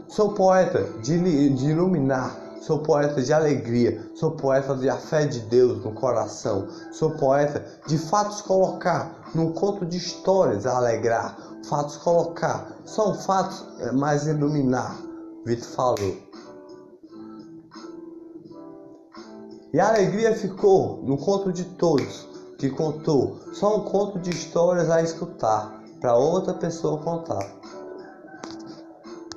Sou 0.09 0.33
poeta 0.33 0.85
de, 1.03 1.51
de 1.51 1.67
iluminar, 1.67 2.35
sou 2.63 2.79
poeta 2.79 3.21
de 3.21 3.35
alegria, 3.35 4.11
sou 4.15 4.31
poeta 4.31 4.75
de 4.75 4.89
a 4.89 4.97
fé 4.97 5.27
de 5.27 5.41
Deus 5.41 5.85
no 5.85 5.93
coração, 5.93 6.67
sou 6.93 7.11
poeta 7.11 7.63
de 7.87 7.99
fatos 7.99 8.41
colocar 8.41 9.15
num 9.37 9.53
conto 9.53 9.85
de 9.85 9.99
histórias 9.99 10.67
a 10.67 10.79
alegrar, 10.79 11.37
fatos 11.69 11.99
colocar, 11.99 12.75
são 12.87 13.15
fatos 13.15 13.67
é, 13.81 13.93
mais 13.93 14.27
iluminar. 14.27 14.97
Vitor 15.45 15.69
falou. 15.69 16.17
E 19.73 19.79
a 19.79 19.89
alegria 19.89 20.35
ficou 20.35 21.03
no 21.03 21.19
conto 21.19 21.53
de 21.53 21.65
todos 21.65 22.27
que 22.59 22.71
contou, 22.71 23.39
só 23.53 23.77
um 23.77 23.81
conto 23.81 24.19
de 24.19 24.31
histórias 24.31 24.89
a 24.89 25.03
escutar, 25.03 25.83
para 26.01 26.17
outra 26.17 26.55
pessoa 26.55 27.03
contar. 27.03 27.47